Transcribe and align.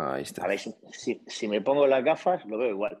Ahí 0.00 0.22
está. 0.22 0.44
A 0.44 0.48
ver, 0.48 0.60
si, 0.60 1.20
si 1.26 1.48
me 1.48 1.60
pongo 1.60 1.84
las 1.86 2.04
gafas, 2.04 2.44
lo 2.46 2.56
veo 2.56 2.70
igual. 2.70 2.98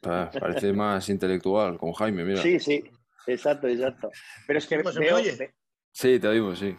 Pa- 0.00 0.30
Parece 0.30 0.72
más 0.72 1.08
intelectual 1.08 1.76
con 1.78 1.92
Jaime, 1.92 2.24
mira. 2.24 2.40
Sí, 2.40 2.60
sí, 2.60 2.84
exacto, 3.26 3.66
exacto. 3.66 4.10
Pero 4.46 4.58
es 4.60 4.66
que 4.68 4.76
¿Cómo 4.78 4.92
se 4.92 5.00
me 5.00 5.06
veo, 5.06 5.16
oye? 5.16 5.34
ve- 5.36 5.54
Sí, 5.90 6.20
te 6.20 6.28
oímos, 6.28 6.60
sí. 6.60 6.76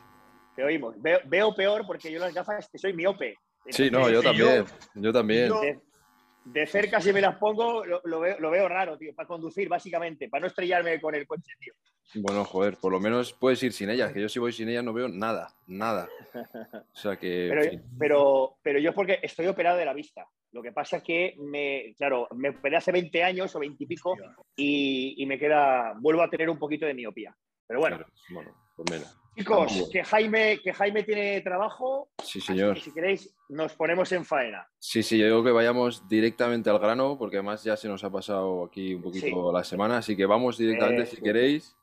te 0.55 0.63
oímos. 0.63 0.95
Veo, 1.01 1.19
veo 1.25 1.53
peor 1.55 1.85
porque 1.85 2.09
yo 2.09 2.19
las 2.19 2.33
gafas 2.33 2.69
que 2.71 2.77
soy 2.77 2.93
miope. 2.93 3.35
Sí, 3.69 3.91
no, 3.91 4.07
Entonces, 4.07 4.13
yo 4.13 4.23
también. 4.23 4.65
Yo 4.95 5.13
también. 5.13 5.49
yo- 5.49 5.61
De, 6.45 6.65
cerca 6.65 6.99
si 7.01 7.13
me 7.13 7.21
las 7.21 7.37
pongo, 7.37 7.85
lo, 7.85 8.01
lo 8.03 8.19
veo, 8.19 8.39
lo 8.39 8.49
veo 8.49 8.67
raro, 8.67 8.97
tío, 8.97 9.13
para 9.13 9.27
conducir, 9.27 9.69
básicamente, 9.69 10.29
para 10.29 10.41
no 10.41 10.47
estrellarme 10.47 10.99
con 10.99 11.13
el 11.15 11.27
coche, 11.27 11.53
tío. 11.59 11.73
Bueno, 12.15 12.43
joder, 12.43 12.77
por 12.77 12.91
lo 12.91 12.99
menos 12.99 13.33
puedes 13.33 13.61
ir 13.61 13.71
sin 13.71 13.89
ellas, 13.89 14.11
que 14.11 14.21
yo 14.21 14.29
si 14.29 14.39
voy 14.39 14.51
sin 14.51 14.69
ellas 14.69 14.83
no 14.83 14.93
veo 14.93 15.07
nada, 15.07 15.53
nada. 15.67 16.09
O 16.33 16.95
sea 16.95 17.17
que, 17.17 17.49
Pero, 17.49 17.81
pero, 17.99 18.57
pero 18.63 18.79
yo 18.79 18.93
porque 18.93 19.19
estoy 19.21 19.47
operado 19.47 19.77
de 19.77 19.85
la 19.85 19.93
vista. 19.93 20.27
Lo 20.51 20.63
que 20.63 20.71
pasa 20.71 20.97
es 20.97 21.03
que 21.03 21.35
me, 21.37 21.93
claro, 21.95 22.27
me 22.35 22.49
operé 22.49 22.77
hace 22.77 22.91
20 22.91 23.23
años 23.23 23.55
o 23.55 23.59
20 23.59 23.83
y 23.83 23.87
pico 23.87 24.17
y, 24.55 25.21
y 25.21 25.25
me 25.27 25.37
queda, 25.37 25.93
vuelvo 25.99 26.23
a 26.23 26.29
tener 26.29 26.49
un 26.49 26.57
poquito 26.57 26.87
de 26.87 26.95
miopía. 26.95 27.35
Pero 27.67 27.79
bueno, 27.81 27.97
Claro, 27.97 28.11
bueno, 28.31 28.55
pues 28.75 28.91
mira. 28.91 29.18
Chicos, 29.35 29.89
que 29.91 30.03
Jaime, 30.03 30.59
que 30.63 30.73
Jaime 30.73 31.03
tiene 31.03 31.41
trabajo, 31.41 32.09
Sí, 32.23 32.39
así 32.39 32.41
señor. 32.41 32.75
que 32.75 32.81
si 32.81 32.93
queréis 32.93 33.35
nos 33.49 33.73
ponemos 33.73 34.11
en 34.11 34.25
faena. 34.25 34.67
Sí, 34.77 35.01
sí, 35.03 35.17
yo 35.17 35.25
digo 35.25 35.43
que 35.43 35.51
vayamos 35.51 36.07
directamente 36.07 36.69
al 36.69 36.79
grano, 36.79 37.17
porque 37.17 37.37
además 37.37 37.63
ya 37.63 37.75
se 37.77 37.87
nos 37.87 38.03
ha 38.03 38.09
pasado 38.11 38.65
aquí 38.65 38.93
un 38.93 39.01
poquito 39.01 39.25
Sí. 39.27 39.33
la 39.53 39.63
semana, 39.63 39.97
así 39.97 40.15
que 40.15 40.25
vamos 40.25 40.57
directamente 40.57 41.05
si 41.05 41.21
queréis. 41.21 41.75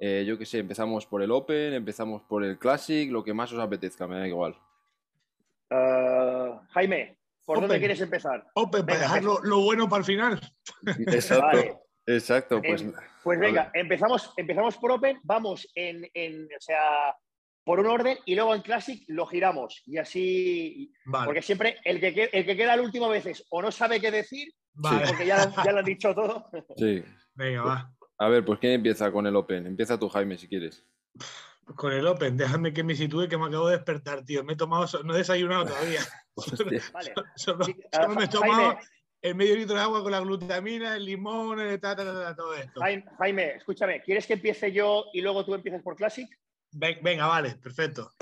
Eh, 0.00 0.24
yo 0.26 0.38
qué 0.38 0.46
sé, 0.46 0.58
empezamos 0.58 1.06
por 1.06 1.22
el 1.22 1.30
Open, 1.32 1.74
empezamos 1.74 2.22
por 2.22 2.44
el 2.44 2.56
Classic, 2.58 3.10
lo 3.10 3.24
que 3.24 3.34
más 3.34 3.52
os 3.52 3.58
apetezca, 3.58 4.06
me 4.06 4.18
da 4.18 4.28
igual. 4.28 4.54
Ah, 5.70 6.60
Jaime, 6.70 7.18
¿por 7.44 7.60
dónde 7.60 7.78
quieres 7.78 8.00
empezar? 8.00 8.46
Open, 8.54 8.86
para 8.86 8.94
Venga, 8.98 9.08
dejar 9.08 9.24
lo, 9.24 9.40
lo 9.42 9.60
bueno 9.60 9.88
para 9.88 10.00
el 10.00 10.04
final. 10.06 10.40
Exacto, 10.86 11.46
Vale. 11.46 11.78
Exacto, 12.16 12.60
pues 12.62 12.82
Eh, 12.82 12.92
Pues 13.22 13.38
Vale. 13.38 13.46
venga, 13.52 13.70
empezamos, 13.74 14.32
empezamos 14.36 14.76
por 14.78 14.92
Open, 14.92 15.20
vamos 15.22 15.68
en, 15.74 16.08
en, 16.14 16.44
o 16.46 16.60
sea, 16.60 17.14
por 17.64 17.80
un 17.80 17.86
orden 17.86 18.16
y 18.24 18.34
luego 18.34 18.54
en 18.54 18.62
Classic 18.62 19.04
lo 19.08 19.26
giramos. 19.26 19.82
Y 19.86 19.98
así, 19.98 20.90
Vale, 21.04 21.26
porque 21.26 21.42
siempre 21.42 21.76
el 21.84 22.00
que, 22.00 22.30
el 22.32 22.46
que 22.46 22.56
queda 22.56 22.76
la 22.76 22.82
última 22.82 23.08
veces 23.08 23.44
o 23.50 23.60
no 23.60 23.70
sabe 23.70 24.00
qué 24.00 24.10
decir, 24.10 24.48
vale. 24.72 25.06
porque 25.06 25.26
ya, 25.26 25.52
ya 25.64 25.72
lo 25.72 25.78
han 25.80 25.84
dicho 25.84 26.14
todo. 26.14 26.50
sí. 26.76 27.02
Venga, 27.34 27.62
va. 27.62 27.92
A 28.18 28.28
ver, 28.28 28.44
pues 28.44 28.58
¿quién 28.58 28.72
empieza 28.72 29.12
con 29.12 29.24
el 29.28 29.36
Open? 29.36 29.64
Empieza 29.66 29.96
tú, 29.96 30.08
Jaime, 30.08 30.36
si 30.36 30.48
quieres. 30.48 30.84
Con 31.76 31.92
el 31.92 32.04
Open, 32.06 32.36
déjame 32.36 32.72
que 32.72 32.82
me 32.82 32.96
sitúe 32.96 33.28
que 33.28 33.36
me 33.38 33.46
acabo 33.46 33.68
de 33.68 33.76
despertar, 33.76 34.24
tío. 34.24 34.42
Me 34.42 34.54
he 34.54 34.56
tomado, 34.56 34.86
no 35.04 35.14
he 35.14 35.18
desayunado 35.18 35.66
todavía. 35.66 36.00
Hostia. 36.34 36.82
Vale. 36.92 37.12
Solo, 37.36 37.64
Sí, 37.64 37.76
solo 37.92 38.08
me 38.14 38.24
he 38.24 38.28
tomado 38.28 38.62
Jaime, 38.74 38.80
el 39.20 39.34
medio 39.34 39.56
litro 39.56 39.74
de 39.76 39.82
agua 39.82 40.02
con 40.02 40.12
la 40.12 40.20
glutamina, 40.20 40.96
el 40.96 41.04
limón, 41.04 41.60
el 41.60 41.80
ta, 41.80 41.96
ta, 41.96 42.04
ta, 42.04 42.12
ta, 42.12 42.36
todo 42.36 42.54
esto. 42.54 42.80
Jaime, 42.80 43.04
Jaime, 43.18 43.50
escúchame, 43.56 44.02
¿quieres 44.02 44.26
que 44.26 44.34
empiece 44.34 44.72
yo 44.72 45.06
y 45.12 45.20
luego 45.20 45.44
tú 45.44 45.54
empieces 45.54 45.82
por 45.82 45.96
Classic? 45.96 46.28
Ven- 46.72 46.98
Venga, 47.02 47.26
vale, 47.26 47.56
perfecto. 47.56 48.12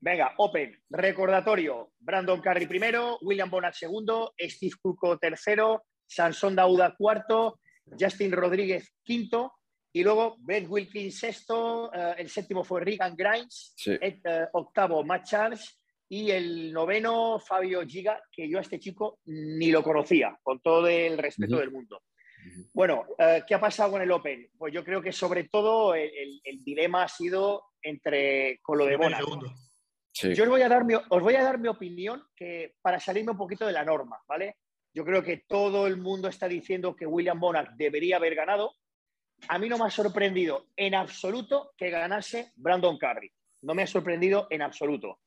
Venga, 0.00 0.34
Open, 0.36 0.78
recordatorio, 0.90 1.90
Brandon 1.98 2.40
Carey 2.40 2.66
primero, 2.66 3.18
William 3.22 3.50
Bonat 3.50 3.74
segundo, 3.74 4.34
Steve 4.38 4.74
Cuco 4.80 5.18
tercero, 5.18 5.84
Sansón 6.06 6.54
Dauda 6.54 6.94
cuarto, 6.96 7.58
Justin 7.98 8.32
Rodríguez 8.32 8.94
quinto, 9.02 9.52
y 9.92 10.04
luego 10.04 10.36
Ben 10.40 10.66
Wilkins 10.68 11.18
sexto, 11.18 11.90
eh, 11.92 12.14
el 12.18 12.28
séptimo 12.28 12.62
fue 12.62 12.82
Regan 12.82 13.16
Grimes, 13.16 13.72
Sí. 13.76 13.92
eh, 14.00 14.20
octavo 14.52 15.02
Matt 15.02 15.24
Charles 15.24 15.75
y 16.08 16.30
el 16.30 16.72
noveno 16.72 17.38
Fabio 17.40 17.84
Giga, 17.86 18.22
que 18.30 18.48
yo 18.48 18.58
a 18.58 18.62
este 18.62 18.78
chico 18.78 19.18
ni 19.26 19.70
lo 19.70 19.82
conocía, 19.82 20.38
con 20.42 20.60
todo 20.60 20.86
el 20.88 21.18
respeto 21.18 21.54
Ujú. 21.54 21.60
del 21.60 21.70
mundo. 21.72 22.02
Bueno, 22.72 23.04
eh, 23.18 23.42
¿qué 23.46 23.54
ha 23.56 23.60
pasado 23.60 23.92
con 23.92 24.02
el 24.02 24.10
Open? 24.12 24.48
Pues 24.56 24.72
yo 24.72 24.84
creo 24.84 25.02
que 25.02 25.12
sobre 25.12 25.44
todo 25.44 25.94
el, 25.94 26.08
el- 26.16 26.40
el 26.44 26.62
dilema 26.64 27.02
ha 27.04 27.08
sido 27.08 27.64
entre 27.82 28.60
con 28.62 28.78
lo 28.78 28.84
de 28.86 28.96
segundo. 29.16 29.52
Sí. 30.12 30.32
Yo 30.34 30.44
os 30.44 30.50
voy, 30.50 30.62
a 30.62 30.68
dar 30.68 30.84
mi, 30.84 30.94
os 30.94 31.22
voy 31.22 31.34
a 31.34 31.42
dar 31.42 31.58
mi 31.58 31.68
opinión 31.68 32.22
que 32.34 32.74
para 32.80 32.98
salirme 33.00 33.32
un 33.32 33.36
poquito 33.38 33.66
de 33.66 33.72
la 33.72 33.84
norma, 33.84 34.18
¿vale? 34.26 34.56
Yo 34.94 35.04
creo 35.04 35.22
que 35.22 35.44
todo 35.46 35.86
el 35.86 35.98
mundo 35.98 36.28
está 36.28 36.48
diciendo 36.48 36.96
que 36.96 37.04
William 37.04 37.38
Bonner 37.38 37.68
debería 37.76 38.16
haber 38.16 38.34
ganado. 38.34 38.72
A 39.48 39.58
mí 39.58 39.68
no 39.68 39.76
me 39.76 39.84
ha 39.84 39.90
sorprendido 39.90 40.68
en 40.76 40.94
absoluto 40.94 41.72
que 41.76 41.90
ganase 41.90 42.52
Brandon 42.56 42.96
Carey. 42.96 43.30
No 43.62 43.74
me 43.74 43.82
ha 43.82 43.86
sorprendido 43.86 44.46
en 44.48 44.62
absoluto. 44.62 45.18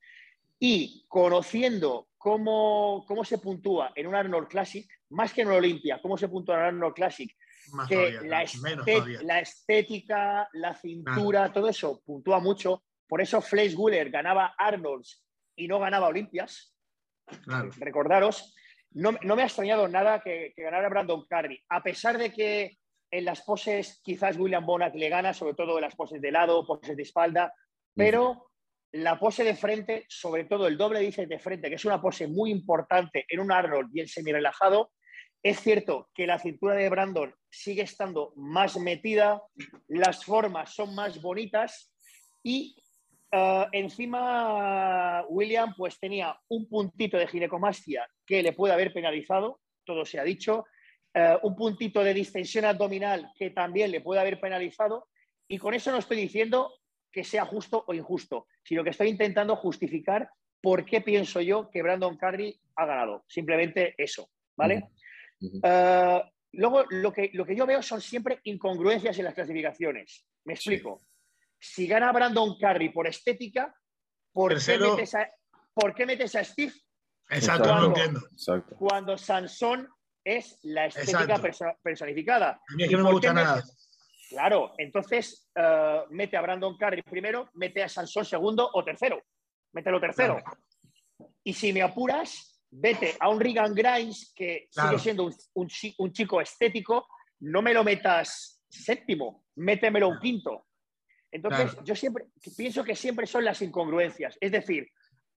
Y 0.60 1.06
conociendo 1.08 2.10
cómo, 2.18 3.06
cómo 3.08 3.24
se 3.24 3.38
puntúa 3.38 3.92
en 3.96 4.08
un 4.08 4.16
Arnold 4.16 4.48
Classic, 4.48 4.88
más 5.10 5.34
que 5.34 5.42
en 5.42 5.48
un 5.48 5.56
Olympia, 5.56 6.00
cómo 6.02 6.18
se 6.18 6.28
puntúa 6.28 6.56
en 6.56 6.62
un 6.62 6.68
Arnold 6.68 6.94
Classic, 6.94 7.32
Más 7.74 7.88
que 7.88 7.96
todavía, 7.96 8.22
la, 8.24 8.46
menos 8.62 8.86
todavía. 8.86 9.22
la 9.24 9.40
estética, 9.40 10.50
la 10.54 10.76
cintura, 10.76 11.52
todo 11.52 11.70
eso 11.70 12.02
puntúa 12.06 12.40
mucho. 12.40 12.84
Por 13.08 13.22
eso 13.22 13.42
Flex 13.42 13.74
Wheeler 13.76 14.12
ganaba 14.12 14.54
Arnolds 14.58 15.24
y 15.56 15.68
no 15.68 15.80
ganaba 15.80 16.08
Olimpias. 16.08 16.76
Claro. 17.44 17.70
Recordaros, 17.78 18.54
no, 18.92 19.12
no 19.22 19.36
me 19.36 19.44
ha 19.44 19.46
extrañado 19.46 19.88
nada 19.88 20.20
que, 20.20 20.52
que 20.56 20.64
ganara 20.64 20.90
Brandon 20.90 21.26
Carney, 21.28 21.60
a 21.70 21.82
pesar 21.82 22.18
de 22.18 22.34
que 22.34 22.80
en 23.12 23.26
las 23.26 23.42
poses 23.42 24.02
quizás 24.04 24.38
William 24.38 24.66
Bonac 24.66 24.94
le 24.96 25.10
gana, 25.10 25.34
sobre 25.34 25.54
todo 25.54 25.78
en 25.78 25.82
las 25.82 25.96
poses 25.96 26.22
de 26.22 26.32
lado, 26.32 26.66
poses 26.66 26.96
de 26.96 27.04
espalda, 27.04 27.54
pero 27.96 28.49
la 28.92 29.20
pose 29.20 29.44
de 29.44 29.56
frente, 29.56 30.06
sobre 30.10 30.46
todo 30.46 30.68
el 30.68 30.78
doble 30.78 31.02
bíceps 31.02 31.30
de 31.30 31.40
frente, 31.40 31.70
que 31.70 31.76
es 31.76 31.86
una 31.86 32.02
pose 32.02 32.28
muy 32.28 32.52
importante 32.52 33.26
en 33.30 33.40
un 33.40 33.52
Arnold 33.52 33.90
el 33.94 34.10
semirelajado, 34.10 34.92
es 35.42 35.60
cierto 35.62 36.10
que 36.14 36.28
la 36.28 36.38
cintura 36.38 36.76
de 36.76 36.90
Brandon 36.90 37.34
sigue 37.50 37.84
estando 37.84 38.34
más 38.36 38.78
metida, 38.78 39.42
las 39.88 40.26
formas 40.26 40.74
son 40.74 40.94
más 40.96 41.22
bonitas 41.22 41.94
y 42.44 42.76
eh, 43.32 43.66
encima 43.72 45.24
William 45.30 45.74
pues 45.78 45.98
tenía 46.00 46.38
un 46.50 46.68
puntito 46.68 47.18
de 47.18 47.28
ginecomastia 47.28 48.10
que 48.26 48.44
le 48.44 48.54
puede 48.54 48.74
haber 48.74 48.92
penalizado, 48.92 49.62
todo 49.86 50.04
se 50.04 50.20
ha 50.20 50.24
dicho, 50.24 50.66
eh, 51.14 51.38
un 51.44 51.56
puntito 51.56 52.04
de 52.04 52.14
distensión 52.14 52.66
abdominal 52.66 53.32
que 53.36 53.52
también 53.52 53.92
le 53.92 54.02
puede 54.02 54.20
haber 54.20 54.42
penalizado 54.42 55.08
y 55.48 55.58
con 55.58 55.74
eso 55.74 55.92
no 55.92 56.00
estoy 56.00 56.18
diciendo 56.18 56.74
que 57.12 57.24
sea 57.24 57.46
justo 57.46 57.84
o 57.88 57.94
injusto, 57.94 58.48
sino 58.64 58.84
que 58.84 58.92
estoy 58.92 59.10
intentando 59.10 59.56
justificar 59.56 60.30
por 60.62 60.86
qué 60.86 61.02
pienso 61.02 61.42
yo 61.42 61.70
que 61.70 61.82
Brandon 61.82 62.18
Carney 62.18 62.60
ha 62.76 62.86
ganado. 62.86 63.24
Simplemente 63.28 63.96
eso, 63.98 64.30
¿vale? 64.56 64.90
Eh, 65.64 66.22
luego, 66.54 66.84
lo 66.90 67.14
que, 67.14 67.30
lo 67.34 67.46
que 67.46 67.56
yo 67.56 67.66
veo 67.66 67.82
son 67.82 68.02
siempre 68.02 68.40
incongruencias 68.44 69.18
en 69.18 69.26
las 69.26 69.34
clasificaciones. 69.34 70.26
Me 70.46 70.54
explico. 70.54 71.02
Si 71.58 71.88
gana 71.88 72.12
Brandon 72.12 72.58
Carney 72.60 72.90
por 72.90 73.08
estética, 73.08 73.74
¿por, 74.32 74.58
qué 74.64 74.78
metes, 74.78 75.16
a, 75.16 75.30
por 75.74 75.94
qué 75.96 76.06
metes 76.06 76.36
a 76.36 76.44
Steve 76.44 76.74
Exacto, 77.30 77.74
no 77.76 77.86
entiendo. 77.88 78.22
Exacto. 78.32 78.76
cuando 78.78 79.18
Sansón 79.18 79.88
es 80.24 80.60
la 80.64 80.88
estética 80.88 81.22
Exacto. 81.24 81.42
perso- 81.48 81.78
personificada? 81.84 82.52
A 82.68 82.76
mí 82.76 82.84
es 82.84 82.88
¿Y 82.88 82.92
que 82.92 82.98
no 82.98 83.04
me 83.06 83.12
gusta 83.12 83.34
nada. 83.34 83.56
metes- 83.58 83.89
Claro, 84.30 84.74
entonces 84.78 85.50
eh, 85.56 86.02
mete 86.12 86.38
a 86.38 86.42
Brandon 86.42 86.78
Carey 86.78 87.02
primero, 87.02 87.50
mete 87.56 87.84
a 87.84 87.90
Sansón 87.90 88.26
segundo 88.26 88.70
o 88.74 88.84
tercero. 88.84 89.22
Mételo 89.74 90.00
tercero. 90.00 90.38
Y 91.44 91.54
si 91.54 91.74
me 91.74 91.82
apuras, 91.82 92.62
vete 92.70 93.16
a 93.20 93.30
un 93.30 93.40
Regan 93.40 93.74
Grimes 93.74 94.32
que 94.36 94.68
Claro. 94.72 94.90
sigue 94.90 95.02
siendo 95.02 95.24
un, 95.26 95.34
un 95.56 95.68
chi- 95.68 95.96
un 95.98 96.12
chico 96.14 96.40
estético, 96.42 97.08
no 97.42 97.62
me 97.62 97.74
lo 97.74 97.84
metas 97.84 98.62
séptimo, 98.70 99.46
métemelo 99.56 100.10
un 100.10 100.20
quinto. 100.20 100.68
Entonces, 101.32 101.72
Claro. 101.72 101.84
yo 101.86 101.96
siempre 101.96 102.26
pienso 102.58 102.84
que 102.84 102.96
siempre 102.96 103.26
son 103.28 103.46
las 103.46 103.62
incongruencias. 103.62 104.38
Es 104.42 104.52
decir, 104.52 104.88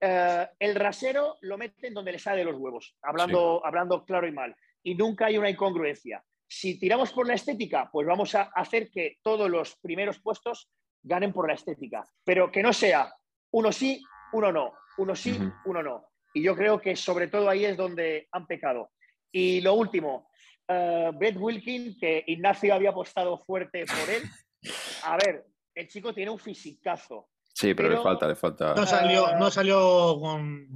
eh, 0.00 0.48
el 0.58 0.74
rasero 0.74 1.36
lo 1.42 1.56
meten 1.58 1.94
donde 1.94 2.12
le 2.12 2.18
sale 2.18 2.38
de 2.38 2.44
los 2.50 2.56
huevos, 2.58 2.96
hablando, 3.02 3.64
hablando 3.64 4.04
claro 4.04 4.26
y 4.26 4.32
mal. 4.32 4.54
Y 4.82 4.94
nunca 4.94 5.26
hay 5.26 5.38
una 5.38 5.48
incongruencia. 5.50 6.22
Si 6.54 6.78
tiramos 6.78 7.10
por 7.12 7.26
la 7.26 7.32
estética, 7.32 7.88
pues 7.90 8.06
vamos 8.06 8.34
a 8.34 8.42
hacer 8.54 8.90
que 8.90 9.16
todos 9.22 9.48
los 9.50 9.74
primeros 9.76 10.20
puestos 10.20 10.70
ganen 11.02 11.32
por 11.32 11.48
la 11.48 11.54
estética. 11.54 12.06
Pero 12.24 12.52
que 12.52 12.62
no 12.62 12.74
sea 12.74 13.10
uno 13.52 13.72
sí, 13.72 14.04
uno 14.34 14.52
no, 14.52 14.74
uno 14.98 15.16
sí, 15.16 15.38
uno 15.64 15.82
no. 15.82 16.08
Y 16.34 16.42
yo 16.42 16.54
creo 16.54 16.78
que 16.78 16.94
sobre 16.94 17.28
todo 17.28 17.48
ahí 17.48 17.64
es 17.64 17.74
donde 17.74 18.28
han 18.32 18.46
pecado. 18.46 18.90
Y 19.32 19.62
lo 19.62 19.72
último, 19.72 20.28
eh, 20.68 21.10
Brett 21.14 21.38
Wilkin, 21.38 21.98
que 21.98 22.22
Ignacio 22.26 22.74
había 22.74 22.90
apostado 22.90 23.38
fuerte 23.38 23.86
por 23.86 24.10
él. 24.14 24.22
A 25.04 25.16
ver, 25.16 25.46
el 25.74 25.88
chico 25.88 26.12
tiene 26.12 26.30
un 26.30 26.38
fisicazo. 26.38 27.30
Sí, 27.54 27.72
pero, 27.72 27.88
Pero- 27.88 28.00
le 28.00 28.04
falta, 28.04 28.28
le 28.28 28.36
falta. 28.36 28.74
No 28.74 28.84
salió, 28.84 29.38
no 29.38 29.50
salió 29.50 30.18
con. 30.20 30.68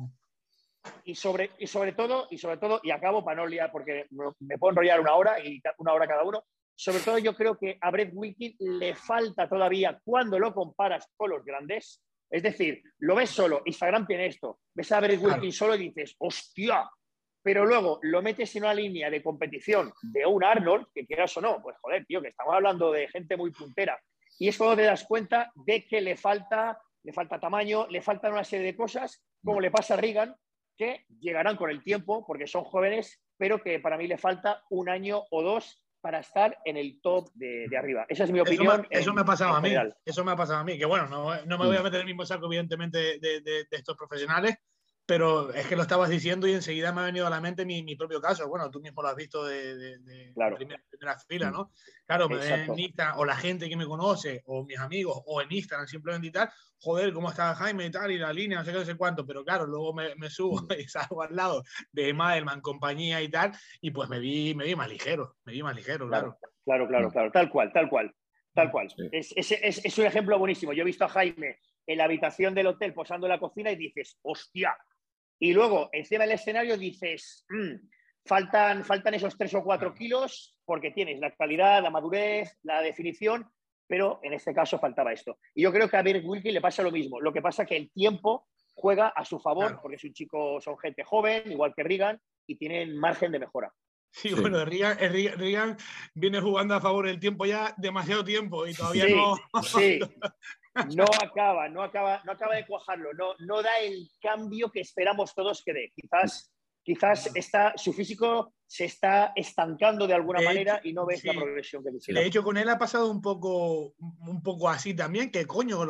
Y 1.04 1.14
sobre, 1.14 1.50
y 1.58 1.66
sobre 1.66 1.92
todo, 1.92 2.26
y 2.30 2.38
sobre 2.38 2.56
todo, 2.58 2.80
y 2.82 2.90
acabo 2.90 3.24
para 3.24 3.42
no 3.42 3.46
liar, 3.46 3.70
porque 3.70 4.06
me 4.10 4.58
puedo 4.58 4.72
enrollar 4.72 5.00
una 5.00 5.14
hora 5.14 5.38
y 5.44 5.60
una 5.78 5.92
hora 5.92 6.06
cada 6.06 6.24
uno. 6.24 6.44
Sobre 6.74 7.00
todo, 7.00 7.18
yo 7.18 7.34
creo 7.34 7.56
que 7.56 7.78
a 7.80 7.90
Brett 7.90 8.10
Wilkin 8.12 8.54
le 8.58 8.94
falta 8.94 9.48
todavía 9.48 9.98
cuando 10.04 10.38
lo 10.38 10.52
comparas 10.52 11.08
con 11.16 11.30
los 11.30 11.44
grandes. 11.44 12.02
Es 12.28 12.42
decir, 12.42 12.82
lo 12.98 13.14
ves 13.14 13.30
solo, 13.30 13.62
Instagram 13.64 14.06
tiene 14.06 14.26
esto, 14.26 14.58
ves 14.74 14.90
a 14.92 15.00
Brett 15.00 15.20
Claro. 15.20 15.34
Wilkin 15.34 15.52
solo 15.52 15.76
y 15.76 15.88
dices, 15.88 16.16
hostia, 16.18 16.90
pero 17.46 17.64
luego 17.64 18.00
lo 18.02 18.20
metes 18.22 18.56
en 18.56 18.64
una 18.64 18.74
línea 18.74 19.08
de 19.08 19.22
competición 19.22 19.92
de 20.02 20.26
un 20.26 20.42
Arnold, 20.42 20.88
que 20.92 21.06
quieras 21.06 21.36
o 21.36 21.40
no, 21.40 21.62
pues 21.62 21.76
joder, 21.80 22.04
tío, 22.04 22.20
que 22.20 22.28
estamos 22.28 22.52
hablando 22.52 22.90
de 22.90 23.06
gente 23.06 23.36
muy 23.36 23.52
puntera. 23.52 23.96
Y 24.38 24.48
es 24.48 24.58
cuando 24.58 24.74
te 24.74 24.82
das 24.82 25.04
cuenta 25.04 25.52
de 25.54 25.86
que 25.86 26.00
le 26.00 26.16
falta, 26.16 26.76
le 27.04 27.12
falta 27.12 27.38
tamaño, 27.38 27.86
le 27.88 28.02
faltan 28.02 28.32
una 28.32 28.42
serie 28.42 28.66
de 28.66 28.76
cosas, 28.76 29.24
como 29.44 29.60
le 29.60 29.70
pasa 29.70 29.94
a 29.94 29.96
Reagan, 29.96 30.34
que 30.76 31.04
llegarán 31.20 31.56
con 31.56 31.70
el 31.70 31.82
tiempo, 31.82 32.24
porque 32.26 32.46
son 32.46 32.64
jóvenes, 32.64 33.20
pero 33.36 33.62
que 33.62 33.80
para 33.80 33.96
mí 33.96 34.06
le 34.06 34.18
falta 34.18 34.62
un 34.70 34.88
año 34.88 35.22
o 35.30 35.42
dos 35.42 35.82
para 36.00 36.20
estar 36.20 36.56
en 36.64 36.76
el 36.76 37.00
top 37.00 37.30
de, 37.34 37.68
arriba. 37.76 38.06
Esa 38.08 38.24
es 38.24 38.30
mi 38.30 38.38
opinión. 38.38 38.86
Eso 38.90 39.12
me, 39.12 39.22
ha 39.22 39.24
pasado 39.24 39.56
a 39.56 39.60
mí. 39.60 39.74
Eso 40.04 40.24
me 40.24 40.32
ha 40.32 40.36
pasado 40.36 40.60
a 40.60 40.64
mí. 40.64 40.78
Que 40.78 40.84
bueno, 40.84 41.08
no, 41.08 41.58
me 41.58 41.66
voy 41.66 41.76
a 41.76 41.80
mm. 41.80 41.82
meter 41.82 41.96
en 41.96 42.00
el 42.02 42.06
mismo 42.06 42.24
saco, 42.24 42.46
evidentemente, 42.46 43.18
de, 43.18 43.66
estos 43.70 43.96
profesionales, 43.96 44.56
pero 45.06 45.54
es 45.54 45.66
que 45.68 45.76
lo 45.76 45.82
estabas 45.82 46.10
diciendo 46.10 46.48
y 46.48 46.52
enseguida 46.52 46.92
me 46.92 47.00
ha 47.00 47.04
venido 47.04 47.28
a 47.28 47.30
la 47.30 47.40
mente 47.40 47.64
mi, 47.64 47.82
mi 47.84 47.94
propio 47.94 48.20
caso. 48.20 48.48
Bueno, 48.48 48.70
tú 48.70 48.80
mismo 48.80 49.02
lo 49.02 49.08
has 49.08 49.14
visto 49.16 49.44
de, 49.44 50.00
primera, 50.56 51.18
fila, 51.28 51.50
¿no? 51.52 51.70
Claro, 52.04 52.28
en 52.30 52.78
Instagram, 52.78 53.18
o 53.18 53.24
la 53.24 53.36
gente 53.36 53.68
que 53.68 53.76
me 53.76 53.86
conoce, 53.86 54.42
o 54.46 54.64
mis 54.64 54.78
amigos, 54.78 55.22
o 55.26 55.40
en 55.40 55.50
Instagram 55.50 55.86
simplemente 55.86 56.26
y 56.26 56.32
tal, 56.32 56.50
joder, 56.78 57.12
¿cómo 57.12 57.30
está 57.30 57.54
Jaime 57.54 57.86
y 57.86 57.90
tal? 57.90 58.10
Y 58.10 58.18
la 58.18 58.32
línea, 58.32 58.58
no 58.58 58.64
sé 58.64 58.72
qué, 58.72 58.78
no 58.78 58.84
sé 58.84 58.96
cuánto, 58.96 59.24
pero 59.24 59.44
claro, 59.44 59.66
luego 59.66 59.94
me, 59.94 60.14
me 60.16 60.28
subo 60.28 60.60
y 60.78 60.84
salgo 60.88 61.22
al 61.22 61.34
lado 61.36 61.62
de 61.92 62.12
Madelman, 62.12 62.60
compañía 62.60 63.22
y 63.22 63.28
tal, 63.28 63.52
y 63.80 63.92
pues 63.92 64.08
me 64.08 64.18
vi, 64.18 64.54
me 64.54 64.64
vi 64.64 64.74
más 64.74 64.88
ligero, 64.88 65.36
me 65.44 65.52
vi 65.52 65.62
más 65.62 65.76
ligero, 65.76 66.08
claro. 66.08 66.36
Claro, 66.64 66.88
claro, 66.88 67.10
claro, 67.10 67.30
tal 67.30 67.48
cual, 67.48 67.72
tal 67.72 67.88
cual, 67.88 68.12
tal 68.52 68.72
cual. 68.72 68.88
Es, 69.12 69.32
es, 69.36 69.52
es, 69.52 69.98
un 69.98 70.06
ejemplo 70.06 70.36
buenísimo. 70.36 70.72
Yo 70.72 70.82
he 70.82 70.84
visto 70.84 71.04
a 71.04 71.08
Jaime 71.08 71.60
en 71.86 71.98
la 71.98 72.04
habitación 72.04 72.56
del 72.56 72.66
hotel 72.66 72.92
posando 72.92 73.26
en 73.26 73.32
la 73.32 73.38
cocina 73.38 73.70
y 73.70 73.76
dices, 73.76 74.18
hostia. 74.22 74.76
Y 75.38 75.52
luego, 75.52 75.88
encima 75.92 76.24
del 76.24 76.32
escenario, 76.32 76.76
dices, 76.76 77.44
mm, 77.48 77.74
faltan, 78.24 78.84
faltan 78.84 79.14
esos 79.14 79.36
tres 79.36 79.54
o 79.54 79.62
cuatro 79.62 79.94
kilos 79.94 80.58
porque 80.64 80.90
tienes 80.90 81.20
la 81.20 81.34
calidad, 81.34 81.82
la 81.82 81.90
madurez, 81.90 82.58
la 82.62 82.80
definición, 82.82 83.48
pero 83.86 84.18
en 84.22 84.32
este 84.32 84.52
caso 84.52 84.78
faltaba 84.78 85.12
esto. 85.12 85.38
Y 85.54 85.62
yo 85.62 85.72
creo 85.72 85.88
que 85.88 85.96
a 85.96 86.02
Birk 86.02 86.26
Wilkie 86.26 86.52
le 86.52 86.60
pasa 86.60 86.82
lo 86.82 86.90
mismo. 86.90 87.20
Lo 87.20 87.32
que 87.32 87.42
pasa 87.42 87.62
es 87.62 87.68
que 87.68 87.76
el 87.76 87.90
tiempo 87.92 88.48
juega 88.74 89.08
a 89.08 89.24
su 89.24 89.38
favor, 89.38 89.78
porque 89.80 89.96
es 89.96 90.04
un 90.04 90.12
chico, 90.12 90.60
son 90.60 90.78
gente 90.78 91.04
joven, 91.04 91.50
igual 91.50 91.72
que 91.74 91.82
Regan, 91.82 92.20
y 92.46 92.56
tienen 92.56 92.98
margen 92.98 93.32
de 93.32 93.38
mejora. 93.38 93.72
Sí, 94.10 94.32
bueno, 94.32 94.64
Regan, 94.64 95.76
viene 96.14 96.40
jugando 96.40 96.74
a 96.74 96.80
favor 96.80 97.06
del 97.06 97.20
tiempo 97.20 97.44
ya 97.44 97.74
demasiado 97.76 98.24
tiempo 98.24 98.66
y 98.66 98.74
todavía 98.74 99.06
no. 99.08 99.36
Sí, 99.62 100.00
no 100.94 101.04
acaba, 101.04 101.68
no 101.68 101.82
acaba, 101.82 102.22
no 102.24 102.32
acaba 102.32 102.56
de 102.56 102.66
cuajarlo, 102.66 103.12
no, 103.14 103.34
no 103.40 103.62
da 103.62 103.78
el 103.80 104.10
cambio 104.20 104.70
que 104.70 104.80
esperamos 104.80 105.34
todos 105.34 105.62
que 105.64 105.72
dé. 105.72 105.92
Quizás 105.94 106.52
quizás 106.86 107.28
está, 107.34 107.72
su 107.76 107.92
físico 107.92 108.54
se 108.64 108.84
está 108.84 109.32
estancando 109.34 110.06
de 110.06 110.14
alguna 110.14 110.40
manera 110.40 110.80
y 110.84 110.92
no 110.92 111.04
ves 111.04 111.24
la 111.24 111.32
progresión 111.32 111.82
que 111.82 111.90
quisiera. 111.90 112.20
De 112.20 112.26
hecho, 112.26 112.44
con 112.44 112.56
él 112.56 112.68
ha 112.68 112.78
pasado 112.78 113.10
un 113.10 113.20
poco, 113.20 113.96
un 113.98 114.40
poco 114.40 114.68
así 114.68 114.94
también, 114.94 115.32
que 115.32 115.46
coño, 115.46 115.80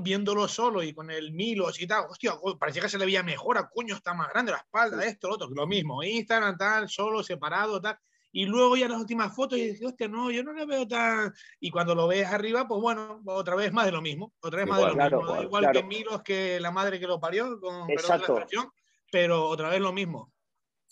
viéndolo 0.00 0.48
solo 0.48 0.82
y 0.82 0.94
con 0.94 1.10
el 1.10 1.32
Milos 1.32 1.78
y 1.82 1.86
tal, 1.86 2.06
hostia, 2.08 2.32
parecía 2.58 2.80
que 2.80 2.88
se 2.88 2.96
le 2.96 3.04
veía 3.04 3.22
mejor, 3.22 3.58
a 3.58 3.68
coño, 3.68 3.94
está 3.94 4.14
más 4.14 4.30
grande 4.30 4.52
la 4.52 4.58
espalda, 4.58 5.04
esto, 5.04 5.28
lo 5.28 5.34
otro, 5.34 5.50
lo 5.50 5.66
mismo, 5.66 6.02
Instagram, 6.02 6.56
tal, 6.56 6.88
solo, 6.88 7.22
separado, 7.22 7.78
tal. 7.78 7.98
Y 8.38 8.46
luego 8.46 8.76
ya 8.76 8.86
las 8.86 9.00
últimas 9.00 9.34
fotos 9.34 9.58
y 9.58 9.62
dices, 9.62 9.84
hostia, 9.84 10.06
no, 10.06 10.30
yo 10.30 10.44
no 10.44 10.52
le 10.52 10.64
veo 10.64 10.86
tan... 10.86 11.34
Y 11.58 11.72
cuando 11.72 11.92
lo 11.96 12.06
ves 12.06 12.24
arriba, 12.24 12.68
pues 12.68 12.80
bueno, 12.80 13.20
otra 13.26 13.56
vez 13.56 13.72
más 13.72 13.84
de 13.84 13.90
lo 13.90 14.00
mismo. 14.00 14.32
Otra 14.38 14.60
vez 14.60 14.68
más 14.68 14.78
de 14.78 15.10
lo 15.10 15.22
mismo. 15.22 15.42
Igual 15.42 15.72
que 15.72 15.82
Milos, 15.82 16.22
que 16.22 16.60
la 16.60 16.70
madre 16.70 17.00
que 17.00 17.08
lo 17.08 17.18
parió, 17.18 17.58
con 17.58 17.90
Exacto. 17.90 18.40
pero 19.10 19.44
otra 19.44 19.70
vez 19.70 19.80
lo 19.80 19.92
mismo. 19.92 20.32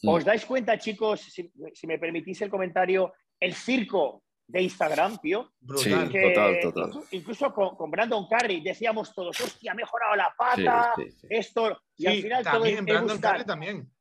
¿Os 0.03 0.25
dais 0.25 0.45
cuenta, 0.45 0.77
chicos, 0.77 1.21
si, 1.21 1.49
me 1.87 2.01
permitís 2.01 2.43
el 2.43 2.51
comentario, 2.51 3.13
el 3.39 3.55
circo 3.55 4.25
de 4.45 4.63
Instagram, 4.63 5.19
tío? 5.19 5.53
Brutal. 5.61 6.11
total, 6.11 6.59
total. 6.61 7.05
Incluso, 7.13 7.53
con, 7.55 7.89
Brandon 7.93 8.27
Carey 8.29 8.61
decíamos 8.61 9.15
todos, 9.15 9.41
hostia, 9.41 9.71
ha 9.71 9.75
mejorado 9.77 10.17
la 10.17 10.35
pata, 10.37 10.95
esto, 11.31 11.81
y 11.97 12.07
al 12.07 12.23
final 12.23 12.43
también, 12.43 12.85
todo 12.85 12.97
Brandon 12.97 13.21
Carrey 13.21 13.47
también. 13.47 13.96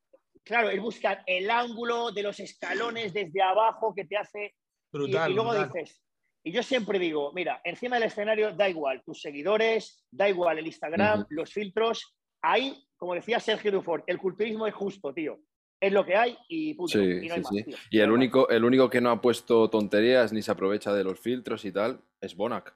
Claro, 0.45 0.69
es 0.69 0.79
buscar 0.79 1.23
el 1.25 1.49
ángulo 1.49 2.11
de 2.11 2.23
los 2.23 2.39
escalones 2.39 3.13
desde 3.13 3.41
abajo 3.41 3.93
que 3.95 4.05
te 4.05 4.17
hace... 4.17 4.53
Brutal, 4.91 5.31
y, 5.31 5.33
luego 5.33 5.53
dices, 5.53 6.01
y 6.43 6.51
yo 6.51 6.63
siempre 6.63 6.99
digo, 6.99 7.33
mira, 7.33 7.59
encima 7.63 7.97
del 7.97 8.07
escenario 8.07 8.53
da 8.53 8.69
igual 8.69 9.03
tus 9.03 9.21
seguidores, 9.21 10.05
da 10.09 10.29
igual 10.29 10.59
el 10.59 10.67
Instagram, 10.67 11.25
los 11.29 11.51
filtros. 11.51 12.15
Ahí, 12.41 12.87
como 12.95 13.15
decía 13.15 13.39
Sergio 13.39 13.71
Dufort, 13.71 14.05
el 14.07 14.19
culturismo 14.19 14.67
es 14.67 14.73
justo, 14.73 15.13
tío 15.13 15.39
es 15.79 15.93
lo 15.93 16.05
que 16.05 16.15
hay 16.15 16.37
y 16.47 16.73
punto. 16.73 16.99
y, 16.99 17.27
no 17.27 17.35
hay 17.35 17.41
más, 17.41 17.51
y 17.89 17.99
el 17.99 18.11
único, 18.11 18.49
el 18.49 18.63
único 18.63 18.89
que 18.89 19.01
no 19.01 19.11
ha 19.11 19.21
puesto 19.21 19.69
tonterías 19.69 20.33
ni 20.33 20.41
se 20.41 20.51
aprovecha 20.51 20.93
de 20.93 21.03
los 21.03 21.19
filtros 21.19 21.65
y 21.65 21.71
tal 21.71 22.01
es 22.21 22.35
Bonac. 22.35 22.75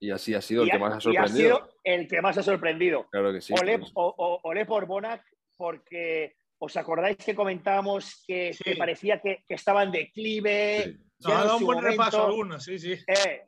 Y 0.00 0.10
así 0.10 0.34
ha 0.34 0.40
sido 0.40 0.64
el 0.64 0.70
que 0.70 0.78
más 0.78 0.94
ha 0.94 1.00
sorprendido. 1.00 1.38
Y 1.38 1.50
ha 1.50 1.56
sido 1.56 1.70
el 1.84 2.08
que 2.08 2.20
más 2.20 2.38
ha 2.38 2.42
sorprendido. 2.42 3.08
Claro 3.10 3.32
que 3.32 3.40
sí. 3.40 3.54
Olé, 3.54 4.66
por 4.66 4.86
Bonac 4.86 5.24
porque 5.56 6.36
os 6.64 6.76
acordáis 6.76 7.18
que 7.18 7.34
comentábamos 7.34 8.24
que, 8.26 8.56
parecía 8.78 9.20
que, 9.20 9.44
que, 9.46 9.54
estaba 9.54 9.82
en 9.82 9.92
declive. 9.92 10.96
Sí. 11.18 11.30
ha 11.30 11.44
dado 11.44 11.58
un 11.58 11.64
buen 11.64 11.82
repaso 11.82 12.26
algunos, 12.26 12.64
sí, 12.64 12.78
sí. 12.78 12.92
Eh, 13.06 13.42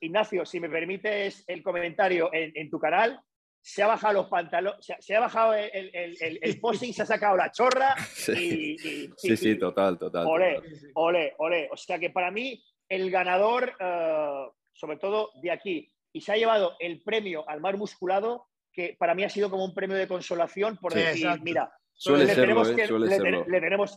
Ignacio, 0.00 0.44
si 0.44 0.60
me 0.60 0.68
permites 0.68 1.44
el 1.46 1.62
comentario 1.62 2.30
en, 2.32 2.52
en 2.54 2.70
tu 2.70 2.78
canal, 2.78 3.20
se 3.62 3.82
ha 3.82 3.86
bajado 3.86 4.14
los 4.14 4.26
pantalones, 4.26 4.84
se, 5.00 5.16
ha 5.16 5.20
bajado 5.20 5.54
el, 5.54 5.90
el, 5.94 6.38
el, 6.42 6.60
posing, 6.60 6.92
se 6.92 7.02
ha 7.02 7.06
sacado 7.06 7.36
la 7.36 7.50
chorra 7.50 7.94
y, 8.28 8.76
sí, 9.16 9.36
sí, 9.36 9.58
total, 9.58 9.98
total. 9.98 10.26
Ole, 10.26 10.60
ole, 10.94 11.34
ole. 11.38 11.68
O 11.72 11.76
sea 11.76 11.98
que 11.98 12.10
para 12.10 12.30
mí 12.30 12.62
el 12.88 13.10
ganador, 13.10 13.72
eh, 13.80 14.46
sobre 14.74 14.98
todo 14.98 15.30
de 15.40 15.50
aquí, 15.50 15.90
y 16.12 16.20
se 16.20 16.32
ha 16.32 16.36
llevado 16.36 16.76
el 16.78 17.02
premio 17.02 17.48
al 17.48 17.60
mar 17.62 17.78
musculado, 17.78 18.48
que 18.74 18.96
para 18.98 19.14
mí 19.14 19.24
ha 19.24 19.30
sido 19.30 19.48
como 19.50 19.64
un 19.64 19.72
premio 19.72 19.96
de 19.96 20.08
consolación 20.08 20.76
por 20.76 20.92
decir, 20.92 21.28
mira, 21.42 21.72
suele 21.92 22.26
le, 22.26 22.34
tenemos 22.34 22.68
que, 22.68 22.86
le, 22.86 23.08
tenemos, 23.08 23.46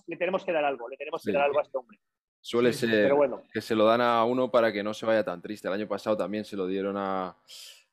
le, 0.06 0.18
tenemos, 0.18 0.46
que 0.46 0.52
dar 0.52 0.64
algo, 0.64 0.88
le 0.88 0.98
tenemos 0.98 1.24
que 1.24 1.32
dar 1.32 1.44
algo 1.44 1.60
a 1.60 1.64
este 1.64 1.78
hombre. 1.78 2.00
Suele 2.40 2.72
ser 2.72 3.12
que 3.52 3.62
se 3.62 3.76
lo 3.76 3.86
dan 3.86 4.02
a 4.02 4.24
uno 4.24 4.50
para 4.50 4.72
que 4.72 4.84
no 4.84 4.94
se 4.94 5.06
vaya 5.06 5.24
tan 5.24 5.42
triste. 5.42 5.68
El 5.68 5.74
año 5.74 5.88
pasado 5.88 6.16
también 6.16 6.46
se 6.46 6.56
lo 6.56 6.68
dieron 6.68 6.96
a 6.96 7.36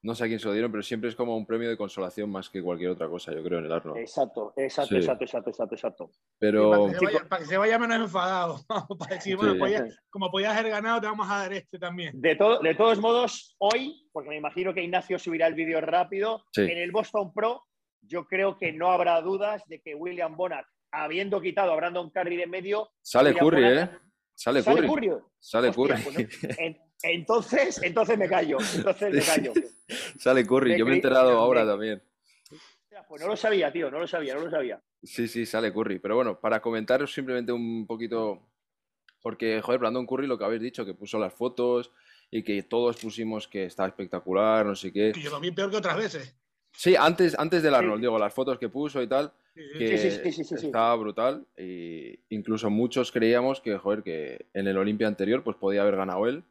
no 0.04 0.14
sé 0.14 0.24
a 0.24 0.26
quién 0.26 0.38
se 0.38 0.46
lo 0.46 0.52
dieron, 0.52 0.70
pero 0.70 0.82
siempre 0.82 1.08
es 1.08 1.16
como 1.16 1.34
un 1.34 1.46
premio 1.46 1.66
de 1.66 1.78
consolación 1.78 2.30
más 2.30 2.50
que 2.50 2.62
cualquier 2.62 2.90
otra 2.90 3.08
cosa, 3.08 3.32
yo 3.32 3.42
creo, 3.42 3.58
en 3.58 3.64
el 3.64 3.72
Arnold. 3.72 3.98
Exacto, 3.98 4.52
exacto, 4.54 4.96
exacto, 4.96 5.24
exacto, 5.24 5.50
exacto, 5.50 5.74
exacto. 5.74 6.10
Pero... 6.38 6.90
Para 7.26 7.40
que, 7.40 7.46
se 7.46 7.56
vaya, 7.56 7.78
menos 7.78 7.96
enfadado, 7.96 8.60
para 8.98 9.14
decir, 9.16 9.36
bueno, 9.36 9.56
como 10.10 10.30
podías 10.30 10.56
haber 10.56 10.70
ganado, 10.70 11.00
te 11.00 11.06
vamos 11.06 11.26
a 11.30 11.38
dar 11.38 11.54
este 11.54 11.78
también. 11.78 12.20
De, 12.20 12.36
todo, 12.36 12.60
de 12.60 12.74
todos 12.74 13.00
modos, 13.00 13.56
hoy, 13.58 14.06
porque 14.12 14.28
me 14.28 14.36
imagino 14.36 14.74
que 14.74 14.82
Ignacio 14.82 15.18
subirá 15.18 15.46
el 15.46 15.54
vídeo 15.54 15.80
rápido, 15.80 16.44
en 16.54 16.76
el 16.76 16.92
Boston 16.92 17.32
Pro, 17.32 17.62
yo 18.02 18.26
creo 18.26 18.58
que 18.58 18.74
no 18.74 18.92
habrá 18.92 19.22
dudas 19.22 19.62
de 19.68 19.80
que 19.80 19.94
William 19.94 20.36
Bonat, 20.36 20.66
habiendo 20.92 21.40
quitado 21.40 21.72
a 21.72 21.76
Brandon 21.76 22.10
Curry 22.10 22.36
de 22.36 22.46
medio... 22.46 22.90
Sale 23.00 23.34
Curry, 23.34 23.64
¿eh? 23.64 23.90
Sale, 24.34 24.62
Curry. 24.62 25.10
Sale 25.38 25.72
Curry. 25.72 26.02
Pues 26.02 26.28
entonces, 27.02 27.82
entonces 27.82 28.18
me 28.18 28.28
callo. 28.28 28.58
Entonces 28.74 29.12
me 29.12 29.20
callo. 29.24 29.52
Sale 30.18 30.46
Curry, 30.46 30.78
yo 30.78 30.86
me 30.86 30.92
he 30.92 30.96
enterado 30.96 31.38
ahora 31.38 31.66
también. 31.66 32.02
Pues 33.08 33.20
no 33.20 33.28
lo 33.28 33.36
sabía, 33.36 33.70
tío, 33.70 33.90
no 33.90 33.98
lo 33.98 34.06
sabía, 34.06 34.34
no 34.34 34.40
lo 34.40 34.50
sabía. 34.50 34.82
Sí, 35.02 35.28
sí, 35.28 35.44
sale 35.44 35.72
Curry. 35.72 35.98
Pero 35.98 36.16
bueno, 36.16 36.40
para 36.40 36.60
comentaros 36.60 37.12
simplemente 37.12 37.52
un 37.52 37.86
poquito, 37.86 38.48
porque, 39.20 39.60
joder, 39.60 39.78
Brandon 39.78 40.06
Curry, 40.06 40.26
lo 40.26 40.38
que 40.38 40.44
habéis 40.44 40.62
dicho, 40.62 40.84
que 40.84 40.94
puso 40.94 41.18
las 41.18 41.34
fotos 41.34 41.92
y 42.30 42.42
que 42.42 42.62
todos 42.62 42.96
pusimos 42.96 43.46
que 43.46 43.66
estaba 43.66 43.88
espectacular, 43.88 44.64
no 44.64 44.74
sé 44.74 44.92
qué. 44.92 45.12
Que 45.12 45.20
yo 45.20 45.30
lo 45.30 45.40
vi 45.40 45.50
peor 45.50 45.70
que 45.70 45.76
otras 45.76 45.96
veces. 45.96 46.34
Sí, 46.72 46.96
antes, 46.96 47.38
antes 47.38 47.62
del 47.62 47.74
Arnold, 47.74 48.00
digo, 48.00 48.18
las 48.18 48.32
fotos 48.32 48.58
que 48.58 48.68
puso 48.68 49.00
y 49.02 49.06
tal, 49.06 49.32
que 49.54 49.94
estaba 49.94 50.94
brutal. 50.96 51.46
E 51.56 52.20
incluso 52.30 52.70
muchos 52.70 53.12
creíamos 53.12 53.60
que, 53.60 53.76
joder, 53.78 54.02
que 54.02 54.46
en 54.52 54.66
el 54.66 54.76
Olimpia 54.76 55.06
anterior 55.06 55.42
pues 55.42 55.56
podía 55.56 55.82
haber 55.82 55.96
ganado 55.96 56.26
él 56.26 56.44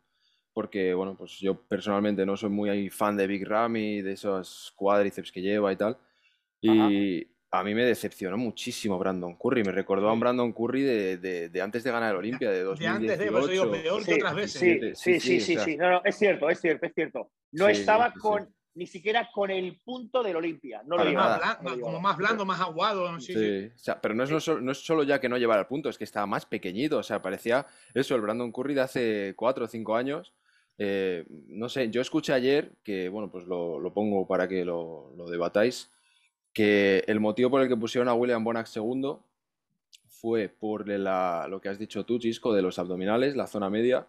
porque, 0.54 0.94
bueno, 0.94 1.16
pues 1.18 1.40
yo 1.40 1.56
personalmente 1.56 2.26
no 2.26 2.38
soy 2.38 2.50
muy 2.50 2.90
fan 2.90 3.18
de 3.18 3.28
Big 3.28 3.46
Ramy, 3.48 4.02
de 4.02 4.14
esos 4.14 4.72
cuádriceps 4.76 5.32
que 5.32 5.42
lleva 5.42 5.74
y 5.74 5.76
tal. 5.76 5.98
Y 6.62 7.28
a 7.52 7.64
mí 7.64 7.74
me 7.74 7.84
decepcionó 7.84 8.38
muchísimo 8.38 8.98
Brandon 9.00 9.36
Curry. 9.36 9.64
Me 9.64 9.72
recordó 9.72 10.10
a 10.10 10.14
un 10.14 10.20
Brandon 10.20 10.54
Curry 10.54 10.84
de, 10.84 11.50
de, 11.50 11.62
antes 11.62 11.84
de 11.84 11.92
ganar 11.92 12.12
el 12.12 12.18
Olimpia, 12.18 12.52
de 12.52 12.62
2018. 12.62 12.80
De 12.80 12.88
antes, 12.88 13.20
de, 13.20 13.52
digo, 13.52 13.72
peor 13.72 14.06
que 14.06 14.14
otras 14.14 14.36
veces. 14.36 15.00
Sí, 15.00 15.20
sí, 15.20 15.40
sí, 15.40 15.58
sí, 15.58 15.76
No, 15.76 15.90
no, 15.90 16.02
es 16.06 16.16
cierto, 16.16 16.50
es 16.50 16.62
cierto, 16.62 16.86
es 16.86 16.94
cierto. 16.94 17.32
No 17.52 17.68
estaba 17.68 18.14
con, 18.14 18.48
ni 18.76 18.88
siquiera 18.88 19.30
con 19.32 19.52
el 19.52 19.80
punto 19.80 20.24
del 20.24 20.36
Olimpia. 20.36 20.82
No 20.86 20.98
lo 20.98 21.82
como 21.82 22.00
más 22.00 22.18
blando, 22.18 22.46
más 22.46 22.60
aguado. 22.60 23.20
Sí, 23.20 23.34
sí. 23.34 23.72
O 23.74 23.78
sea, 23.78 24.02
pero 24.02 24.16
no 24.16 24.24
es, 24.24 24.48
no, 24.48 24.72
es 24.72 24.78
solo 24.78 25.04
ya 25.04 25.20
que 25.20 25.30
no 25.30 25.38
llevara 25.38 25.62
el 25.62 25.68
punto, 25.68 25.90
es 25.90 25.98
que 25.98 26.04
estaba 26.04 26.26
más 26.26 26.46
pequeñito. 26.46 26.98
O 26.98 27.04
sea, 27.04 27.22
parecía 27.22 27.66
eso, 27.94 28.16
el 28.16 28.22
Brandon 28.22 28.52
Curry 28.52 28.74
de 28.74 28.82
hace 28.82 29.34
cuatro 29.36 29.66
o 29.66 29.68
cinco 29.68 29.96
años 29.96 30.34
eh, 30.78 31.26
no 31.48 31.70
sé, 31.70 31.90
yo 31.90 32.02
escuché 32.02 32.34
ayer, 32.34 32.74
que 32.84 33.10
bueno, 33.10 33.30
pues 33.30 33.46
lo, 33.46 33.92
pongo 33.94 34.28
para 34.28 34.48
que 34.48 34.66
lo, 34.66 35.14
debatáis, 35.30 35.92
que 36.52 37.04
el 37.08 37.20
motivo 37.20 37.50
por 37.50 37.62
el 37.62 37.68
que 37.68 37.78
pusieron 37.78 38.08
a 38.08 38.14
William 38.14 38.44
Bonac 38.44 38.68
segundo 38.68 39.24
fue 40.08 40.50
por 40.50 40.88
lo 40.88 41.62
que 41.62 41.70
has 41.70 41.80
dicho 41.80 42.06
tú, 42.06 42.18
Chisco, 42.18 42.54
de 42.54 42.62
los 42.62 42.80
abdominales, 42.80 43.36
la 43.36 43.48
zona 43.48 43.70
media, 43.70 44.08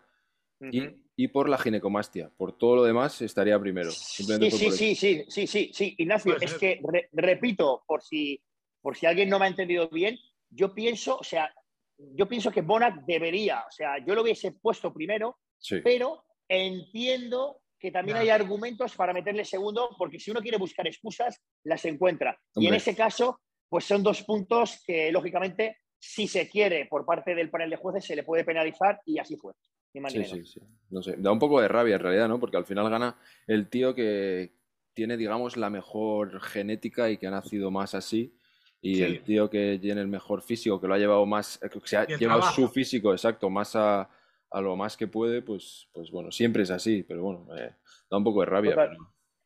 y, 0.60 0.82
por 1.32 1.48
la 1.48 1.58
ginecomastia. 1.58 2.30
Por 2.36 2.56
todo 2.58 2.76
lo 2.76 2.84
demás 2.84 3.22
estaría 3.22 3.58
primero. 3.58 3.90
Sí, 3.90 4.24
sí, 4.24 4.50
sí, 4.50 4.94
sí, 4.94 5.24
sí, 5.28 5.46
sí, 5.46 5.70
sí, 5.72 5.94
Ignacio, 5.98 6.36
es 6.40 6.54
que, 6.54 6.80
repito, 7.12 7.82
por 7.86 8.02
si, 8.02 8.40
por 8.80 8.96
si 8.96 9.06
alguien 9.06 9.28
no 9.28 9.38
me 9.38 9.46
ha 9.46 9.48
entendido 9.48 9.88
bien, 9.88 10.18
yo 10.50 10.74
pienso, 10.74 11.16
o 11.16 11.24
sea, 11.24 11.52
yo 11.96 12.28
pienso 12.28 12.50
que 12.50 12.62
Bonac 12.62 13.04
debería, 13.06 13.60
o 13.60 13.70
sea, 13.70 14.04
yo 14.04 14.14
lo 14.14 14.22
hubiese 14.22 14.52
puesto 14.52 14.92
primero, 14.92 15.38
pero 15.82 16.24
entiendo 16.48 17.60
que 17.78 17.90
también 17.90 18.16
hay 18.16 18.30
argumentos 18.30 18.94
para 18.94 19.12
meterle 19.12 19.44
segundo, 19.44 19.90
porque 19.98 20.18
si 20.18 20.30
uno 20.30 20.40
quiere 20.40 20.56
buscar 20.56 20.86
excusas, 20.86 21.40
las 21.64 21.84
encuentra. 21.84 22.38
Y 22.54 22.66
en 22.66 22.74
ese 22.74 22.96
caso, 22.96 23.40
pues 23.68 23.84
son 23.84 24.02
dos 24.02 24.22
puntos 24.22 24.82
que, 24.86 25.12
lógicamente, 25.12 25.78
si 25.98 26.26
se 26.26 26.48
quiere 26.48 26.86
por 26.86 27.04
parte 27.04 27.34
del 27.34 27.50
panel 27.50 27.70
de 27.70 27.76
jueces, 27.76 28.04
se 28.04 28.16
le 28.16 28.22
puede 28.22 28.44
penalizar 28.44 29.00
y 29.04 29.18
así 29.18 29.36
fue. 29.36 29.52
Sí, 30.08 30.24
sí, 30.24 30.44
sí. 30.44 30.60
No 30.90 31.02
sé. 31.02 31.14
Da 31.18 31.30
un 31.30 31.38
poco 31.38 31.60
de 31.60 31.68
rabia 31.68 31.94
en 31.94 32.00
realidad, 32.00 32.28
¿no? 32.28 32.40
Porque 32.40 32.56
al 32.56 32.64
final 32.64 32.90
gana 32.90 33.16
el 33.46 33.68
tío 33.68 33.94
que 33.94 34.56
tiene, 34.92 35.16
digamos, 35.16 35.56
la 35.56 35.70
mejor 35.70 36.40
genética 36.40 37.10
y 37.10 37.16
que 37.16 37.28
ha 37.28 37.30
nacido 37.30 37.70
más 37.70 37.94
así. 37.94 38.36
Y 38.80 39.02
el 39.02 39.22
tío 39.22 39.48
que 39.48 39.78
tiene 39.80 40.02
el 40.02 40.08
mejor 40.08 40.42
físico, 40.42 40.78
que 40.78 40.86
lo 40.86 40.94
ha 40.94 40.98
llevado 40.98 41.24
más, 41.24 41.58
que 41.58 41.80
se 41.84 41.96
ha 41.96 42.06
llevado 42.06 42.42
su 42.42 42.68
físico, 42.68 43.12
exacto, 43.12 43.48
más 43.48 43.74
a, 43.76 44.10
lo 44.52 44.76
más 44.76 44.98
que 44.98 45.06
puede, 45.06 45.40
pues, 45.40 45.88
pues 45.90 46.10
bueno, 46.10 46.30
siempre 46.30 46.64
es 46.64 46.70
así, 46.70 47.02
pero 47.02 47.22
bueno, 47.22 47.46
da 48.10 48.16
un 48.18 48.24
poco 48.24 48.40
de 48.40 48.46
rabia. 48.46 48.76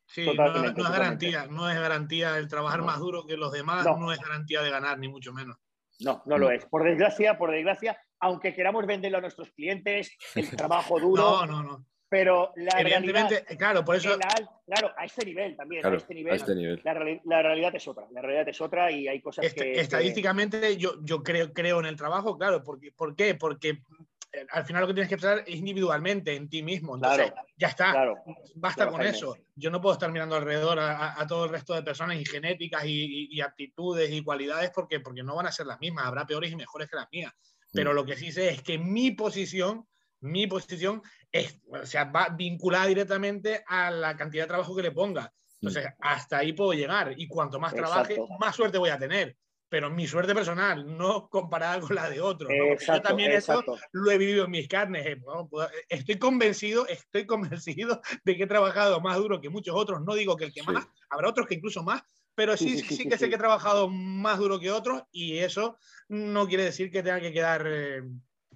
Sí, 0.07 0.25
no, 0.25 0.65
es 0.65 0.73
garantía, 0.73 1.47
no 1.47 1.69
es 1.69 1.79
garantía 1.79 2.37
el 2.37 2.49
trabajar 2.49 2.81
más 2.81 2.99
duro 2.99 3.25
que 3.25 3.37
los 3.37 3.51
demás, 3.53 3.85
no 3.85 4.11
es 4.11 4.19
garantía 4.19 4.61
de 4.61 4.71
ganar, 4.71 4.99
ni 4.99 5.07
mucho 5.07 5.31
menos. 5.31 5.57
No, 6.01 6.21
no 6.25 6.37
lo 6.37 6.51
es. 6.51 6.65
Por 6.65 6.83
desgracia, 6.83 7.37
por 7.37 7.51
desgracia, 7.51 7.97
aunque 8.19 8.53
queramos 8.53 8.85
venderlo 8.85 9.17
a 9.17 9.21
nuestros 9.21 9.51
clientes, 9.51 10.17
el 10.35 10.49
trabajo 10.57 10.99
duro. 10.99 11.45
no, 11.45 11.45
no, 11.45 11.63
no. 11.63 11.85
Pero 12.09 12.51
la 12.55 12.79
realidad, 12.79 13.29
claro, 13.55 13.85
por 13.85 13.95
eso. 13.95 14.17
claro, 14.65 14.91
a 14.97 15.05
este 15.05 15.23
nivel 15.25 15.55
también. 15.55 15.85
a 15.85 15.93
este 15.93 16.15
nivel, 16.15 16.33
este 16.33 16.81
La, 16.83 17.43
realidad 17.43 17.75
es 17.75 17.87
otra. 17.87 18.07
La 18.09 18.21
realidad 18.21 18.49
es 18.49 18.59
otra 18.59 18.91
y 18.91 19.07
hay 19.07 19.21
cosas 19.21 19.45
este, 19.45 19.73
que. 19.73 19.79
Estadísticamente, 19.79 20.75
Yo, 20.77 20.95
yo 21.03 21.21
creo, 21.21 21.53
creo 21.53 21.79
en 21.79 21.85
el 21.85 21.95
trabajo, 21.95 22.35
claro. 22.35 22.63
Porque, 22.63 22.91
¿Por 22.91 23.15
qué? 23.15 23.35
Porque 23.35 23.83
eh, 24.31 24.45
al 24.51 24.65
final 24.65 24.81
lo 24.81 24.87
que 24.87 24.93
tienes 24.93 25.09
que 25.09 25.17
pensar 25.17 25.43
es 25.45 25.55
individualmente, 25.55 26.35
en 26.35 26.49
ti 26.49 26.63
mismo. 26.63 26.95
Entonces, 26.95 27.31
ya 27.57 27.67
está. 27.67 28.15
Basta 28.55 28.87
con 28.87 29.01
eso. 29.01 29.37
Yo 29.55 29.69
no 29.69 29.79
puedo 29.79 29.93
estar 29.93 30.11
mirando 30.11 30.35
alrededor 30.35 30.79
a, 30.79 31.25
todo 31.27 31.45
el 31.45 31.51
resto 31.51 31.75
de 31.75 31.83
personas 31.83 32.17
y 32.17 32.25
genéticas 32.25 32.83
y, 32.85 33.39
aptitudes 33.41 34.11
y 34.11 34.23
cualidades 34.23 34.71
porque, 34.73 34.99
porque 34.99 35.23
no 35.23 35.35
van 35.35 35.45
a 35.45 35.51
ser 35.51 35.67
las 35.67 35.79
mismas. 35.79 36.05
Habrá 36.05 36.25
peores 36.25 36.51
y 36.51 36.55
mejores 36.55 36.89
que 36.89 36.95
las 36.95 37.07
mías. 37.11 37.33
Pero 37.71 37.91
mm. 37.91 37.95
lo 37.95 38.05
que 38.05 38.15
sí 38.15 38.31
sé 38.31 38.49
es 38.49 38.61
que 38.61 38.77
mi 38.77 39.11
posición, 39.11 39.87
mi 40.21 40.47
posición 40.47 41.01
es, 41.31 41.59
o 41.67 41.85
sea, 41.85 42.05
va 42.05 42.29
vinculada 42.29 42.87
directamente 42.87 43.63
a 43.67 43.91
la 43.91 44.15
cantidad 44.15 44.43
de 44.43 44.49
trabajo 44.49 44.75
que 44.75 44.83
le 44.83 44.91
ponga. 44.91 45.31
Entonces, 45.61 45.85
mm. 45.85 45.93
hasta 46.01 46.37
ahí 46.37 46.53
puedo 46.53 46.73
llegar. 46.73 47.13
Y 47.17 47.27
cuanto 47.27 47.59
más 47.59 47.73
trabaje, 47.73 48.17
más 48.39 48.55
suerte 48.55 48.77
voy 48.77 48.89
a 48.89 48.99
tener 48.99 49.35
pero 49.69 49.91
mi 49.91 50.07
suerte 50.07 50.33
personal, 50.33 50.97
no 50.97 51.29
comparada 51.29 51.79
con 51.79 51.95
la 51.95 52.09
de 52.09 52.19
otros. 52.19 52.51
Yo 52.85 53.01
también 53.01 53.31
eso 53.31 53.63
lo 53.91 54.11
he 54.11 54.17
vivido 54.17 54.45
en 54.45 54.51
mis 54.51 54.67
carnes. 54.67 55.05
Eh, 55.05 55.17
pues, 55.49 55.69
estoy 55.87 56.17
convencido, 56.17 56.87
estoy 56.87 57.25
convencido 57.27 58.01
de 58.23 58.35
que 58.35 58.43
he 58.43 58.47
trabajado 58.47 58.99
más 58.99 59.17
duro 59.17 59.39
que 59.39 59.49
muchos 59.49 59.75
otros. 59.75 60.01
No 60.01 60.15
digo 60.15 60.35
que 60.35 60.45
el 60.45 60.53
que 60.53 60.63
más, 60.63 60.87
habrá 61.09 61.29
otros 61.29 61.47
que 61.47 61.55
incluso 61.55 61.83
más, 61.83 62.01
pero 62.39 62.55
sí, 62.55 62.79
sí, 62.79 62.95
sí, 62.95 63.09
que 63.09 63.17
sé 63.17 63.27
que 63.27 63.35
he 63.35 63.37
trabajado 63.37 63.89
más 63.89 64.39
duro 64.39 64.61
que 64.61 64.71
otros 64.71 65.03
y 65.11 65.39
eso 65.39 65.77
no 66.07 66.47
quiere 66.47 66.63
decir 66.63 66.89
que 66.89 67.03
tenga 67.03 67.19
que 67.19 67.33
quedar 67.33 67.65
eh, 67.67 68.01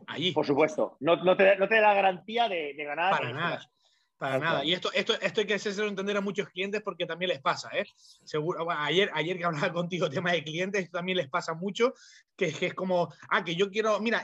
allí. 0.08 0.32
Por 0.32 0.46
supuesto, 0.46 0.96
no, 1.02 1.18
no, 1.18 1.36
te, 1.36 1.58
no, 1.58 1.68
te, 1.68 1.76
da 1.76 1.90
la 1.90 1.94
garantía 1.94 2.48
de, 2.48 2.76
de 2.78 2.84
ganar. 2.86 3.12
Para 3.12 3.34
nada. 3.34 3.70
Para 4.18 4.40
nada. 4.40 4.64
Y 4.64 4.72
esto, 4.72 4.90
esto, 4.94 5.20
esto 5.20 5.42
hay 5.42 5.48
que 5.48 5.56
hacerlo 5.56 5.90
entender 5.90 6.16
a 6.16 6.22
muchos 6.22 6.48
clientes 6.48 6.82
porque 6.82 7.06
también 7.06 7.28
les 7.28 7.42
pasa. 7.42 7.72
¿eh? 7.74 7.86
Seguro, 8.24 8.66
ayer, 8.72 9.12
ayer 9.14 9.38
que 9.38 9.44
hablaba 9.44 9.74
contigo 9.74 10.10
tema 10.10 10.32
de 10.32 10.46
clientes, 10.46 10.82
esto 10.86 11.00
también 11.00 11.18
les 11.18 11.28
pasa 11.28 11.54
mucho, 11.54 11.94
que, 12.38 12.54
que 12.54 12.68
es 12.68 12.74
como, 12.74 13.14
ah, 13.32 13.44
que 13.44 13.58
yo 13.58 13.70
quiero, 13.70 14.00
mira, 14.00 14.24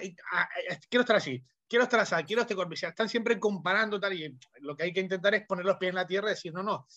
quiero 0.89 1.01
estar 1.01 1.17
así, 1.17 1.43
quiero 1.67 1.83
estar 1.83 1.99
así, 1.99 2.15
quiero 2.25 2.43
este 2.43 2.55
cuerpo. 2.55 2.75
Están 2.75 3.09
siempre 3.09 3.37
comparando 3.37 3.99
tal 3.99 4.13
y 4.13 4.39
lo 4.61 4.77
que 4.77 4.83
hay 4.83 4.93
que 4.93 5.01
intentar 5.01 5.35
es 5.35 5.45
poner 5.45 5.65
los 5.65 5.75
pies 5.75 5.89
en 5.89 5.95
la 5.95 6.07
tierra 6.07 6.29
y 6.29 6.35
decir, 6.35 6.53
no, 6.53 6.63
no, 6.63 6.87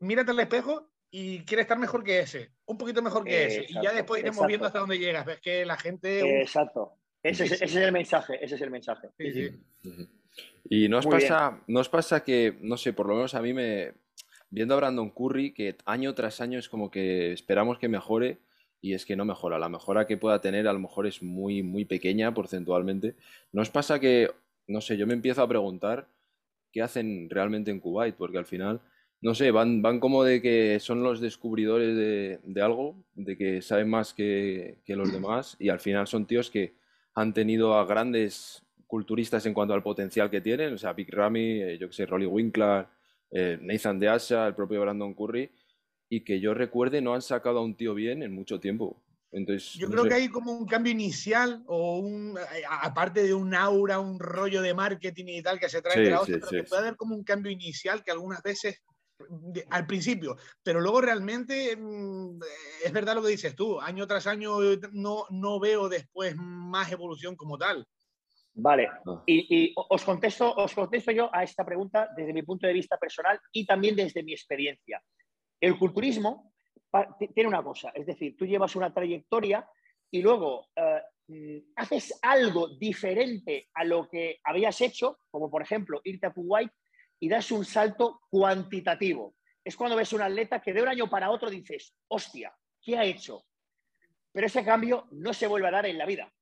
mírate 0.00 0.32
al 0.32 0.40
espejo 0.40 0.90
y 1.10 1.40
quieres 1.44 1.64
estar 1.64 1.78
mejor 1.78 2.04
que 2.04 2.20
ese, 2.20 2.50
un 2.66 2.76
poquito 2.76 3.02
mejor 3.02 3.24
que 3.24 3.46
ese. 3.46 3.66
Y 3.68 3.74
ya 3.82 3.92
después 3.92 4.20
iremos 4.20 4.46
viendo 4.46 4.66
hasta 4.66 4.80
dónde 4.80 4.98
llegas. 4.98 5.24
Ves 5.24 5.40
que 5.40 5.64
la 5.64 5.76
gente... 5.76 6.40
Exacto. 6.40 6.94
Ese, 7.22 7.44
ese, 7.44 7.64
es 7.64 7.76
el 7.76 7.92
mensaje, 7.92 8.42
ese 8.44 8.54
es 8.54 8.60
el 8.60 8.70
mensaje. 8.70 9.08
Sí, 9.18 9.32
sí. 9.32 10.08
Y 10.70 10.88
nos 10.88 11.06
pasa, 11.06 11.60
nos 11.66 11.88
pasa 11.88 12.22
que, 12.22 12.56
no 12.60 12.76
sé, 12.76 12.92
por 12.92 13.08
lo 13.08 13.14
menos 13.16 13.34
a 13.34 13.42
mí 13.42 13.52
me. 13.52 13.92
Viendo 14.50 14.74
a 14.74 14.78
Brandon 14.78 15.10
Curry, 15.10 15.52
que 15.52 15.76
año 15.84 16.14
tras 16.14 16.40
año 16.40 16.58
es 16.58 16.68
como 16.68 16.90
que 16.90 17.32
esperamos 17.32 17.78
que 17.78 17.88
mejore 17.88 18.38
y 18.80 18.94
es 18.94 19.04
que 19.04 19.16
no 19.16 19.24
mejora. 19.24 19.58
La 19.58 19.68
mejora 19.68 20.06
que 20.06 20.16
pueda 20.16 20.40
tener 20.40 20.68
a 20.68 20.72
lo 20.72 20.78
mejor 20.78 21.06
es 21.06 21.22
muy, 21.22 21.62
muy 21.62 21.84
pequeña 21.84 22.32
porcentualmente. 22.32 23.14
Nos 23.52 23.68
pasa 23.68 24.00
que, 24.00 24.30
no 24.66 24.80
sé, 24.80 24.96
yo 24.96 25.06
me 25.06 25.14
empiezo 25.14 25.42
a 25.42 25.48
preguntar 25.48 26.08
qué 26.72 26.82
hacen 26.82 27.28
realmente 27.28 27.70
en 27.70 27.80
Kuwait, 27.80 28.14
porque 28.14 28.38
al 28.38 28.46
final, 28.46 28.80
no 29.20 29.34
sé, 29.34 29.50
van, 29.50 29.82
van 29.82 30.00
como 30.00 30.22
de 30.22 30.40
que 30.40 30.78
son 30.80 31.02
los 31.02 31.20
descubridores 31.20 31.96
de, 31.96 32.40
de 32.42 32.62
algo, 32.62 33.02
de 33.14 33.36
que 33.36 33.62
saben 33.62 33.90
más 33.90 34.14
que, 34.14 34.78
que 34.84 34.96
los 34.96 35.12
demás 35.12 35.56
y 35.58 35.68
al 35.68 35.80
final 35.80 36.06
son 36.06 36.26
tíos 36.26 36.50
que 36.50 36.76
han 37.14 37.34
tenido 37.34 37.74
a 37.74 37.84
grandes 37.84 38.64
culturistas 38.86 39.44
en 39.46 39.54
cuanto 39.54 39.74
al 39.74 39.82
potencial 39.82 40.30
que 40.30 40.40
tienen, 40.40 40.72
o 40.72 40.78
sea, 40.78 40.92
Big 40.92 41.12
Ramy, 41.12 41.62
eh, 41.62 41.78
yo 41.78 41.88
que 41.88 41.94
sé, 41.94 42.06
Rolly 42.06 42.26
Winkler, 42.26 42.86
eh, 43.30 43.58
Nathan 43.60 43.98
de 43.98 44.06
el 44.06 44.54
propio 44.54 44.80
Brandon 44.80 45.14
Curry, 45.14 45.50
y 46.08 46.24
que 46.24 46.40
yo 46.40 46.54
recuerde 46.54 47.02
no 47.02 47.14
han 47.14 47.20
sacado 47.20 47.58
a 47.58 47.62
un 47.62 47.76
tío 47.76 47.94
bien 47.94 48.22
en 48.22 48.34
mucho 48.34 48.58
tiempo. 48.58 49.02
Entonces, 49.30 49.74
yo 49.74 49.90
creo 49.90 50.04
que 50.04 50.14
hay 50.14 50.28
como 50.28 50.52
un 50.52 50.66
cambio 50.66 50.90
inicial 50.90 51.62
o 51.66 51.98
un, 51.98 52.38
eh, 52.38 52.62
aparte 52.66 53.22
de 53.22 53.34
un 53.34 53.54
aura, 53.54 54.00
un 54.00 54.18
rollo 54.18 54.62
de 54.62 54.72
marketing 54.72 55.26
y 55.26 55.42
tal 55.42 55.60
que 55.60 55.68
se 55.68 55.82
trae 55.82 56.00
de 56.00 56.10
la 56.10 56.22
otra, 56.22 56.38
pero 56.40 56.48
que 56.48 56.68
puede 56.68 56.80
haber 56.80 56.96
como 56.96 57.14
un 57.14 57.24
cambio 57.24 57.52
inicial 57.52 58.02
que 58.02 58.10
algunas 58.10 58.42
veces 58.42 58.82
al 59.70 59.86
principio, 59.86 60.36
pero 60.62 60.80
luego 60.80 61.00
realmente 61.00 61.76
mm, 61.76 62.38
es 62.84 62.92
verdad 62.92 63.14
lo 63.14 63.22
que 63.22 63.30
dices 63.30 63.54
tú, 63.54 63.80
año 63.80 64.06
tras 64.06 64.26
año 64.26 64.58
no, 64.92 65.24
no 65.30 65.60
veo 65.60 65.88
después 65.88 66.36
más 66.36 66.90
evolución 66.92 67.36
como 67.36 67.58
tal. 67.58 67.86
Vale, 68.60 68.88
y, 69.26 69.72
os, 69.76 70.04
contesto, 70.04 70.52
os 70.52 70.74
contesto 70.74 71.12
yo 71.12 71.30
a 71.32 71.44
esta 71.44 71.64
pregunta 71.64 72.08
desde 72.16 72.32
mi 72.32 72.42
punto 72.42 72.66
de 72.66 72.72
vista 72.72 72.96
personal 72.96 73.38
y 73.52 73.64
también 73.64 73.94
desde 73.94 74.24
mi 74.24 74.32
experiencia. 74.32 75.00
El 75.60 75.78
culturismo 75.78 76.52
tiene 77.34 77.48
una 77.48 77.62
cosa, 77.62 77.90
es 77.94 78.06
decir, 78.06 78.36
tú 78.36 78.46
llevas 78.46 78.74
una 78.74 78.92
trayectoria 78.92 79.64
y 80.10 80.22
luego 80.22 80.66
eh, 80.74 81.02
mm, 81.28 81.72
haces 81.76 82.18
algo 82.20 82.76
diferente 82.76 83.68
a 83.74 83.84
lo 83.84 84.08
que 84.08 84.40
habías 84.42 84.80
hecho, 84.80 85.20
como 85.30 85.48
por 85.48 85.62
ejemplo 85.62 86.00
irte 86.02 86.26
a 86.26 86.32
Kuwait 86.32 86.72
y 87.20 87.28
das 87.28 87.50
un 87.50 87.64
salto 87.64 88.20
cuantitativo. 88.28 89.36
Es 89.64 89.76
cuando 89.76 89.96
ves 89.96 90.12
un 90.12 90.22
atleta 90.22 90.60
que 90.60 90.72
de 90.72 90.82
un 90.82 90.88
año 90.88 91.10
para 91.10 91.30
otro 91.30 91.50
dices, 91.50 91.94
hostia, 92.08 92.54
¿qué 92.80 92.96
ha 92.96 93.04
hecho? 93.04 93.44
Pero 94.32 94.46
ese 94.46 94.64
cambio 94.64 95.08
no 95.12 95.32
se 95.34 95.46
vuelve 95.46 95.68
a 95.68 95.72
dar 95.72 95.86
en 95.86 95.98
la 95.98 96.06
vida. 96.06 96.32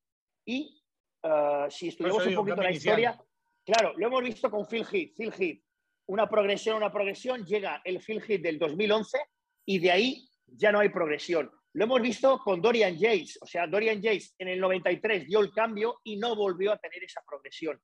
Y 0.45 0.83
eh, 1.23 1.67
si 1.71 1.89
estudiamos 1.89 2.27
un 2.27 2.35
poquito 2.35 2.63
la 2.63 2.71
historia, 2.71 3.19
claro, 3.65 3.95
lo 3.97 4.07
hemos 4.07 4.23
visto 4.23 4.51
con 4.51 4.67
Phil 4.67 4.87
Heath. 4.91 5.15
Phil 5.17 5.33
Heath, 5.37 5.63
una 6.07 6.29
progresión, 6.29 6.77
una 6.77 6.93
progresión, 6.93 7.45
llega 7.45 7.81
el 7.85 8.01
Phil 8.01 8.23
Heath 8.23 8.43
del 8.43 8.59
2011 8.59 9.19
y 9.65 9.79
de 9.79 9.91
ahí 9.91 10.29
ya 10.47 10.71
no 10.71 10.79
hay 10.79 10.91
progresión. 10.91 11.51
Lo 11.73 11.85
hemos 11.85 12.01
visto 12.01 12.39
con 12.39 12.63
Dorian 12.63 12.97
Yates, 12.97 13.39
o 13.43 13.47
sea, 13.47 13.67
Dorian 13.67 14.01
Yates 14.01 14.35
en 14.39 14.49
el 14.49 14.61
93 14.61 15.27
dio 15.27 15.41
el 15.41 15.53
cambio 15.53 16.01
y 16.05 16.17
no 16.17 16.35
volvió 16.35 16.73
a 16.73 16.79
tener 16.79 17.05
esa 17.05 17.23
progresión. 17.27 17.79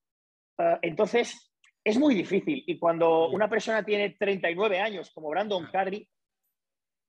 Eh, 0.59 0.79
entonces, 0.83 1.52
es 1.85 1.99
muy 1.99 2.15
difícil 2.15 2.63
y 2.67 2.79
cuando 2.79 3.29
una 3.29 3.49
persona 3.49 3.85
tiene 3.85 4.11
39 4.11 4.81
años, 4.81 5.11
como 5.13 5.31
Brandon 5.31 5.67
Carey, 5.73 6.09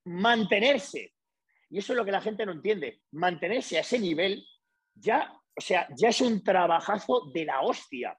mantenerse, 0.06 1.14
y 1.70 1.80
eso 1.80 1.94
es 1.94 1.98
lo 1.98 2.06
que 2.06 2.12
la 2.12 2.22
gente 2.22 2.46
no 2.46 2.52
entiende, 2.52 3.02
mantenerse 3.12 3.78
a 3.78 3.82
ese 3.82 4.00
nivel 4.00 4.46
ya 4.96 5.32
o 5.56 5.62
sea, 5.62 5.88
ya 5.96 6.10
es 6.10 6.22
un 6.22 6.44
trabajazo 6.44 7.32
de 7.34 7.46
la 7.46 7.62
hostia. 7.62 8.18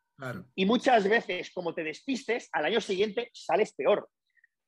Y 0.54 0.64
muchas 0.64 1.08
veces, 1.08 1.50
como 1.52 1.75
te 1.75 1.82
despistes, 1.82 2.49
al 2.52 2.66
año 2.66 2.80
siguiente 2.80 3.30
sales 3.32 3.75
peor. 3.75 4.08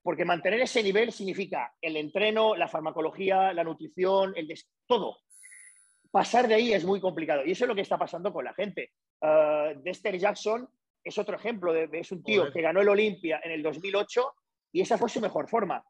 Porque 0.03 0.25
mantener 0.25 0.61
ese 0.61 0.83
nivel 0.83 1.13
significa 1.13 1.73
el 1.81 1.97
entreno, 1.97 2.57
la 2.57 2.69
farmacología, 2.69 3.53
la 3.53 3.65
nutrición, 3.65 4.35
el 4.37 4.53
todo. 4.87 5.19
Pasar 6.11 6.49
de 6.49 6.55
ahí 6.55 6.73
es 6.73 6.85
muy 6.85 7.01
complicado. 7.01 7.45
Y 7.45 7.53
eso 7.53 7.65
es 7.65 7.69
lo 7.69 7.75
que 7.75 7.83
está 7.83 7.99
pasando 7.99 8.33
con 8.33 8.45
la 8.45 8.55
gente. 8.55 8.93
Uh, 9.21 9.81
Dexter 9.83 10.19
Jackson 10.19 10.69
es 11.07 11.19
otro 11.19 11.37
ejemplo. 11.37 11.73
De, 11.73 11.89
es 11.93 12.11
un 12.13 12.23
tío 12.23 12.53
que 12.53 12.61
ganó 12.61 12.81
el 12.81 12.89
Olimpia 12.89 13.41
en 13.43 13.53
el 13.53 13.63
2008 13.63 14.35
y 14.73 14.81
esa 14.81 14.99
fue 14.99 15.09
su 15.09 15.21
mejor 15.21 15.49
forma. 15.49 15.83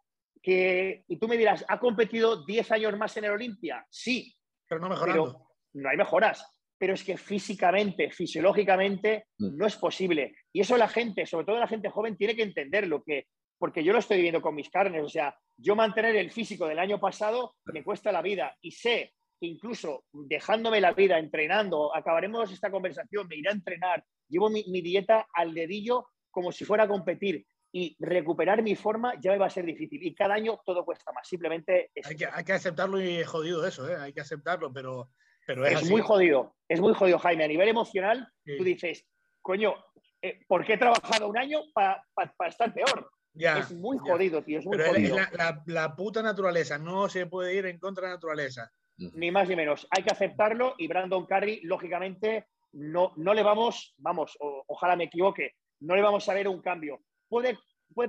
que, 0.43 1.05
y 1.09 1.19
tú 1.19 1.27
me 1.27 1.37
dirás, 1.37 1.65
¿ha 1.69 1.81
competido 1.81 2.45
10 2.45 2.71
años 2.73 2.97
más 2.99 3.17
en 3.17 3.25
el 3.25 3.33
Olimpia? 3.33 3.85
Sí. 3.91 4.33
Pero 4.69 4.81
no 4.81 4.89
mejorando. 4.89 5.49
no 5.75 5.89
hay 5.89 5.97
mejoras. 5.97 6.47
Pero 6.79 6.93
es 6.93 7.03
que 7.03 7.17
físicamente, 7.17 8.11
fisiológicamente, 8.11 9.29
mm. 9.39 9.57
no 9.57 9.67
es 9.67 9.77
posible. 9.77 10.35
Y 10.53 10.61
eso 10.61 10.77
la 10.77 10.89
gente, 10.89 11.25
sobre 11.25 11.47
todo 11.47 11.59
la 11.59 11.67
gente 11.67 11.89
joven, 11.89 12.17
tiene 12.17 12.37
que 12.37 12.43
entenderlo, 12.43 13.03
que, 13.03 13.29
porque 13.59 13.83
yo 13.83 13.95
lo 13.95 14.01
estoy 14.01 14.19
viviendo 14.19 14.43
con 14.43 14.55
mis 14.55 14.69
carnes. 14.69 15.03
O 15.03 15.09
sea, 15.09 15.35
yo 15.57 15.75
mantener 15.75 16.15
el 16.17 16.31
físico 16.31 16.67
del 16.67 16.79
año 16.79 17.01
pasado 17.01 17.55
me 17.65 17.83
cuesta 17.83 18.13
la 18.13 18.21
vida 18.21 18.55
y 18.61 18.73
sé 18.73 19.15
que 19.38 19.47
incluso 19.47 20.05
dejándome 20.12 20.81
la 20.81 20.93
vida, 20.93 21.19
entrenando, 21.19 21.95
acabaremos 21.95 22.52
esta 22.52 22.71
conversación, 22.71 23.26
me 23.28 23.37
iré 23.37 23.50
a 23.50 23.55
entrenar, 23.55 24.05
llevo 24.28 24.49
mi, 24.50 24.64
mi 24.69 24.81
dieta 24.81 25.26
al 25.33 25.55
dedillo 25.55 26.07
como 26.31 26.52
si 26.52 26.64
fuera 26.64 26.85
a 26.85 26.88
competir 26.88 27.47
y 27.73 27.97
recuperar 27.99 28.62
mi 28.62 28.75
forma 28.75 29.14
ya 29.21 29.33
me 29.33 29.38
va 29.38 29.47
a 29.47 29.50
ser 29.50 29.66
difícil. 29.66 30.02
Y 30.02 30.14
cada 30.14 30.35
año 30.35 30.61
todo 30.64 30.85
cuesta 30.85 31.12
más. 31.12 31.28
Simplemente 31.28 31.90
hay, 32.02 32.16
que, 32.16 32.26
hay, 32.26 32.45
que, 32.45 32.52
aceptarlo 32.52 33.00
y 33.00 33.16
es 33.16 33.28
jodido 33.28 33.66
eso, 33.66 33.88
¿eh? 33.88 33.97
hay 33.97 34.12
que 34.12 34.23
aceptarlo, 34.23 34.73
pero, 34.73 35.11
pero 35.47 35.66
es, 35.66 35.88
muy 35.90 36.00
jodido. 36.00 36.57
Es 36.69 36.81
muy 36.81 36.95
jodido, 36.95 37.19
Jaime. 37.19 37.45
A 37.45 37.49
nivel 37.49 37.69
emocional, 37.69 38.28
tú 38.45 38.64
dices, 38.64 39.07
coño, 39.43 39.75
eh, 40.23 40.40
¿por 40.49 40.64
qué 40.64 40.75
he 40.75 40.78
trabajado 40.78 41.28
un 41.28 41.37
año 41.37 41.61
para 41.75 42.02
estar 42.49 42.73
peor? 42.73 43.11
Ya, 43.35 43.59
es 43.59 43.73
muy 43.73 43.99
jodido, 43.99 44.43
tío. 44.43 44.59
Es 44.59 44.64
muy 44.64 44.78
pero 44.78 44.90
jodido. 44.90 45.19
Es 45.19 45.33
la, 45.35 45.62
la, 45.66 45.95
puta 45.95 46.23
naturaleza. 46.23 46.78
No 46.78 47.11
se 47.11 47.26
puede 47.26 47.55
ir 47.55 47.66
en 47.66 47.78
contra 47.78 48.05
de 48.05 48.09
la 48.09 48.14
naturaleza. 48.14 48.73
Ni 48.99 49.31
más 49.31 49.49
ni 49.49 49.57
menos. 49.57 49.87
Hay 49.91 50.03
que 50.03 50.12
aceptarlo 50.12 50.75
y 50.79 50.88
Brandon 50.88 51.26
Curry, 51.26 51.61
lógicamente, 51.62 52.47
no, 52.73 53.12
no 53.17 53.35
le 53.35 53.43
vamos, 53.43 53.95
vamos, 53.99 54.37
ojalá 54.41 54.97
me 54.97 55.05
equivoque, 55.05 55.55
no 55.81 55.95
le 55.95 56.03
vamos 56.03 56.29
a 56.29 56.35
ver 56.35 56.49
un 56.49 56.61
cambio. 56.61 57.00
Puede, 57.29 57.59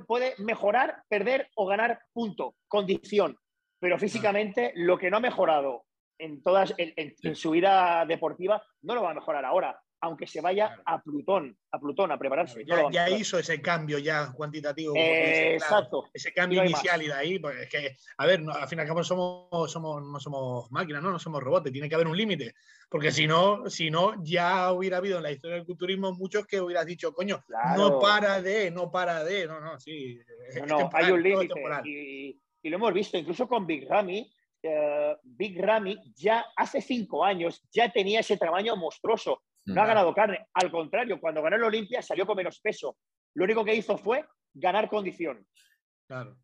puede, 0.05 0.35
mejorar, 0.39 1.03
perder 1.07 1.49
o 1.55 1.65
ganar 1.65 1.99
punto, 2.13 2.55
condición. 2.67 3.37
Pero 3.79 3.99
físicamente 3.99 4.71
lo 4.75 4.97
que 4.97 5.11
no 5.11 5.17
ha 5.17 5.21
mejorado 5.21 5.85
en, 6.17 6.41
todas, 6.41 6.73
en, 6.77 7.35
su 7.35 7.51
vida 7.51 8.05
deportiva 8.05 8.63
no 8.81 8.95
lo 8.95 9.03
va 9.03 9.11
a 9.11 9.15
mejorar 9.15 9.45
ahora 9.45 9.79
aunque 9.99 10.27
se 10.27 10.41
vaya 10.41 10.79
a 10.85 11.01
Plutón, 11.01 11.57
a 11.71 11.79
Plutón 11.79 12.11
a 12.11 12.19
prepararse. 12.19 12.63
ya, 12.65 13.09
hizo 13.09 13.39
ese 13.39 13.61
cambio 13.61 13.97
ya 13.97 14.31
cuantitativo. 14.31 14.93
exacto. 14.95 16.05
ese 16.13 16.33
cambio 16.33 16.63
inicial 16.63 17.01
y 17.01 17.07
de 17.07 17.13
ahí, 17.13 17.39
pues 17.39 17.57
es 17.61 17.69
que, 17.69 17.95
a 18.17 18.25
ver, 18.25 18.43
al 18.49 18.67
fin 18.67 18.79
y 18.79 18.81
al 18.81 18.87
cabo 18.87 19.03
somos, 19.03 19.71
somos, 19.71 20.03
no 20.03 20.19
somos 20.19 20.71
máquinas, 20.71 21.01
¿no? 21.01 21.11
no 21.11 21.19
somos 21.19 21.41
robots, 21.41 21.71
tiene 21.71 21.89
que 21.89 21.95
haber 21.95 22.07
un 22.07 22.17
límite. 22.17 22.53
Porque 22.89 23.11
si 23.11 23.27
no, 23.27 23.69
si 23.69 23.89
no, 23.89 24.13
ya 24.23 24.71
hubiera 24.71 24.97
habido 24.97 25.17
en 25.17 25.23
la 25.23 25.31
historia 25.31 25.57
del 25.57 25.65
culturismo 25.65 26.13
muchos 26.13 26.45
que 26.45 26.61
hubieras 26.61 26.85
dicho, 26.85 27.13
coño, 27.13 27.43
no 27.75 27.99
para 27.99 28.41
de, 28.41 28.71
no 28.71 28.89
para 28.89 29.23
de, 29.23 29.47
no, 29.47 29.59
no, 29.59 29.79
sí. 29.79 30.19
No, 30.67 30.89
hay 30.93 31.11
un 31.11 31.21
límite. 31.21 31.53
Y, 31.83 32.39
y, 32.61 32.69
lo 32.69 32.77
hemos 32.77 32.93
visto, 32.93 33.17
incluso 33.17 33.47
con 33.47 33.67
Big 33.67 33.87
Ramy, 33.89 34.31
eh, 34.63 35.15
Big 35.23 35.59
Ramy 35.61 35.97
ya 36.15 36.45
hace 36.55 36.81
cinco 36.81 37.23
años 37.23 37.63
ya 37.71 37.91
tenía 37.91 38.21
ese 38.21 38.37
tamaño 38.37 38.75
monstruoso. 38.75 39.43
No 39.67 39.81
ha 39.81 39.85
ganado 39.85 40.13
carne. 40.13 40.47
Al 40.53 40.71
contrario, 40.71 41.19
cuando 41.19 41.41
ganó 41.41 41.57
el 41.57 41.63
Olimpia 41.63 42.01
salió 42.01 42.25
con 42.25 42.37
menos 42.37 42.59
peso. 42.59 42.97
Lo 43.33 43.43
único 43.43 43.63
que 43.63 43.75
hizo 43.75 43.97
fue 43.97 44.25
ganar 44.53 44.89
condición. 44.89 45.45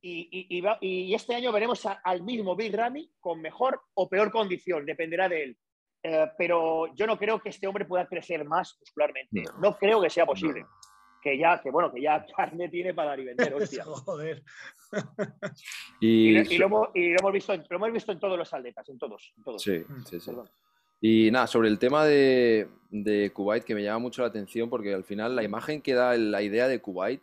Y, 0.02 1.14
este 1.14 1.36
año 1.36 1.52
veremos 1.52 1.86
al 1.86 2.22
mismo 2.22 2.56
Big 2.56 2.76
Ramy 2.76 3.10
con 3.20 3.42
mejor 3.42 3.82
o 3.94 4.10
peor 4.10 4.32
condición, 4.32 4.86
dependerá 4.86 5.30
de 5.30 5.44
él. 5.44 5.58
Eh, 6.06 6.30
pero 6.38 6.94
yo 6.96 7.08
no 7.08 7.18
creo 7.18 7.40
que 7.40 7.50
este 7.50 7.66
hombre 7.66 7.86
pueda 7.86 8.06
crecer 8.06 8.44
más 8.44 8.78
muscularmente. 8.80 9.46
No, 9.62 9.78
creo 9.78 10.02
que 10.02 10.10
sea 10.10 10.26
posible. 10.26 10.66
Que 11.22 11.38
ya, 11.38 11.62
que 11.62 11.72
bueno, 11.72 11.94
que 11.94 12.02
ya 12.02 12.26
carne 12.36 12.68
tiene 12.68 12.94
para 12.94 13.12
dar 13.12 13.20
y 13.22 13.26
vender, 13.26 13.54
hostia. 13.56 13.86
Joder. 13.86 14.44
y, 16.02 16.58
lo, 16.58 16.66
hemos, 16.66 16.92
visto, 17.32 17.56
lo 17.56 17.76
hemos 17.78 17.94
visto 17.94 18.12
en 18.12 18.20
todos 18.20 18.38
los 18.38 18.54
atletas, 18.54 18.90
en 18.90 18.98
todos. 18.98 19.34
En 19.38 19.44
todos. 19.44 19.62
Sí, 19.62 19.82
sí, 20.10 20.20
sí. 20.20 20.32
Y 21.06 21.32
nada, 21.32 21.48
sobre 21.48 21.68
el 21.68 21.80
tema 21.80 22.06
de, 22.06 22.70
Kuwait, 23.34 23.66
que 23.66 23.76
me 23.76 23.84
llama 23.84 24.00
mucho 24.00 24.22
la 24.22 24.30
atención, 24.30 24.70
porque 24.70 24.94
al 24.94 25.04
final 25.04 25.36
la 25.36 25.44
imagen 25.44 25.82
que 25.82 25.96
da 25.96 26.16
la 26.16 26.42
idea 26.42 26.70
de 26.70 26.80
Kuwait 26.80 27.22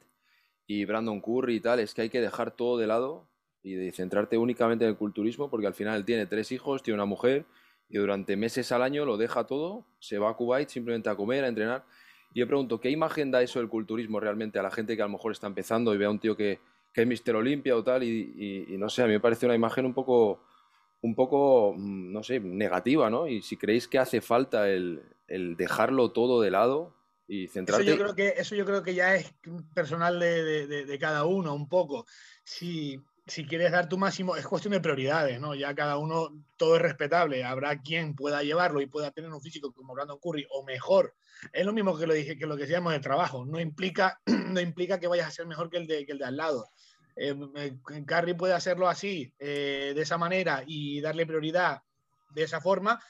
y 0.66 0.84
Brandon 0.84 1.18
Curry 1.22 1.54
y 1.56 1.60
tal, 1.60 1.80
es 1.80 1.94
que 1.94 2.02
hay 2.02 2.10
que 2.10 2.20
dejar 2.20 2.50
todo 2.50 2.76
de 2.76 2.86
lado 2.86 3.26
y 3.62 3.72
de 3.72 3.90
centrarte 3.92 4.36
únicamente 4.36 4.84
en 4.84 4.90
el 4.90 4.98
culturismo, 4.98 5.48
porque 5.48 5.66
al 5.66 5.72
final 5.72 5.96
él 5.96 6.04
tiene 6.04 6.26
tres 6.26 6.52
hijos, 6.52 6.82
tiene 6.82 6.96
una 6.96 7.06
mujer, 7.06 7.46
y 7.88 7.96
durante 7.96 8.36
meses 8.36 8.70
al 8.70 8.82
año 8.82 9.06
lo 9.06 9.16
deja 9.16 9.46
todo, 9.46 9.86
se 9.98 10.18
va 10.18 10.28
a 10.28 10.34
Kuwait 10.34 10.68
simplemente 10.68 11.08
a 11.08 11.14
comer, 11.14 11.44
a 11.44 11.48
entrenar. 11.48 11.86
Y 12.34 12.40
yo 12.40 12.46
pregunto, 12.46 12.80
¿qué 12.82 12.90
imagen 12.90 13.30
da 13.30 13.40
eso 13.40 13.60
del 13.60 13.70
culturismo 13.70 14.20
realmente 14.20 14.58
a 14.58 14.62
la 14.62 14.70
gente 14.70 14.94
que 14.94 15.00
a 15.00 15.06
lo 15.06 15.12
mejor 15.12 15.32
está 15.32 15.46
empezando 15.46 15.94
y 15.94 15.96
ve 15.96 16.04
a 16.04 16.10
un 16.10 16.18
tío 16.18 16.36
que, 16.36 16.60
es 16.92 17.06
Mister 17.06 17.34
Olimpia 17.34 17.74
o 17.74 17.82
tal? 17.82 18.02
Y, 18.02 18.66
y 18.68 18.76
no 18.76 18.90
sé, 18.90 19.04
a 19.04 19.06
mí 19.06 19.12
me 19.12 19.20
parece 19.20 19.46
una 19.46 19.54
imagen 19.54 19.86
un 19.86 19.94
poco 19.94 20.42
un 21.02 21.14
poco, 21.14 21.74
mm, 21.76 22.12
no 22.12 22.22
sé, 22.22 22.40
negativa, 22.40 23.10
¿no? 23.10 23.26
Y 23.26 23.42
si 23.42 23.56
creéis 23.56 23.88
que 23.88 23.98
hace 23.98 24.20
falta 24.20 24.68
el, 24.68 25.02
dejarlo 25.28 26.10
todo 26.12 26.40
de 26.40 26.50
lado 26.50 26.96
y 27.28 27.46
centrarte... 27.46 27.84
Eso 27.84 27.92
yo 27.92 28.02
creo 28.02 28.14
que, 28.14 28.34
eso 28.40 28.54
yo 28.56 28.66
creo 28.66 28.82
que 28.82 28.94
ya 28.94 29.14
es 29.14 29.32
personal 29.74 30.18
de, 30.18 30.98
cada 31.00 31.24
uno 31.24 31.54
un 31.54 31.68
poco. 31.68 32.04
Si, 32.42 33.00
si 33.26 33.46
quieres 33.46 33.70
dar 33.70 33.88
tu 33.88 33.96
máximo, 33.96 34.36
es 34.36 34.46
cuestión 34.46 34.72
de 34.72 34.80
prioridades, 34.80 35.40
¿no? 35.40 35.54
Ya 35.54 35.74
cada 35.74 35.98
uno, 35.98 36.44
todo 36.56 36.76
es 36.76 36.82
respetable. 36.82 37.44
Habrá 37.44 37.80
quien 37.80 38.14
pueda 38.16 38.42
llevarlo 38.42 38.80
y 38.80 38.86
pueda 38.86 39.12
tener 39.12 39.30
un 39.30 39.40
físico 39.40 39.72
como 39.72 39.94
Brandon 39.94 40.18
Curry 40.18 40.46
o 40.50 40.64
mejor. 40.64 41.14
Es 41.52 41.64
lo 41.64 41.72
mismo 41.72 41.96
que 41.96 42.06
lo, 42.06 42.12
dije, 42.12 42.36
que 42.36 42.46
lo 42.46 42.56
que 42.56 42.62
decíamos 42.62 42.92
de 42.92 43.00
trabajo. 43.00 43.46
No 43.46 43.60
implica, 43.60 44.20
no 44.26 44.60
implica 44.60 44.98
que 44.98 45.06
vayas 45.06 45.28
a 45.28 45.30
ser 45.30 45.46
mejor 45.46 45.70
que 45.70 45.78
el 45.78 45.86
de, 45.86 46.04
que 46.04 46.12
el 46.12 46.18
de 46.18 46.24
al 46.24 46.36
lado 46.36 46.68
eh, 47.16 47.76
Carry 48.06 48.34
puede 48.34 48.54
hacerlo 48.54 48.88
así, 48.88 49.32
eh, 49.38 49.92
de 49.94 50.02
esa 50.02 50.18
manera, 50.18 50.62
y 50.66 51.00
darle 51.00 51.26
prioridad 51.26 51.82
de 52.30 52.44
esa 52.44 52.60
forma, 52.60 53.00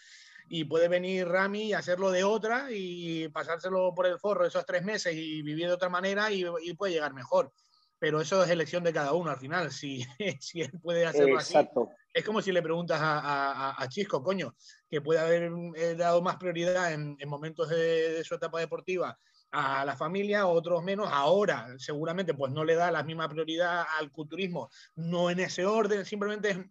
y 0.48 0.64
puede 0.64 0.88
venir 0.88 1.28
Rami 1.28 1.68
y 1.68 1.72
hacerlo 1.72 2.10
de 2.10 2.24
otra 2.24 2.66
y 2.70 3.28
pasárselo 3.28 3.94
por 3.94 4.06
el 4.06 4.18
forro 4.18 4.44
esos 4.44 4.66
tres 4.66 4.82
meses 4.82 5.14
y 5.14 5.42
vivir 5.42 5.68
de 5.68 5.74
otra 5.74 5.88
manera 5.88 6.32
y, 6.32 6.44
puede 6.74 6.94
llegar 6.94 7.14
mejor. 7.14 7.52
Pero 8.00 8.20
eso 8.20 8.42
es 8.42 8.50
elección 8.50 8.82
de 8.82 8.92
cada 8.92 9.12
uno 9.12 9.30
al 9.30 9.38
final, 9.38 9.70
si, 9.70 10.04
si 10.40 10.62
él 10.62 10.72
puede 10.82 11.06
hacerlo 11.06 11.36
Exacto. 11.36 11.90
así. 11.92 12.00
Es 12.12 12.24
como 12.24 12.42
si 12.42 12.50
le 12.50 12.62
preguntas 12.62 12.98
a, 13.00 13.86
Chisco, 13.88 14.22
coño, 14.22 14.56
que 14.90 15.00
puede 15.00 15.20
haber 15.20 15.52
eh, 15.76 15.94
dado 15.94 16.20
más 16.20 16.36
prioridad 16.36 16.92
en, 16.92 17.16
momentos 17.26 17.68
de, 17.68 18.22
su 18.24 18.34
etapa 18.34 18.58
deportiva 18.58 19.16
a 19.52 19.84
la 19.84 19.96
familia, 19.96 20.46
otros 20.46 20.82
menos. 20.82 21.08
Ahora, 21.10 21.68
seguramente, 21.78 22.34
pues 22.34 22.52
no 22.52 22.64
le 22.64 22.74
da 22.74 22.90
la 22.90 23.02
misma 23.02 23.28
prioridad 23.28 23.84
al 23.98 24.10
culturismo, 24.10 24.70
no 24.96 25.30
en 25.30 25.40
ese 25.40 25.66
orden, 25.66 26.04
simplemente 26.04 26.70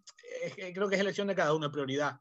creo 0.74 0.88
que 0.88 0.94
es 0.94 1.00
elección 1.00 1.28
de 1.28 1.34
cada 1.34 1.54
uno, 1.54 1.70
prioridad. 1.70 2.18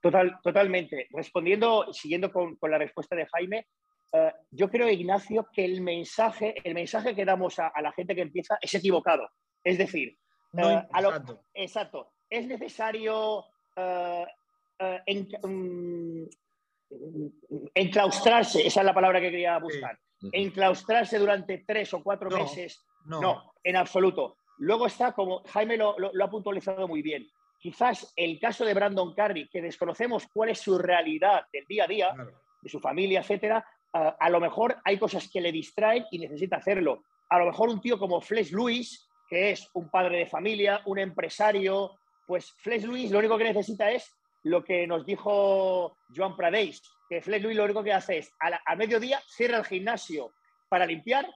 Total, 0.00 0.38
totalmente. 0.42 1.08
Respondiendo, 1.10 1.92
siguiendo 1.92 2.32
con, 2.32 2.56
la 2.62 2.78
respuesta 2.78 3.14
de 3.14 3.26
Jaime, 3.26 3.66
eh, 4.12 4.32
yo 4.50 4.68
creo, 4.68 4.88
Ignacio, 4.88 5.48
que 5.52 5.64
el 5.64 5.80
mensaje, 5.82 6.54
el 6.64 6.74
mensaje 6.74 7.14
que 7.14 7.24
damos 7.24 7.58
a, 7.58 7.72
la 7.80 7.92
gente 7.92 8.14
que 8.14 8.22
empieza 8.22 8.58
es 8.60 8.74
equivocado. 8.74 9.28
Es 9.62 9.78
decir, 9.78 10.16
eh, 10.56 10.82
exacto. 11.54 12.12
Es 12.28 12.46
necesario 12.46 13.38
uh, 13.40 14.26
enclaustrarse, 17.74 18.66
esa 18.66 18.80
es 18.80 18.86
la 18.86 18.94
palabra 18.94 19.20
que 19.20 19.30
quería 19.30 19.58
buscar, 19.58 19.98
enclaustrarse 20.32 21.18
durante 21.18 21.58
tres 21.58 21.92
o 21.94 22.02
cuatro 22.02 22.30
meses, 22.30 22.80
no. 23.06 23.52
en 23.62 23.76
absoluto. 23.76 24.36
Luego 24.58 24.86
está, 24.86 25.12
como 25.12 25.42
Jaime 25.44 25.76
lo, 25.76 25.96
ha 25.96 26.30
puntualizado 26.30 26.86
muy 26.86 27.02
bien, 27.02 27.26
quizás 27.58 28.12
el 28.16 28.38
caso 28.38 28.64
de 28.64 28.74
Brandon 28.74 29.14
Carney, 29.14 29.48
que 29.48 29.62
desconocemos 29.62 30.26
cuál 30.32 30.50
es 30.50 30.60
su 30.60 30.78
realidad 30.78 31.44
del 31.52 31.64
día 31.66 31.84
a 31.84 31.88
día, 31.88 32.16
de 32.60 32.68
su 32.68 32.80
familia, 32.80 33.20
etcétera, 33.20 33.64
a, 33.92 34.30
lo 34.30 34.40
mejor 34.40 34.76
hay 34.84 34.98
cosas 34.98 35.28
que 35.28 35.40
le 35.40 35.50
distraen 35.50 36.04
y 36.10 36.18
necesita 36.18 36.56
hacerlo. 36.56 37.04
A 37.28 37.38
lo 37.38 37.46
mejor 37.46 37.68
un 37.68 37.80
tío 37.80 37.98
como 37.98 38.20
Flesh 38.20 38.52
Lewis, 38.52 39.08
que 39.28 39.50
es 39.50 39.68
un 39.74 39.90
padre 39.90 40.18
de 40.18 40.26
familia, 40.26 40.82
un 40.86 40.98
empresario, 40.98 41.98
pues 42.26 42.52
Flesh 42.58 42.84
Lewis 42.84 43.10
lo 43.10 43.18
único 43.18 43.38
que 43.38 43.44
necesita 43.44 43.90
es 43.90 44.12
lo 44.44 44.64
que 44.64 44.86
nos 44.86 45.04
dijo 45.04 45.98
Joan 46.14 46.36
Pradeix, 46.36 46.82
que 47.08 47.20
Flex 47.20 47.42
Luis 47.42 47.56
lo 47.56 47.64
único 47.64 47.82
que 47.82 47.92
hace 47.92 48.18
es 48.18 48.32
a, 48.40 48.76
mediodía 48.76 49.20
cierra 49.26 49.58
el 49.58 49.64
gimnasio 49.64 50.32
para 50.68 50.86
limpiar, 50.86 51.28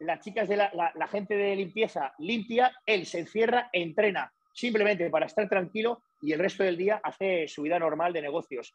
las 0.00 0.20
chicas 0.20 0.48
de 0.48 0.56
la, 0.56 1.08
gente 1.10 1.34
de 1.34 1.56
limpieza 1.56 2.14
limpia, 2.18 2.72
él 2.86 3.04
se 3.04 3.20
encierra, 3.20 3.68
entrena 3.72 4.32
simplemente 4.52 5.10
para 5.10 5.26
estar 5.26 5.48
tranquilo 5.48 6.02
y 6.20 6.32
el 6.32 6.38
resto 6.38 6.64
del 6.64 6.76
día 6.76 7.00
hace 7.02 7.46
su 7.48 7.62
vida 7.62 7.78
normal 7.78 8.12
de 8.12 8.22
negocios. 8.22 8.74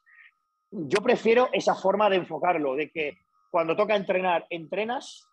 Yo 0.72 1.02
prefiero 1.02 1.50
esa 1.52 1.76
forma 1.76 2.10
de 2.10 2.18
enfocarlo, 2.18 2.76
de 2.76 2.90
que 2.90 3.18
cuando 3.52 3.76
toca 3.76 3.96
entrenar, 3.96 4.46
entrenas, 4.50 5.28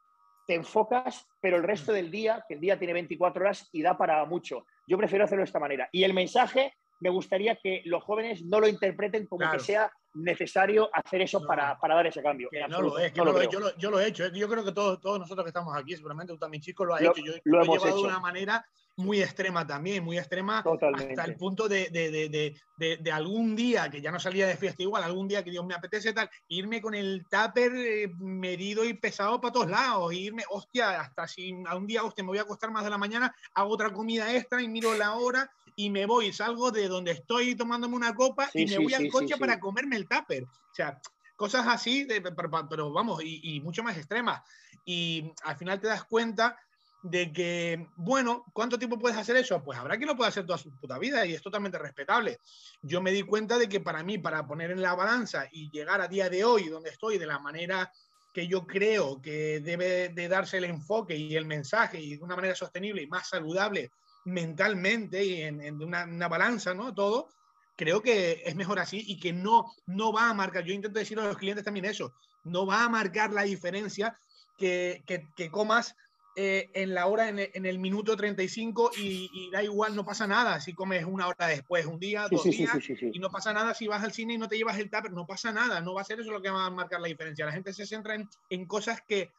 te 0.47 0.55
enfocas, 0.55 1.27
pero 1.41 1.57
el 1.57 1.63
resto 1.63 1.93
del 1.93 2.11
día, 2.11 2.45
que 2.49 2.55
el 2.55 2.61
día 2.61 2.79
tiene 2.79 2.95
24 2.95 3.43
horas 3.43 3.69
y 3.73 3.83
da 3.83 3.97
para 3.97 4.25
mucho. 4.25 4.67
Yo 4.87 4.99
prefiero 4.99 5.25
hacerlo 5.25 5.43
de 5.43 5.47
esta 5.47 5.61
manera. 5.61 5.89
Y 5.93 6.03
el 6.03 6.13
mensaje 6.13 6.75
me 7.01 7.11
gustaría 7.11 7.57
que 7.57 7.83
los 7.87 8.03
jóvenes 8.05 8.45
no 8.45 8.61
lo 8.61 8.69
interpreten 8.69 9.27
como 9.27 9.51
que 9.51 9.59
sea 9.59 9.91
necesario 10.15 10.91
hacer 10.93 11.23
eso 11.23 11.45
para, 11.47 11.79
para, 11.79 11.95
dar 11.95 12.07
ese 12.07 12.23
cambio. 12.23 12.49
no 12.69 12.81
lo 12.83 12.99
es, 12.99 13.13
yo, 13.13 13.25
lo, 13.25 14.01
he 14.01 14.07
hecho. 14.07 14.29
Yo 14.29 14.49
creo 14.49 14.65
que 14.65 14.73
todos, 14.73 15.01
todos 15.01 15.19
nosotros 15.19 15.45
que 15.45 15.51
estamos 15.51 15.75
aquí, 15.77 15.97
seguramente 15.97 16.33
tú 16.33 16.39
también, 16.39 16.63
chicos, 16.63 16.87
lo 16.87 16.95
has 16.95 17.03
hecho. 17.03 17.23
Yo 17.25 17.33
lo, 17.45 17.63
he 17.63 17.67
llevado 17.67 17.97
de 17.97 18.03
una 18.03 18.21
manera 18.21 18.65
muy 19.01 19.23
extrema 19.23 19.67
también, 19.67 20.05
muy 20.05 20.19
extrema 20.19 20.59
hasta 20.59 21.25
el 21.25 21.37
punto 21.37 21.69
de, 21.69 21.91
de, 21.91 23.13
algún 23.13 23.57
día, 23.57 23.91
que 23.91 24.01
ya 24.01 24.11
no 24.11 24.21
salía 24.21 24.47
de 24.47 24.57
fiesta 24.57 24.83
igual, 24.83 25.03
algún 25.03 25.29
día 25.29 25.43
que 25.43 25.51
Dios 25.51 25.65
me 25.65 25.75
apetece 25.75 26.13
tal, 26.13 26.31
irme 26.49 26.81
con 26.81 26.95
el 26.95 27.25
tupper 27.29 27.73
eh, 27.75 28.09
medido 28.19 28.85
y 28.85 28.95
pesado 28.95 29.41
para 29.41 29.53
todos 29.53 29.71
lados, 29.71 30.13
irme, 30.13 30.45
hostia, 30.51 31.01
hasta 31.01 31.27
si 31.27 31.55
a 31.67 31.77
un 31.77 31.87
día, 31.87 32.05
hostia, 32.05 32.25
me 32.25 32.29
voy 32.29 32.39
a 32.39 32.43
acostar 32.43 32.71
más 32.71 32.85
de 32.85 32.91
la 32.91 32.99
mañana, 32.99 33.35
hago 33.55 33.71
otra 33.71 33.93
comida 33.93 34.35
extra 34.35 34.63
y 34.63 34.69
miro 34.69 34.97
la 34.97 35.15
hora 35.15 35.51
y 35.77 35.91
me 35.91 36.07
voy, 36.07 36.33
salgo 36.33 36.71
de 36.71 36.89
donde 36.89 37.13
estoy 37.13 37.55
tomándome 37.55 37.97
una 37.97 38.15
copa 38.15 38.51
y 38.55 38.67
me 38.67 38.79
voy 38.79 38.95
al 38.95 39.09
coche 39.09 39.37
para 39.39 39.59
comerme 39.59 39.97
el 39.97 40.07
tupper. 40.07 40.45
O 40.45 40.75
sea, 40.75 41.01
cosas 41.37 41.67
así, 41.67 42.07
pero, 42.07 42.93
vamos, 42.93 43.23
y, 43.25 43.61
mucho 43.63 43.83
más 43.83 43.97
extremas. 43.97 44.43
Y 44.85 45.33
al 45.45 45.57
final 45.57 45.81
te 45.81 45.89
das 45.89 46.05
cuenta 46.05 46.59
de 47.03 47.33
que, 47.33 47.89
bueno, 47.97 48.45
¿cuánto 48.53 48.79
tiempo 48.79 48.99
puedes 48.99 49.17
hacer 49.17 49.37
eso? 49.37 49.63
Pues 49.63 49.79
habrá 49.79 49.97
quien 49.97 50.09
lo 50.09 50.17
pueda 50.17 50.29
hacer 50.29 50.45
toda 50.47 50.59
su 50.59 50.71
puta 50.77 50.99
vida 50.99 51.25
y 51.25 51.35
es 51.35 51.43
totalmente 51.43 51.79
respetable. 51.79 52.39
Yo 52.83 53.01
me 53.01 53.13
di 53.13 53.23
cuenta 53.23 53.59
de 53.59 53.69
que 53.69 53.81
para 53.81 54.03
mí, 54.03 54.19
para 54.19 54.47
poner 54.47 54.71
en 54.71 54.83
la 54.83 54.95
balanza 54.95 55.47
y 55.51 55.71
llegar 55.71 56.01
a 56.01 56.09
día 56.09 56.29
de 56.29 56.45
hoy 56.45 56.69
donde 56.69 56.91
estoy 56.91 57.19
de 57.19 57.27
la 57.27 57.39
manera 57.39 57.91
que 58.33 58.47
yo 58.47 58.67
creo 58.67 59.21
que 59.21 59.61
debe 59.61 60.11
de 60.11 60.29
darse 60.29 60.59
el 60.59 60.65
enfoque 60.65 61.17
y 61.17 61.35
el 61.37 61.47
mensaje 61.47 62.01
y 62.01 62.17
de 62.17 62.23
una 62.23 62.37
manera 62.37 62.55
sostenible 62.55 63.03
y 63.03 63.07
más 63.07 63.29
saludable 63.29 63.91
mentalmente 64.25 65.25
y 65.25 65.43
en, 65.43 65.83
una, 65.83 66.05
una, 66.05 66.29
balanza, 66.29 66.75
¿no? 66.75 66.95
Todo, 66.95 67.29
creo 67.77 68.03
que 68.03 68.43
es 68.45 68.55
mejor 68.55 68.79
así 68.79 69.03
y 69.07 69.19
que 69.19 69.33
no, 69.33 69.73
no 69.87 70.13
va 70.13 70.29
a 70.29 70.35
marcar, 70.35 70.65
yo 70.65 70.75
intento 70.75 70.99
decir 70.99 71.19
a 71.19 71.25
los 71.25 71.39
clientes 71.39 71.65
también 71.65 71.87
eso, 71.87 72.13
no 72.45 72.67
va 72.67 72.85
a 72.85 72.89
marcar 72.89 73.33
la 73.33 73.43
diferencia 73.43 74.17
que, 74.57 75.03
que, 75.07 75.51
comas 75.51 75.97
eh, 76.37 76.71
en 76.75 76.95
la 76.95 77.07
hora, 77.07 77.29
en 77.29 77.67
el, 77.67 77.79
minuto 77.79 78.17
35 78.17 78.93
y, 78.99 79.31
y, 79.33 79.51
da 79.51 79.63
igual, 79.63 79.97
no 79.97 80.05
pasa 80.05 80.27
nada. 80.27 80.61
Si 80.61 80.73
comes 80.75 81.05
una 81.05 81.27
hora 81.27 81.49
después, 81.49 81.87
un 81.87 81.99
día, 81.99 82.27
dos 82.31 82.45
días, 82.45 82.71
y 83.13 83.19
no 83.19 83.31
pasa 83.31 83.53
nada 83.53 83.75
si 83.75 83.89
vas 83.89 84.05
al 84.05 84.13
cine 84.13 84.35
y 84.35 84.39
no 84.39 84.49
te 84.49 84.57
llevas 84.57 84.79
el 84.79 84.91
tupper, 84.91 85.13
no 85.13 85.27
pasa 85.27 85.53
nada, 85.53 85.81
no 85.81 85.95
va 85.95 86.03
a 86.03 86.05
ser 86.05 86.21
eso 86.21 86.31
lo 86.31 86.41
que 86.41 86.51
va 86.51 86.67
a 86.67 86.71
marcar 86.71 87.01
la 87.01 87.09
diferencia. 87.09 87.47
La 87.47 87.53
gente 87.53 87.73
se 87.73 87.85
centra 87.87 88.15
en, 88.15 88.29
en 88.49 88.67
cosas 88.67 89.03
que, 89.03 89.33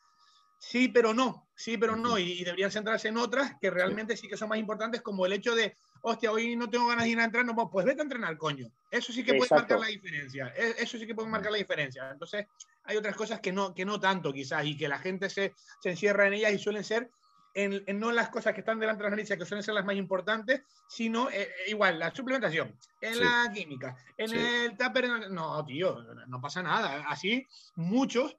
sí, 0.57 0.89
pero 0.89 1.13
no, 1.13 1.47
sí, 1.55 1.77
pero 1.77 1.95
no, 1.95 2.19
y, 2.19 2.43
deberían 2.43 2.71
centrarse 2.71 3.07
en 3.07 3.17
otras 3.17 3.55
que 3.59 3.69
realmente 3.71 4.15
sí 4.15 4.27
que 4.27 4.37
son 4.37 4.49
más 4.49 4.59
importantes, 4.59 5.01
como 5.01 5.25
el 5.25 5.33
hecho 5.33 5.55
de, 5.55 5.75
hostia, 6.01 6.31
hoy 6.31 6.55
no 6.55 6.69
tengo 6.69 6.87
ganas 6.87 7.05
de 7.05 7.11
ir 7.11 7.19
a 7.19 7.25
entrenar, 7.25 7.55
no, 7.55 7.69
pues 7.69 7.85
vete 7.85 8.01
a 8.01 8.03
entrenar, 8.03 8.37
coño. 8.37 8.71
Eso 8.89 9.13
sí 9.13 9.23
que 9.23 9.33
puede 9.35 9.49
marcar 9.49 9.79
la 9.79 9.87
diferencia, 9.87 10.53
e, 10.55 10.75
eso 10.79 10.97
sí 10.97 11.07
que 11.07 11.15
puede 11.15 11.29
marcar 11.29 11.51
la 11.51 11.57
diferencia. 11.57 12.09
Entonces, 12.11 12.47
hay 12.83 12.97
otras 12.97 13.15
cosas 13.15 13.39
que 13.39 13.51
no, 13.51 13.73
que 13.73 13.85
no 13.85 13.99
tanto 13.99 14.33
quizás, 14.33 14.65
y 14.65 14.77
que 14.77 14.87
la 14.87 14.99
gente 14.99 15.29
se, 15.29 15.53
se 15.81 15.89
encierra 15.89 16.27
en 16.27 16.33
ellas 16.33 16.53
y 16.53 16.59
suelen 16.59 16.83
ser 16.83 17.09
en, 17.53 17.99
no 17.99 18.11
las 18.11 18.29
cosas 18.29 18.53
que 18.53 18.61
están 18.61 18.79
delante 18.79 19.03
de 19.03 19.09
las 19.09 19.11
narices, 19.11 19.37
que 19.37 19.45
suelen 19.45 19.63
ser 19.63 19.73
las 19.73 19.85
más 19.85 19.95
importantes, 19.95 20.63
sino 20.87 21.29
eh, 21.29 21.43
eh, 21.43 21.69
igual, 21.69 21.99
la 21.99 22.13
suplementación, 22.13 22.75
en 22.99 23.19
la 23.19 23.51
química, 23.53 23.95
en 24.17 24.33
el 24.33 24.77
tupper, 24.77 25.29
no, 25.29 25.63
tío, 25.65 26.01
no 26.27 26.41
pasa 26.41 26.63
nada. 26.63 27.05
Así, 27.07 27.45
muchos 27.75 28.37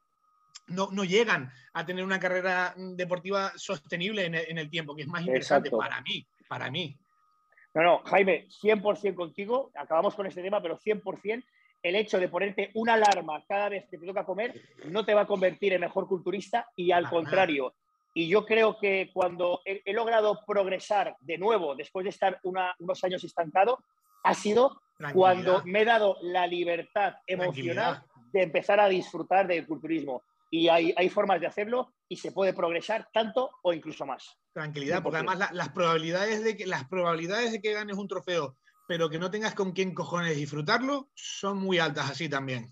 no, 0.67 0.89
no, 0.91 1.03
llegan 1.03 1.51
a 1.73 1.85
tener 1.85 2.03
una 2.03 2.19
carrera 2.19 2.73
deportiva 2.77 3.51
sostenible 3.55 4.25
en 4.25 4.57
el, 4.57 4.69
tiempo, 4.69 4.95
que 4.95 5.03
es 5.03 5.07
más 5.07 5.21
interesante 5.21 5.69
para 5.69 6.01
mí, 6.01 6.25
para 6.47 6.71
mí. 6.71 6.97
No, 7.73 7.81
no, 7.81 7.97
Jaime, 8.05 8.47
100% 8.49 9.15
contigo, 9.15 9.71
acabamos 9.75 10.13
con 10.15 10.27
este 10.27 10.41
tema, 10.41 10.61
pero 10.61 10.77
100% 10.77 11.43
el 11.83 11.95
hecho 11.95 12.17
de 12.17 12.29
ponerte 12.29 12.71
una 12.75 12.93
alarma 12.93 13.43
cada 13.45 13.69
vez 13.69 13.85
que 13.89 13.97
te 13.97 14.05
toca 14.05 14.25
comer 14.25 14.53
no 14.85 15.05
te 15.05 15.13
va 15.13 15.21
a 15.21 15.27
convertir 15.27 15.73
en 15.73 15.81
mejor 15.81 16.07
culturista 16.07 16.67
y 16.77 16.91
al 16.91 17.09
contrario. 17.09 17.73
Y 18.13 18.29
yo 18.29 18.45
creo 18.45 18.77
que 18.79 19.09
cuando 19.11 19.61
he, 19.65 19.91
logrado 19.91 20.39
progresar 20.45 21.17
de 21.19 21.37
nuevo, 21.37 21.75
después 21.75 22.05
de 22.05 22.11
estar 22.11 22.39
unos 22.43 23.03
años 23.03 23.23
estancado, 23.23 23.79
ha 24.23 24.33
sido 24.33 24.81
cuando 25.13 25.61
me 25.65 25.81
he 25.81 25.85
dado 25.85 26.17
la 26.21 26.47
libertad 26.47 27.15
emocional 27.27 28.03
de 28.31 28.43
empezar 28.43 28.79
a 28.79 28.87
disfrutar 28.87 29.47
del 29.47 29.67
culturismo 29.67 30.21
y 30.53 30.67
hay, 30.67 30.93
hay, 30.95 31.09
formas 31.09 31.41
de 31.41 31.47
hacerlo 31.47 31.95
y 32.07 32.15
se 32.15 32.31
puede 32.31 32.53
progresar 32.53 33.09
tanto 33.11 33.49
o 33.63 33.73
incluso 33.73 34.05
más. 34.05 34.37
Tranquilidad, 34.53 35.01
porque 35.01 35.17
además 35.17 35.51
las, 35.51 35.69
probabilidades 35.69 36.43
de 36.43 36.55
que, 36.55 36.67
las 36.67 36.87
probabilidades 36.87 37.53
de 37.53 37.59
que 37.59 37.73
ganes 37.73 37.97
un 37.97 38.07
trofeo, 38.07 38.55
pero 38.87 39.09
que 39.09 39.17
no 39.17 39.31
tengas 39.31 39.55
con 39.55 39.71
quién 39.71 39.95
cojones 39.95 40.37
disfrutarlo, 40.37 41.09
son 41.15 41.57
muy 41.57 41.79
altas 41.79 42.11
así 42.11 42.29
también. 42.29 42.71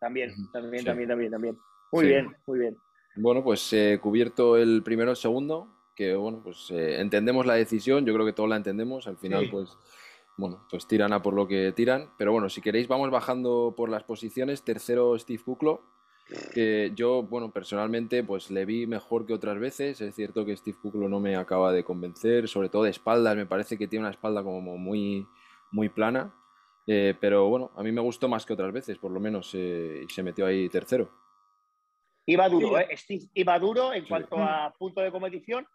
También, 0.00 0.32
también, 0.52 0.84
también, 0.84 1.08
también, 1.08 1.30
también. 1.30 1.58
Muy 1.92 2.06
bien, 2.06 2.36
muy 2.44 2.58
bien. 2.58 2.76
Bueno, 3.14 3.44
pues 3.44 3.72
he 3.72 4.00
cubierto 4.00 4.56
el 4.56 4.82
primero, 4.82 5.12
el 5.12 5.16
segundo, 5.16 5.68
que 5.94 6.16
bueno, 6.16 6.40
pues 6.42 6.72
eh, 6.72 7.00
entendemos 7.00 7.46
la 7.46 7.54
decisión, 7.54 8.04
yo 8.04 8.12
creo 8.14 8.26
que 8.26 8.32
todos 8.32 8.48
la 8.48 8.56
entendemos, 8.56 9.06
al 9.06 9.16
final 9.16 9.48
pues 9.48 9.78
bueno, 10.36 10.66
pues 10.68 10.88
tiran 10.88 11.12
a 11.12 11.22
por 11.22 11.34
lo 11.34 11.46
que 11.46 11.70
tiran, 11.70 12.10
pero 12.18 12.32
bueno, 12.32 12.48
si 12.48 12.60
queréis 12.60 12.88
vamos 12.88 13.12
bajando 13.12 13.74
por 13.76 13.90
las 13.90 14.02
posiciones, 14.02 14.64
tercero 14.64 15.16
Steve 15.16 15.44
Kuklo, 15.44 16.01
que 16.54 16.92
yo, 16.94 17.22
bueno, 17.22 17.50
personalmente, 17.50 18.24
pues 18.24 18.50
le 18.50 18.64
vi 18.64 18.86
mejor 18.86 19.26
que 19.26 19.34
otras 19.34 19.58
veces. 19.58 20.00
Es 20.00 20.14
cierto 20.14 20.44
que 20.44 20.56
Steve 20.56 20.78
Kuklo 20.80 21.08
no 21.08 21.20
me 21.20 21.36
acaba 21.36 21.72
de 21.72 21.84
convencer, 21.84 22.48
sobre 22.48 22.68
todo 22.68 22.84
de 22.84 22.90
espaldas, 22.90 23.36
me 23.36 23.46
parece 23.46 23.76
que 23.76 23.88
tiene 23.88 24.04
una 24.04 24.10
espalda 24.10 24.42
como 24.42 24.78
muy, 24.78 25.26
muy 25.70 25.88
plana. 25.88 26.34
Eh, 26.86 27.14
pero 27.20 27.48
bueno, 27.48 27.70
a 27.76 27.82
mí 27.82 27.92
me 27.92 28.00
gustó 28.00 28.28
más 28.28 28.44
que 28.44 28.54
otras 28.54 28.72
veces, 28.72 28.98
por 28.98 29.10
lo 29.10 29.20
menos, 29.20 29.50
eh, 29.54 30.04
y 30.04 30.12
se 30.12 30.22
metió 30.22 30.46
ahí 30.46 30.68
tercero. 30.68 31.10
Iba 32.26 32.48
duro, 32.48 32.78
¿eh? 32.78 32.88
Steve 32.96 33.24
iba 33.34 33.58
duro 33.58 33.92
en 33.92 34.06
cuanto 34.06 34.36
a 34.38 34.72
punto 34.78 35.00
de 35.00 35.10
competición. 35.10 35.66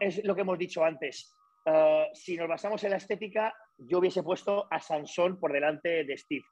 es 0.00 0.24
lo 0.24 0.34
que 0.34 0.40
hemos 0.40 0.58
dicho 0.58 0.84
antes. 0.84 1.32
Eh, 1.64 2.08
si 2.12 2.36
nos 2.36 2.48
basamos 2.48 2.82
en 2.84 2.90
la 2.90 2.96
estética, 2.96 3.54
yo 3.78 3.98
hubiese 3.98 4.22
puesto 4.22 4.66
a 4.70 4.80
Sansón 4.80 5.38
por 5.38 5.52
delante 5.52 6.04
de 6.04 6.16
Steve. 6.16 6.44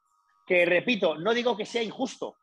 Que 0.45 0.65
repito, 0.65 1.15
no 1.15 1.33
digo 1.33 1.55
que 1.57 1.65
sea 1.65 1.81
injusto, 1.81 2.35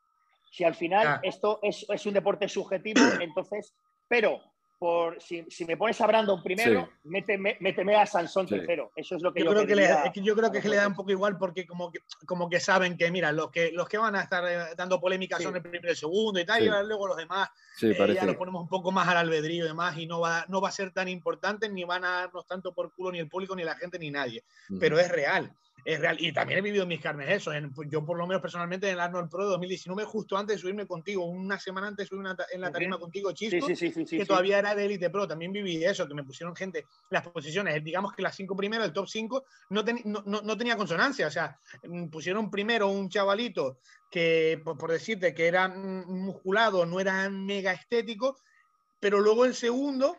si 0.52 0.64
al 0.64 0.74
final 0.74 1.18
esto 1.22 1.58
es, 1.62 1.86
es, 1.88 2.06
un 2.06 2.12
deporte 2.12 2.46
subjetivo, 2.46 3.00
entonces, 3.20 3.72
pero 4.06 4.38
por, 4.78 5.22
si, 5.22 5.46
si, 5.48 5.64
me 5.64 5.76
pones 5.76 5.98
a 6.00 6.06
Brandon 6.06 6.42
primero, 6.42 6.90
méteme, 7.04 7.56
méteme, 7.60 7.94
a 7.96 8.04
Sansón 8.04 8.46
tercero. 8.46 8.90
Eso 8.96 9.16
es 9.16 9.22
lo 9.22 9.32
que 9.32 9.44
yo, 9.44 9.50
creo 9.50 9.64
que 9.64 9.76
le, 9.76 9.88
yo 10.16 10.34
creo 10.34 10.50
que, 10.50 10.60
le 10.68 10.76
da 10.76 10.88
un 10.88 10.96
poco 10.96 11.12
igual 11.12 11.38
porque 11.38 11.64
como 11.64 11.90
que, 11.90 12.00
como 12.26 12.50
que 12.50 12.58
saben 12.60 12.98
que, 12.98 13.10
mira, 13.10 13.32
los 13.32 13.50
que, 13.50 13.70
los 13.72 13.88
que 13.88 13.96
van 13.96 14.16
a 14.16 14.22
estar 14.22 14.44
eh, 14.44 14.74
dando 14.76 15.00
polémica 15.00 15.38
son 15.38 15.54
el 15.54 15.62
primero 15.62 15.86
y 15.86 15.90
el 15.90 15.96
segundo 15.96 16.40
y 16.40 16.44
tal, 16.44 16.62
y 16.62 16.66
luego 16.66 17.06
los 17.06 17.16
demás 17.16 17.48
eh, 17.80 17.94
ya 18.12 18.26
los 18.26 18.36
ponemos 18.36 18.62
un 18.62 18.68
poco 18.68 18.90
más 18.90 19.08
al 19.08 19.18
albedrío 19.18 19.64
y 19.64 19.68
demás, 19.68 19.96
y 19.96 20.06
no 20.06 20.20
va, 20.20 20.44
no 20.48 20.60
va 20.60 20.68
a 20.68 20.72
ser 20.72 20.90
tan 20.90 21.08
importante, 21.08 21.68
ni 21.70 21.84
van 21.84 22.04
a 22.04 22.10
darnos 22.22 22.46
tanto 22.46 22.74
por 22.74 22.92
culo 22.92 23.12
ni 23.12 23.20
el 23.20 23.28
público, 23.28 23.56
ni 23.56 23.62
la 23.62 23.76
gente, 23.76 23.98
ni 24.00 24.10
nadie. 24.10 24.42
Pero 24.78 24.98
es 24.98 25.08
real 25.08 25.54
es 25.84 26.00
real. 26.00 26.16
Y 26.20 26.32
también 26.32 26.58
he 26.58 26.62
vivido 26.62 26.84
en 26.84 26.88
mis 26.88 27.00
carnes 27.00 27.28
eso. 27.30 27.52
En, 27.52 27.72
yo, 27.88 28.04
por 28.04 28.16
lo 28.16 28.26
menos 28.26 28.40
personalmente, 28.40 28.88
en 28.88 28.94
el 28.94 29.00
Arnold 29.00 29.30
Pro 29.30 29.44
de 29.44 29.50
2019, 29.50 30.04
justo 30.04 30.36
antes 30.36 30.56
de 30.56 30.60
subirme 30.60 30.86
contigo, 30.86 31.24
una 31.24 31.58
semana 31.58 31.88
antes 31.88 32.04
de 32.04 32.08
subirme 32.08 32.30
en 32.52 32.60
la 32.60 32.70
tarima 32.70 32.98
contigo, 32.98 33.32
Chisco, 33.32 33.66
que 33.66 34.26
todavía 34.26 34.58
era 34.58 34.74
de 34.74 34.84
Elite 34.84 35.10
Pro. 35.10 35.26
También 35.26 35.52
viví 35.52 35.84
eso, 35.84 36.06
que 36.06 36.14
me 36.14 36.24
pusieron 36.24 36.54
gente, 36.54 36.86
las 37.10 37.26
posiciones, 37.28 37.82
digamos 37.82 38.12
que 38.12 38.22
las 38.22 38.36
cinco 38.36 38.56
primeras, 38.56 38.86
el 38.86 38.92
top 38.92 39.08
5, 39.08 39.44
no, 39.70 39.82
no, 40.04 40.42
no, 40.42 40.56
tenía 40.56 40.76
consonancia. 40.76 41.26
O 41.26 41.30
sea, 41.30 41.58
mm, 41.82 42.08
pusieron 42.08 42.50
primero 42.50 42.88
un 42.88 43.08
chavalito 43.08 43.78
que, 44.10 44.60
por, 44.64 44.78
por 44.78 44.90
decirte, 44.92 45.34
que 45.34 45.46
era 45.46 45.68
mm, 45.68 46.06
musculado, 46.08 46.86
no 46.86 47.00
era 47.00 47.28
mega 47.30 47.72
estético, 47.72 48.36
pero 49.00 49.20
luego 49.20 49.44
el 49.44 49.54
segundo 49.54 50.16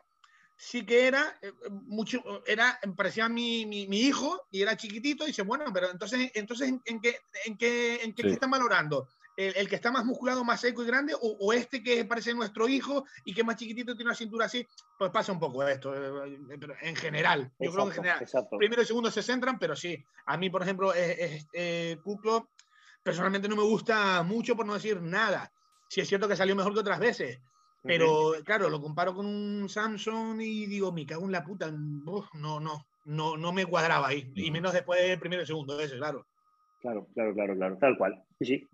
sí 0.55 0.85
que 0.85 1.07
era 1.07 1.37
eh, 1.41 1.51
mucho, 1.69 2.21
era, 2.45 2.79
parecía 2.95 3.27
mi, 3.29 3.65
mi, 3.65 3.87
mi, 3.87 4.01
hijo 4.01 4.47
y 4.51 4.61
era 4.61 4.77
chiquitito 4.77 5.23
y 5.23 5.27
dice, 5.27 5.43
bueno, 5.43 5.65
pero 5.73 5.91
entonces, 5.91 6.31
entonces 6.35 6.69
¿en, 6.85 7.01
qué, 7.01 7.17
en 7.45 7.57
qué, 7.57 8.03
en 8.03 8.13
qué, 8.13 8.29
están 8.29 8.51
valorando? 8.51 9.07
¿El, 9.35 9.55
¿El, 9.55 9.67
que 9.67 9.75
está 9.75 9.91
más 9.91 10.05
musculado, 10.05 10.43
más 10.43 10.61
seco 10.61 10.83
y 10.83 10.85
grande 10.85 11.15
o, 11.15 11.37
o, 11.39 11.53
este 11.53 11.81
que 11.81 12.05
parece 12.05 12.35
nuestro 12.35 12.67
hijo 12.67 13.03
y 13.25 13.33
que 13.33 13.43
más 13.43 13.55
chiquitito 13.55 13.95
tiene 13.95 14.09
una 14.09 14.15
cintura 14.15 14.45
así? 14.45 14.65
Pues 14.97 15.09
pasa 15.09 15.31
un 15.31 15.39
poco 15.39 15.67
esto, 15.67 15.93
eh, 15.95 16.37
pero 16.59 16.75
en 16.79 16.95
general. 16.95 17.51
Yo 17.59 17.71
creo 17.71 17.85
que 17.85 17.97
en 17.97 18.03
general. 18.03 18.27
Primero 18.59 18.83
y 18.83 18.85
segundo 18.85 19.09
se 19.09 19.23
centran, 19.23 19.57
pero 19.57 19.75
sí. 19.75 20.05
A 20.27 20.37
mí, 20.37 20.51
por 20.51 20.61
ejemplo, 20.61 20.93
es, 20.93 21.47
eh, 21.53 21.97
personalmente 23.01 23.49
no 23.49 23.55
me 23.55 23.63
gusta 23.63 24.21
mucho, 24.21 24.55
por 24.55 24.67
no 24.67 24.75
decir 24.75 25.01
nada. 25.01 25.51
Sí 25.89 26.01
es 26.01 26.07
cierto 26.07 26.27
que 26.27 26.35
salió 26.35 26.55
mejor 26.55 26.73
que 26.73 26.79
otras 26.79 26.99
veces, 26.99 27.39
pero 27.83 28.33
claro, 28.45 28.69
lo 28.69 28.81
comparo 28.81 29.13
con 29.13 29.25
un 29.25 29.67
Samsung 29.67 30.41
y 30.41 30.65
digo, 30.65 30.91
me 30.91 31.05
cago 31.05 31.25
en 31.25 31.31
la 31.31 31.43
puta. 31.43 31.71
no, 31.71 32.25
no, 32.33 32.85
no, 33.05 33.37
no 33.37 33.53
me 33.53 33.65
cuadraba 33.65 34.07
ahí. 34.07 34.31
Y 34.35 34.51
menos 34.51 34.73
después 34.73 35.01
del 35.01 35.19
primero 35.19 35.43
y 35.43 35.45
segundo, 35.45 35.79
ese, 35.79 35.97
claro. 35.97 36.25
Claro, 36.81 37.07
claro, 37.13 37.33
claro, 37.33 37.55
claro. 37.55 37.77
Tal 37.79 37.97
cual. 37.97 38.23
Sí, 38.39 38.45
sí. 38.45 38.67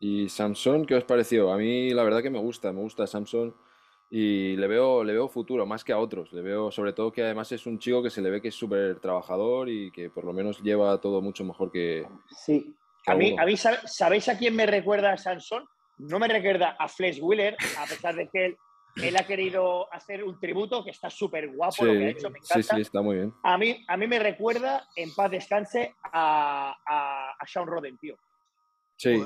¿Y 0.00 0.28
Samsung 0.28 0.86
qué 0.86 0.96
os 0.96 1.04
pareció? 1.04 1.52
A 1.52 1.56
mí 1.56 1.90
la 1.90 2.04
verdad 2.04 2.22
que 2.22 2.30
me 2.30 2.38
gusta, 2.38 2.72
me 2.72 2.80
gusta 2.80 3.06
Samsung 3.06 3.52
y 4.10 4.56
le 4.56 4.66
veo, 4.66 5.02
le 5.04 5.12
veo 5.12 5.28
futuro, 5.28 5.64
más 5.64 5.84
que 5.84 5.92
a 5.92 5.98
otros. 5.98 6.32
Le 6.32 6.42
veo, 6.42 6.70
sobre 6.70 6.92
todo 6.92 7.12
que 7.12 7.22
además 7.22 7.50
es 7.52 7.66
un 7.66 7.78
chico 7.78 8.02
que 8.02 8.10
se 8.10 8.20
le 8.20 8.30
ve 8.30 8.42
que 8.42 8.48
es 8.48 8.54
súper 8.54 9.00
trabajador 9.00 9.68
y 9.68 9.90
que 9.90 10.10
por 10.10 10.24
lo 10.24 10.32
menos 10.32 10.62
lleva 10.62 11.00
todo 11.00 11.22
mucho 11.22 11.44
mejor 11.44 11.70
que. 11.70 12.06
Sí. 12.30 12.74
a, 13.06 13.14
mí, 13.14 13.34
a 13.38 13.46
mí, 13.46 13.54
¿sabéis 13.56 14.28
a 14.28 14.36
quién 14.36 14.54
me 14.54 14.66
recuerda 14.66 15.16
Samsung? 15.16 15.64
No 15.98 16.18
me 16.18 16.28
recuerda 16.28 16.76
a 16.78 16.88
Flesh 16.88 17.20
Wheeler, 17.20 17.56
a 17.78 17.86
pesar 17.86 18.14
de 18.14 18.28
que 18.28 18.46
él 18.46 18.56
él 18.96 19.16
ha 19.16 19.26
querido 19.26 19.92
hacer 19.92 20.22
un 20.22 20.38
tributo 20.38 20.84
que 20.84 20.90
está 20.90 21.08
súper 21.08 21.48
guapo 21.48 21.84
lo 21.84 21.92
que 21.92 22.04
ha 22.04 22.08
hecho, 22.10 22.30
me 22.30 22.38
encanta. 22.38 22.62
Sí, 22.62 22.68
sí, 22.74 22.80
está 22.80 23.00
muy 23.00 23.16
bien. 23.16 23.32
A 23.42 23.56
mí, 23.56 23.84
a 23.88 23.96
mí 23.96 24.06
me 24.06 24.18
recuerda, 24.18 24.86
en 24.96 25.14
paz 25.14 25.30
descanse, 25.30 25.94
a, 26.12 26.76
a, 26.86 27.46
Sean 27.46 27.66
Roden, 27.66 27.96
tío. 27.98 28.18
Sí, 28.96 29.20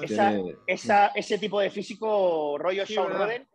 esa, 0.66 1.08
ese 1.08 1.38
tipo 1.38 1.60
de 1.60 1.70
físico 1.70 2.56
rollo 2.58 2.86
Sean 2.86 3.12
Roden 3.12 3.46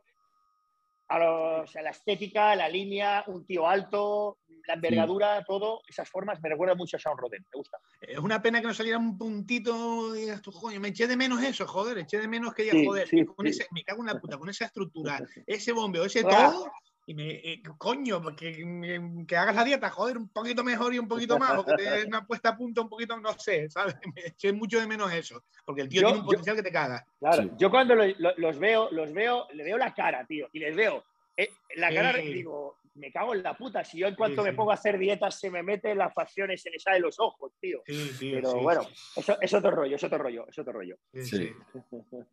a, 1.12 1.82
la 1.82 1.89
estética, 1.89 2.56
la 2.56 2.69
línea, 2.69 3.24
un 3.28 3.45
tío 3.45 3.67
alto, 3.67 4.39
la 4.67 4.76
envergadura, 4.76 5.43
todo, 5.45 5.82
esas 5.88 6.10
formas 6.10 6.39
me 6.41 6.50
recuerdan 6.50 6.78
mucho 6.78 6.97
a 6.97 7.00
Sean 7.00 7.17
Roden, 7.17 7.45
me 7.52 7.58
gusta. 7.58 7.78
Es 8.00 8.19
una 8.19 8.41
pena 8.41 8.62
que 8.62 8.67
no 8.67 8.74
saliera 8.74 8.97
un 8.97 9.17
puntito 9.17 10.15
y 10.15 10.21
digas 10.21 10.41
tú, 10.41 10.52
coño, 10.52 10.80
me 10.80 10.89
eché 10.89 11.08
de 11.08 11.17
menos 11.17 11.43
eso, 11.43 11.67
joder, 11.67 11.97
eché 12.00 12.19
de 12.19 12.28
menos 12.28 12.54
que 12.54 12.65
ya, 12.65 12.74
joder, 12.86 13.10
con 13.36 13.47
ese, 13.47 13.67
me 13.71 13.84
cago 13.84 14.02
en 14.02 14.08
la 14.08 14.19
puta, 14.19 14.38
con 14.38 14.50
esa 14.50 14.65
estructura, 14.65 15.19
ese 15.47 15.71
bombeo, 15.71 16.06
ese 16.06 16.24
todo, 16.24 16.71
y 17.12 17.13
me, 17.13 17.30
eh, 17.30 17.62
coño, 17.78 18.21
que, 18.38 19.26
que, 19.28 19.36
hagas 19.36 19.56
la 19.56 19.65
dieta, 19.65 19.89
joder, 19.89 20.17
un 20.17 20.30
poquito 20.30 20.63
mejor 20.63 20.93
y 20.93 21.00
un 21.00 21.10
poquito 21.10 21.38
más, 21.38 21.58
o 21.58 21.65
que 21.65 21.74
te 21.76 21.89
des 21.89 22.06
una 22.06 22.26
puesta 22.28 22.50
a 22.50 22.58
punto 22.58 22.84
un 22.84 22.89
poquito, 22.89 23.19
no 23.19 23.38
sé, 23.38 23.69
¿sabes? 23.69 23.95
Me 24.15 24.28
eché 24.28 24.54
mucho 24.54 24.80
de 24.80 24.88
menos 24.88 25.12
eso, 25.12 25.43
porque 25.65 25.82
el 25.82 25.89
tío 25.89 26.04
tiene 26.04 26.19
un 26.19 26.26
potencial 26.26 26.56
que 26.56 26.63
te 26.63 26.71
caga. 26.71 27.06
Claro, 27.19 27.50
yo 27.58 27.69
cuando 27.69 27.95
los 27.95 28.60
veo, 28.60 28.89
los 28.91 29.12
veo, 29.12 29.47
le 29.52 29.63
veo 29.63 29.78
la 29.78 29.93
cara, 29.93 30.26
tío, 30.26 30.47
y 30.54 30.60
les 30.60 30.74
veo 30.74 31.04
eh, 31.36 31.50
la 31.76 31.93
cara, 31.93 32.17
digo, 32.17 32.78
me 32.95 33.12
cago 33.12 33.34
en 33.34 33.43
la 33.43 33.58
puta, 33.58 33.84
si 33.84 34.00
yo 34.00 34.08
en 34.08 34.15
cuanto 34.15 34.41
me 34.41 34.54
pongo 34.54 34.71
a 34.71 34.76
hacer 34.76 34.97
dietas 34.97 35.38
se 35.38 35.50
me 35.50 35.63
meten 35.63 35.97
las 35.97 36.13
facciones, 36.13 36.62
se 36.62 36.71
me 36.71 36.80
sale 36.80 37.02
los 37.02 37.19
ojos, 37.19 37.52
tío. 37.60 37.82
Pero 38.19 38.54
bueno, 38.62 38.88
eso 39.17 39.38
es 39.41 39.54
otro 39.54 39.71
rollo, 39.71 39.97
es 39.97 40.04
otro 40.06 40.17
rollo, 40.17 40.45
es 40.47 40.58
otro 40.58 40.71
rollo. 40.71 40.95
Sí. 41.13 41.52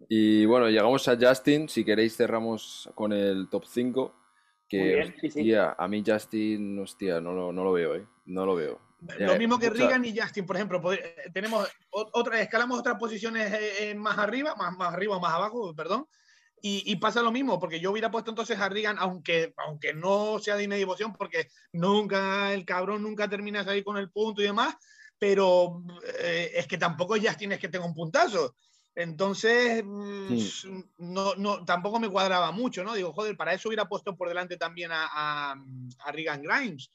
y 0.08 0.46
bueno, 0.46 0.68
llegamos 0.68 1.08
a 1.08 1.16
Justin, 1.16 1.68
si 1.68 1.84
queréis 1.84 2.16
cerramos 2.16 2.88
con 2.94 3.12
el 3.12 3.48
top 3.48 3.64
5. 3.66 4.14
Que, 4.68 5.74
a 5.76 5.88
mí 5.88 6.02
Justin, 6.06 6.78
hostia, 6.78 7.20
no 7.20 7.32
lo, 7.32 7.52
no 7.52 7.64
lo 7.64 7.72
veo, 7.72 7.96
¿eh? 7.96 8.06
No 8.26 8.44
lo 8.44 8.54
veo. 8.54 8.80
Lo 9.18 9.36
mismo 9.36 9.58
que 9.58 9.70
Regan 9.70 10.04
y 10.04 10.16
Justin, 10.16 10.44
por 10.44 10.56
ejemplo, 10.56 10.92
eh, 10.92 11.30
tenemos 11.32 11.68
otra, 11.90 12.40
escalamos 12.40 12.80
otras 12.80 12.98
posiciones 12.98 13.52
eh, 13.80 13.94
más 13.94 14.18
arriba, 14.18 14.56
más, 14.56 14.76
más 14.76 14.92
arriba, 14.92 15.18
más 15.20 15.32
abajo, 15.32 15.74
perdón. 15.74 16.06
Y, 16.60 16.96
pasa 16.96 17.22
lo 17.22 17.30
mismo, 17.30 17.60
porque 17.60 17.78
yo 17.78 17.92
hubiera 17.92 18.10
puesto 18.10 18.32
entonces 18.32 18.58
a 18.58 18.68
Regan, 18.68 18.96
aunque, 18.98 19.54
aunque 19.58 19.94
no 19.94 20.40
sea 20.40 20.56
de 20.56 20.64
inedivoción, 20.64 21.12
porque 21.12 21.48
nunca, 21.72 22.52
el 22.52 22.64
cabrón 22.64 23.04
nunca 23.04 23.28
termina 23.28 23.60
de 23.60 23.64
salir 23.64 23.84
con 23.84 23.96
el 23.96 24.10
punto 24.10 24.42
y 24.42 24.46
demás, 24.46 24.74
pero 25.18 25.84
eh, 26.20 26.50
es 26.54 26.66
que 26.66 26.76
tampoco 26.76 27.16
ya 27.16 27.36
tienes 27.36 27.60
que 27.60 27.68
tener 27.68 27.86
un 27.86 27.94
puntazo. 27.94 28.56
Entonces, 28.98 29.84
mm, 29.84 30.80
no, 30.98 31.36
no, 31.36 31.64
tampoco 31.64 32.00
me 32.00 32.10
cuadraba 32.10 32.50
mucho, 32.50 32.82
¿no? 32.82 32.94
Digo, 32.94 33.12
joder, 33.12 33.36
para 33.36 33.54
eso 33.54 33.68
hubiera 33.68 33.84
puesto 33.84 34.16
por 34.16 34.26
delante 34.26 34.56
también 34.56 34.90
a, 34.90 35.06
a, 35.12 35.54
a 36.00 36.12
Regan 36.12 36.42
Grimes. 36.42 36.90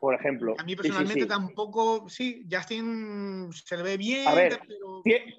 Por 0.00 0.14
ejemplo. 0.14 0.54
A 0.56 0.64
mí 0.64 0.74
personalmente 0.74 1.26
tampoco, 1.26 2.08
sí, 2.08 2.46
Justin 2.50 3.50
se 3.52 3.76
le 3.76 3.82
ve 3.82 3.96
bien. 3.98 4.26
A 4.26 4.34
ver, 4.34 4.58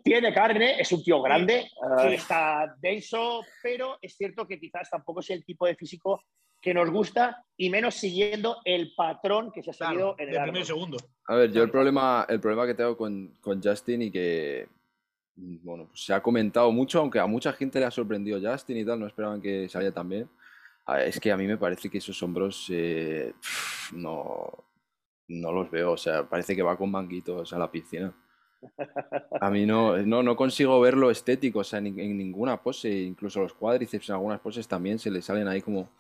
tiene 0.04 0.32
carne, 0.32 0.80
es 0.80 0.92
un 0.92 1.04
tío 1.04 1.20
grande, 1.20 1.62
eh, 1.62 2.14
está 2.14 2.76
denso, 2.80 3.44
pero 3.64 3.98
es 4.00 4.16
cierto 4.16 4.46
que 4.46 4.60
quizás 4.60 4.92
tampoco 4.92 5.22
es 5.22 5.32
el 5.32 5.44
tipo 5.44 5.66
de 5.66 5.76
físico 5.76 6.22
que 6.62 6.76
nos 6.76 6.92
gusta 6.92 7.44
y 7.56 7.72
menos 7.72 7.96
siguiendo 7.96 8.58
el 8.66 8.94
patrón 8.96 9.52
que 9.52 9.64
se 9.64 9.72
ha 9.72 9.74
seguido 9.74 10.16
en 10.20 10.30
el, 10.30 10.44
primer 10.44 10.66
segundo. 10.66 10.98
A 11.26 11.36
ver, 11.36 11.52
yo 11.52 11.64
el 11.64 11.72
problema, 11.72 12.28
el 12.30 12.40
problema 12.40 12.68
que 12.68 12.76
tengo 12.76 12.96
con, 12.96 13.36
con 13.42 13.64
Justin 13.64 14.04
y 14.04 14.12
que 14.12 14.68
bueno, 15.38 15.86
pues 15.88 16.04
se 16.04 16.14
ha 16.14 16.22
comentado 16.22 16.72
mucho, 16.72 17.00
aunque 17.00 17.20
a 17.20 17.28
mucha 17.28 17.54
gente 17.54 17.80
le 17.80 17.86
ha 17.86 17.92
sorprendido 17.92 18.40
Justin 18.42 18.78
y 18.78 18.86
tal, 18.86 19.00
no 19.00 19.08
esperaban 19.08 19.42
que 19.42 19.70
saliera 19.70 19.94
tan 19.94 20.10
bien. 20.10 20.30
Es 21.06 21.20
que 21.20 21.32
a 21.32 21.38
mí 21.38 21.46
me 21.46 21.58
parece 21.58 21.90
que 21.90 21.98
esos 21.98 22.22
hombros 22.24 22.68
eh, 22.70 23.34
no, 23.94 24.66
no 25.28 25.52
los 25.52 25.70
veo. 25.70 25.92
O 25.92 25.98
sea, 25.98 26.28
parece 26.28 26.56
que 26.56 26.64
va 26.64 26.78
con 26.78 26.90
manguitos 26.90 27.54
a 27.54 27.60
la 27.60 27.70
piscina. 27.70 28.14
A 29.40 29.52
mí 29.52 29.66
no, 29.66 29.98
no, 29.98 30.24
no 30.24 30.36
consigo 30.36 30.80
verlo 30.80 31.12
estético, 31.12 31.60
o 31.60 31.64
sea, 31.64 31.78
en, 31.78 32.00
en, 32.00 32.18
ninguna 32.18 32.62
pose, 32.62 32.90
incluso 32.90 33.42
los 33.42 33.54
cuádriceps 33.54 34.10
en 34.10 34.16
algunas 34.16 34.40
poses 34.40 34.68
también 34.68 34.98
se 34.98 35.12
le 35.12 35.22
salen 35.22 35.48
ahí 35.48 35.62
como, 35.62 35.92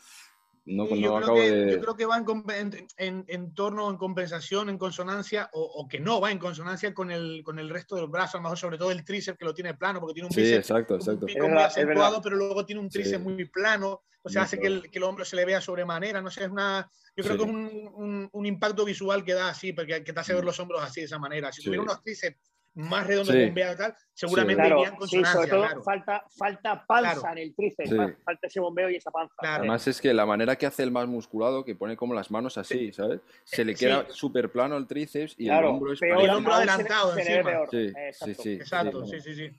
no, 0.68 0.86
yo, 0.90 1.16
creo 1.16 1.36
que, 1.36 1.72
yo, 1.72 1.80
creo 1.80 1.96
que, 1.96 2.06
va 2.06 2.18
en, 2.18 2.88
en, 2.98 3.26
en, 3.28 3.54
torno, 3.54 3.90
en 3.90 3.96
compensación, 3.96 4.70
en 4.70 4.78
consonancia, 4.78 5.50
o, 5.54 5.62
o, 5.62 5.88
que 5.88 5.98
no 5.98 6.20
va 6.20 6.30
en 6.30 6.40
consonancia 6.40 6.94
con 6.94 7.10
el, 7.10 7.42
con 7.42 7.58
el 7.58 7.70
resto 7.70 7.96
del 7.96 8.08
brazo, 8.08 8.38
a 8.38 8.40
lo 8.40 8.44
mejor 8.44 8.58
sobre 8.58 8.78
todo 8.78 8.92
el 8.92 9.06
tríceps 9.06 9.38
que 9.38 9.46
lo 9.46 9.54
tiene 9.54 9.76
plano, 9.76 10.02
porque 10.02 10.16
tiene 10.16 10.28
un 10.28 10.36
bíceps 10.36 10.70
un 10.70 11.20
pico 11.26 11.48
muy 11.48 11.62
acentuado, 11.62 12.22
pero 12.22 12.36
luego 12.36 12.66
tiene 12.66 12.82
un 12.82 12.90
tríceps 12.90 13.24
muy 13.24 13.46
plano, 13.46 14.02
o 14.22 14.30
sea, 14.30 14.42
hace 14.42 14.60
que 14.60 14.68
el, 14.68 14.92
que 14.92 14.98
el, 14.98 15.06
hombro 15.06 15.24
se 15.24 15.38
le 15.38 15.46
vea 15.46 15.62
sobremanera, 15.62 16.22
no 16.22 16.30
sé, 16.30 16.44
es 16.44 16.50
una... 16.50 16.92
Yo 17.16 17.24
creo 17.24 17.38
que 17.38 17.44
es 17.44 17.50
un, 17.50 17.92
un, 17.96 18.30
un, 18.32 18.46
impacto 18.46 18.84
visual 18.84 19.24
que 19.24 19.34
da 19.34 19.50
así, 19.50 19.72
porque 19.72 20.04
que 20.04 20.14
te 20.14 20.20
hace 20.20 20.34
ver 20.34 20.44
mm. 20.44 20.48
los 20.48 20.60
hombros 20.60 20.84
así 20.84 21.00
de 21.00 21.06
esa 21.06 21.18
manera. 21.18 21.52
Si 21.52 21.64
tuviera 21.64 21.82
unos 21.82 22.04
tríceps 22.04 22.38
más 22.78 23.08
redondo 23.08 23.34
sí. 23.34 23.46
bombeado 23.46 23.74
y 23.74 23.78
tal, 23.78 23.96
seguramente 24.14 24.64
sí. 24.64 24.70
irían 24.72 24.96
con 24.96 25.08
sí, 25.08 25.26
sobre 25.26 25.48
todo 25.50 25.62
claro. 25.62 25.84
falta, 25.84 26.24
falta 26.38 26.86
panza 26.86 27.14
claro. 27.14 27.32
en 27.32 27.38
el 27.40 27.56
tríceps, 27.56 27.90
sí. 27.90 27.96
falta 28.24 28.48
ese 28.48 28.60
bombeo 28.60 28.90
y 28.90 28.96
esa 28.96 29.10
panza. 29.10 29.34
Claro. 29.38 29.58
Además 29.60 29.88
es 29.88 30.00
que 30.00 30.14
la 30.14 30.26
manera 30.26 30.56
que 30.56 30.68
hace 30.68 30.84
el 30.84 30.92
más 30.92 31.08
musculado, 31.08 31.66
que 31.66 31.76
pone 31.76 31.98
como 31.98 32.14
las 32.14 32.30
manos 32.30 32.58
así, 32.58 32.94
¿sabes? 32.94 33.22
Se 33.44 33.66
le 33.66 33.74
queda 33.74 34.06
súper 34.10 34.52
plano 34.52 34.78
el 34.78 34.86
tríceps 34.86 35.36
y 35.40 35.50
el 35.50 35.64
hombro 35.66 35.94
es 35.94 36.00
peor, 36.00 36.22
el 36.22 36.30
hombro 36.30 36.54
adelantado 36.54 37.14
se, 37.16 37.22
encima. 37.22 37.52
Sí, 37.72 37.94
sí, 38.12 38.34
sí. 38.36 38.54
Exacto, 38.54 39.06
sí, 39.06 39.20
sí, 39.22 39.34
sí. 39.34 39.52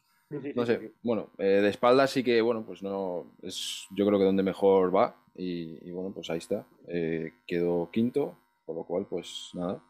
No 0.55 0.67
sé, 0.67 0.93
bueno, 1.03 1.31
eh, 1.39 1.61
de 1.63 1.69
espalda 1.71 2.07
sí 2.07 2.23
que, 2.23 2.41
bueno, 2.43 2.65
pues 2.65 2.83
no, 2.83 3.33
es 3.43 3.87
yo 3.97 4.07
creo 4.07 4.19
que 4.19 4.27
donde 4.27 4.43
mejor 4.43 4.95
va 4.95 5.17
y, 5.35 5.89
y 5.89 5.91
bueno, 5.91 6.13
pues 6.15 6.29
ahí 6.31 6.39
está. 6.39 6.67
Eh, 6.87 7.33
quedó 7.47 7.91
quinto, 7.91 8.39
por 8.67 8.77
lo 8.77 8.85
cual, 8.85 9.07
pues 9.09 9.51
nada. 9.55 9.83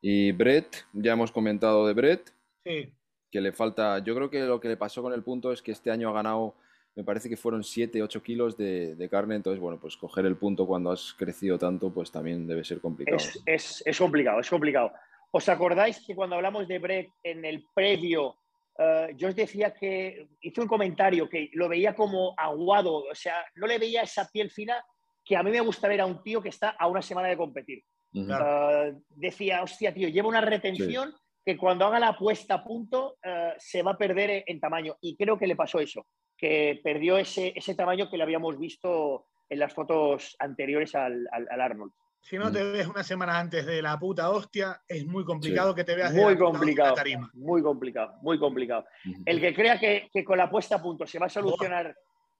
Y 0.00 0.32
Brett, 0.32 0.84
ya 0.92 1.12
hemos 1.12 1.32
comentado 1.32 1.86
de 1.86 1.94
Brett. 1.94 2.30
Sí 2.64 2.92
que 3.34 3.40
le 3.40 3.50
falta, 3.50 3.98
yo 3.98 4.14
creo 4.14 4.30
que 4.30 4.38
lo 4.44 4.60
que 4.60 4.68
le 4.68 4.76
pasó 4.76 5.02
con 5.02 5.12
el 5.12 5.24
punto 5.24 5.50
es 5.50 5.60
que 5.60 5.72
este 5.72 5.90
año 5.90 6.08
ha 6.08 6.12
ganado, 6.12 6.54
me 6.94 7.02
parece 7.02 7.28
que 7.28 7.36
fueron 7.36 7.64
7, 7.64 8.00
8 8.00 8.22
kilos 8.22 8.56
de, 8.56 8.94
de, 8.94 9.08
carne, 9.08 9.34
entonces 9.34 9.60
bueno, 9.60 9.76
pues 9.80 9.96
coger 9.96 10.24
el 10.24 10.36
punto 10.36 10.68
cuando 10.68 10.92
has 10.92 11.12
crecido 11.14 11.58
tanto, 11.58 11.92
pues 11.92 12.12
también 12.12 12.46
debe 12.46 12.62
ser 12.62 12.80
complicado. 12.80 13.16
Es, 13.16 13.42
es, 13.44 13.82
es 13.84 13.98
complicado, 13.98 14.38
es 14.38 14.48
complicado. 14.48 14.92
¿Os 15.32 15.48
acordáis 15.48 16.00
que 16.06 16.14
cuando 16.14 16.36
hablamos 16.36 16.68
de 16.68 16.78
Brett 16.78 17.10
en 17.24 17.44
el 17.44 17.66
previo, 17.74 18.36
uh, 18.78 19.12
yo 19.16 19.30
os 19.30 19.34
decía 19.34 19.74
que 19.74 20.28
hice 20.40 20.60
un 20.60 20.68
comentario 20.68 21.28
que 21.28 21.50
lo 21.54 21.68
veía 21.68 21.92
como 21.92 22.34
aguado, 22.36 22.98
o 22.98 23.14
sea, 23.16 23.44
no 23.56 23.66
le 23.66 23.80
veía 23.80 24.02
esa 24.02 24.28
piel 24.30 24.52
fina 24.52 24.80
que 25.24 25.36
a 25.36 25.42
mí 25.42 25.50
me 25.50 25.60
gusta 25.60 25.88
ver 25.88 26.02
a 26.02 26.06
un 26.06 26.22
tío 26.22 26.40
que 26.40 26.50
está 26.50 26.68
a 26.70 26.86
una 26.86 27.02
semana 27.02 27.26
de 27.26 27.36
competir. 27.36 27.82
Uh 28.12 28.20
-huh. 28.20 28.92
uh, 28.92 29.02
decía, 29.08 29.60
hostia, 29.64 29.92
tío, 29.92 30.08
lleva 30.08 30.28
una 30.28 30.40
retención 30.40 31.10
sí 31.10 31.23
que 31.44 31.56
cuando 31.56 31.84
haga 31.84 32.00
la 32.00 32.16
puesta 32.16 32.54
a 32.54 32.64
punto 32.64 33.16
uh, 33.24 33.52
se 33.58 33.82
va 33.82 33.92
a 33.92 33.98
perder 33.98 34.44
en 34.46 34.60
tamaño. 34.60 34.96
Y 35.00 35.16
creo 35.16 35.38
que 35.38 35.46
le 35.46 35.56
pasó 35.56 35.78
eso, 35.78 36.06
que 36.36 36.80
perdió 36.82 37.18
ese, 37.18 37.52
ese 37.54 37.74
tamaño 37.74 38.08
que 38.10 38.16
le 38.16 38.22
habíamos 38.22 38.58
visto 38.58 39.26
en 39.48 39.58
las 39.58 39.74
fotos 39.74 40.36
anteriores 40.38 40.94
al, 40.94 41.28
al, 41.30 41.46
al 41.50 41.60
Arnold. 41.60 41.92
Si 42.24 42.38
no 42.38 42.50
te 42.50 42.64
ves 42.64 42.86
una 42.86 43.04
semana 43.04 43.38
antes 43.38 43.66
de 43.66 43.82
la 43.82 43.98
puta 43.98 44.30
hostia, 44.30 44.80
es 44.88 45.04
muy 45.04 45.26
complicado 45.26 45.72
sí. 45.72 45.76
que 45.76 45.84
te 45.84 45.94
veas 45.94 46.14
muy 46.14 46.32
de 46.32 46.40
complicado, 46.40 46.94
tarima. 46.94 47.30
Muy 47.34 47.62
complicado, 47.62 48.14
muy 48.22 48.38
complicado. 48.38 48.86
El 49.26 49.40
que 49.42 49.54
crea 49.54 49.78
que, 49.78 50.08
que, 50.10 50.24
con 50.24 50.38
la 50.38 50.48
puesta 50.48 50.76
a 50.76 50.82
punto 50.82 51.06
se 51.06 51.18
va 51.18 51.26
a 51.26 51.28
solucionar 51.28 51.94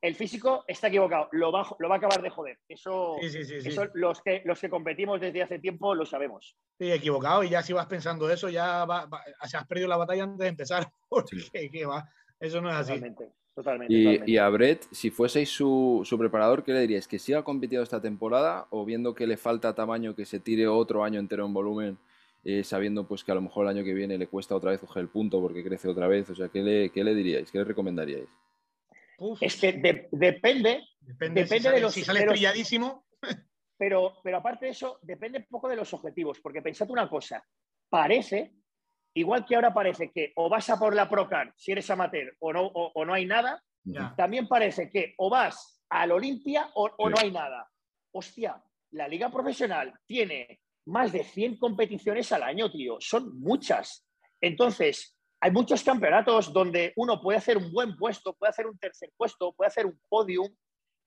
el 0.05 0.15
físico 0.15 0.65
está 0.69 0.89
equivocado, 0.89 1.29
lo 1.33 1.51
va, 1.51 1.67
lo 1.79 1.89
va 1.89 1.95
a 1.95 1.99
acabar 1.99 2.21
de 2.21 2.29
joder. 2.29 2.59
Eso, 2.69 3.17
sí, 3.23 3.31
sí, 3.31 3.45
sí, 3.45 3.69
eso 3.69 3.87
los, 3.95 4.21
que, 4.21 4.43
los 4.45 4.61
que 4.61 4.69
competimos 4.69 5.19
desde 5.19 5.43
hace 5.43 5.59
tiempo 5.59 5.95
lo 5.95 6.05
sabemos. 6.05 6.57
Sí, 6.79 6.93
equivocado, 6.93 7.43
y 7.43 7.49
ya 7.49 7.63
si 7.63 7.73
vas 7.73 7.87
pensando 7.87 8.29
eso, 8.31 8.51
ya 8.51 8.85
va, 8.85 9.07
va, 9.07 9.25
has 9.41 9.67
perdido 9.67 9.89
la 9.89 9.97
batalla 9.97 10.25
antes 10.25 10.41
de 10.41 10.49
empezar, 10.49 10.87
porque 11.09 11.71
¿qué 11.73 11.87
va? 11.87 12.07
eso 12.39 12.61
no 12.61 12.69
es 12.69 12.77
así. 12.77 12.93
Totalmente. 12.93 13.33
Totalmente, 13.55 13.95
y, 13.95 14.05
totalmente. 14.05 14.31
y, 14.31 14.37
a 14.37 14.49
Brett, 14.51 14.87
si 14.91 15.11
fueseis 15.11 15.49
su, 15.49 16.03
su, 16.05 16.19
preparador, 16.19 16.65
¿qué 16.65 16.73
le 16.73 16.81
diríais? 16.81 17.09
¿Que 17.09 17.19
siga 17.19 17.43
compitiendo 17.43 17.85
esta 17.85 18.03
temporada 18.03 18.67
o 18.71 18.85
viendo 18.85 19.15
que 19.15 19.27
le 19.27 19.39
falta 19.39 19.75
tamaño, 19.75 20.15
que 20.15 20.27
se 20.27 20.39
tire 20.39 20.67
otro 20.67 21.03
año 21.03 21.19
entero 21.19 21.47
en 21.47 21.55
volumen, 21.55 21.99
eh, 22.45 22.63
sabiendo 22.63 23.07
pues 23.07 23.25
que 23.25 23.33
a 23.33 23.37
lo 23.37 23.41
mejor 23.41 23.65
el 23.65 23.77
año 23.77 23.85
que 23.85 23.95
viene 23.95 24.19
le 24.19 24.27
cuesta 24.27 24.55
otra 24.55 24.73
vez 24.73 24.81
coger 24.81 25.03
el 25.03 25.09
punto 25.09 25.41
porque 25.41 25.65
crece 25.65 25.89
otra 25.89 26.09
vez? 26.09 26.29
O 26.29 26.35
sea, 26.35 26.49
¿qué 26.49 26.63
le, 26.63 26.91
qué 26.91 27.05
le 27.05 27.15
diríais? 27.15 27.51
¿Qué 27.51 27.59
le 27.59 27.65
recomendaríais? 27.65 28.29
Uf. 29.19 29.43
Es 29.43 29.57
que 29.61 29.73
de, 29.73 30.09
depende, 30.13 30.83
depende, 31.01 31.43
depende 31.43 31.47
si 31.47 31.59
sale, 31.59 31.75
de 31.77 31.81
los. 31.83 31.95
Si 31.95 32.05
sale. 32.05 32.27
Pero, 33.77 34.19
pero 34.23 34.37
aparte 34.39 34.67
de 34.67 34.71
eso, 34.71 34.99
depende 35.03 35.39
un 35.39 35.47
poco 35.47 35.69
de 35.69 35.77
los 35.77 35.93
objetivos, 35.93 36.41
porque 36.41 36.63
pensad 36.63 36.89
una 36.91 37.09
cosa: 37.09 37.45
parece, 37.89 38.55
igual 39.15 39.45
que 39.45 39.57
ahora 39.57 39.75
parece 39.75 40.11
que 40.11 40.33
o 40.37 40.49
vas 40.49 40.71
a 40.71 40.79
por 40.79 40.95
la 40.95 41.09
Procar 41.09 41.53
si 41.57 41.73
eres 41.73 41.91
amateur 41.91 42.37
o 42.39 42.53
no, 42.53 42.63
o, 42.63 42.93
o 42.95 43.05
no 43.05 43.15
hay 43.15 43.27
nada, 43.27 43.63
ya. 43.83 44.15
también 44.17 44.47
parece 44.47 44.89
que 44.89 45.15
o 45.19 45.29
vas 45.29 45.83
al 45.89 46.13
Olimpia 46.13 46.71
o, 46.75 46.89
o 46.97 47.11
no 47.11 47.17
hay 47.19 47.31
nada. 47.31 47.69
Hostia, 48.13 48.63
la 48.93 49.09
liga 49.09 49.31
profesional 49.31 49.93
tiene 50.07 50.61
más 50.87 51.13
de 51.13 51.25
100 51.25 51.59
competiciones 51.59 52.31
al 52.33 52.43
año, 52.43 52.71
tío. 52.71 52.97
Son 53.01 53.41
muchas. 53.41 54.07
Entonces, 54.41 55.14
hay 55.45 55.51
muchos 55.51 55.85
campeonatos 55.85 56.55
donde 56.55 56.95
uno 56.97 57.21
puede 57.21 57.37
hacer 57.37 57.59
un 57.59 57.71
buen 57.71 57.95
puesto, 57.99 58.33
puede 58.33 58.49
hacer 58.49 58.67
un 58.67 58.79
tercer 58.79 59.11
puesto, 59.15 59.53
puede 59.53 59.69
hacer 59.69 59.85
un 59.85 60.01
podium 60.09 60.49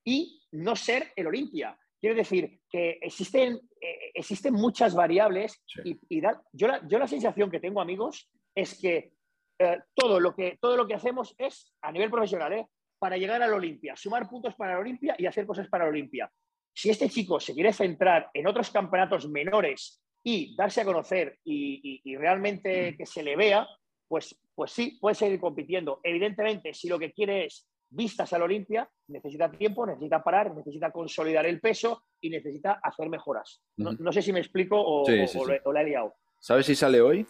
y 0.06 0.43
no 0.52 0.76
ser 0.76 1.12
el 1.15 1.26
Olimpia. 1.26 1.76
Quiero 2.00 2.15
decir 2.15 2.60
que 2.69 3.00
existen, 3.02 3.60
eh, 3.82 4.12
existen 4.13 4.54
muchas 4.54 4.93
variables 4.93 5.60
y, 5.84 6.21
yo, 6.54 6.67
la, 6.67 6.88
yo 6.88 7.00
la 7.00 7.08
sensación 7.08 7.50
que 7.50 7.60
tengo, 7.60 7.82
amigos, 7.82 8.30
es 8.54 8.80
que 8.80 9.12
eh, 9.58 9.80
todo, 9.95 10.19
lo 10.19 10.36
que, 10.36 10.60
todo 10.62 10.78
lo 10.78 10.86
que 10.86 10.93
hacemos 10.93 11.34
es, 11.39 11.73
a 11.82 11.91
nivel 11.91 12.12
profesional, 12.12 12.54
¿eh? 12.54 12.67
para 13.00 13.17
llegar 13.17 13.41
al 13.41 13.54
Olimpia, 13.54 13.95
sumar 13.95 14.30
puntos 14.30 14.54
para 14.54 14.73
el 14.73 14.82
Olimpia 14.82 15.15
y 15.17 15.26
hacer 15.26 15.47
cosas 15.47 15.67
para 15.67 15.86
el 15.86 15.89
Olimpia. 15.89 16.32
Si 16.76 16.91
este 16.91 17.10
chico 17.10 17.39
se 17.39 17.56
quiere 17.56 17.73
centrar 17.73 18.30
en 18.36 18.45
otros 18.45 18.69
campeonatos 18.69 19.28
menores 19.28 20.00
y 20.23 20.56
darse 20.56 20.82
a 20.82 20.86
conocer 20.86 21.39
y, 21.43 22.15
realmente 22.17 22.95
que 22.95 23.08
se 23.08 23.23
le 23.23 23.36
vea, 23.36 23.67
pues, 24.07 24.39
pues 24.55 24.71
sí, 24.71 24.97
puede 24.99 25.15
seguir 25.15 25.39
compitiendo. 25.39 25.99
Evidentemente, 26.03 26.73
si 26.73 26.87
lo 26.87 26.97
que 26.97 27.11
quiere 27.11 27.45
es 27.45 27.67
vistas 27.89 28.33
al 28.33 28.43
Olimpia, 28.43 28.89
necesita 29.07 29.49
tiempo, 29.49 29.85
necesita 29.85 30.23
parar, 30.23 30.53
necesita 30.55 30.91
consolidar 30.91 31.45
el 31.45 31.59
peso 31.59 32.03
y 32.19 32.29
necesita 32.29 32.79
hacer 32.83 33.09
mejoras. 33.09 33.61
No, 33.77 34.11
sé 34.11 34.21
si 34.21 34.33
me 34.33 34.39
explico 34.39 34.79
o, 34.79 35.03
o, 35.03 35.73
la 35.73 35.81
he 35.81 35.85
liado. 35.85 36.15
¿Sabes 36.39 36.65
si 36.65 36.75
sale 36.75 37.01
hoy? 37.01 37.25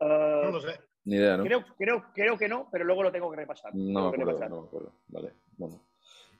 no 0.00 0.50
lo 0.50 0.60
sé. 0.60 0.78
Ni 1.04 1.16
idea, 1.16 1.36
¿no? 1.36 1.44
Creo, 1.44 1.64
creo, 1.76 2.04
creo, 2.14 2.38
que 2.38 2.48
no, 2.48 2.68
pero 2.72 2.84
luego 2.84 3.02
lo 3.02 3.12
tengo 3.12 3.30
que 3.30 3.36
repasar. 3.36 3.74
No, 3.74 4.10
me 4.10 4.22
acuerdo, 4.22 4.48
no 4.48 4.92
Vale, 5.08 5.32
bueno. 5.56 5.82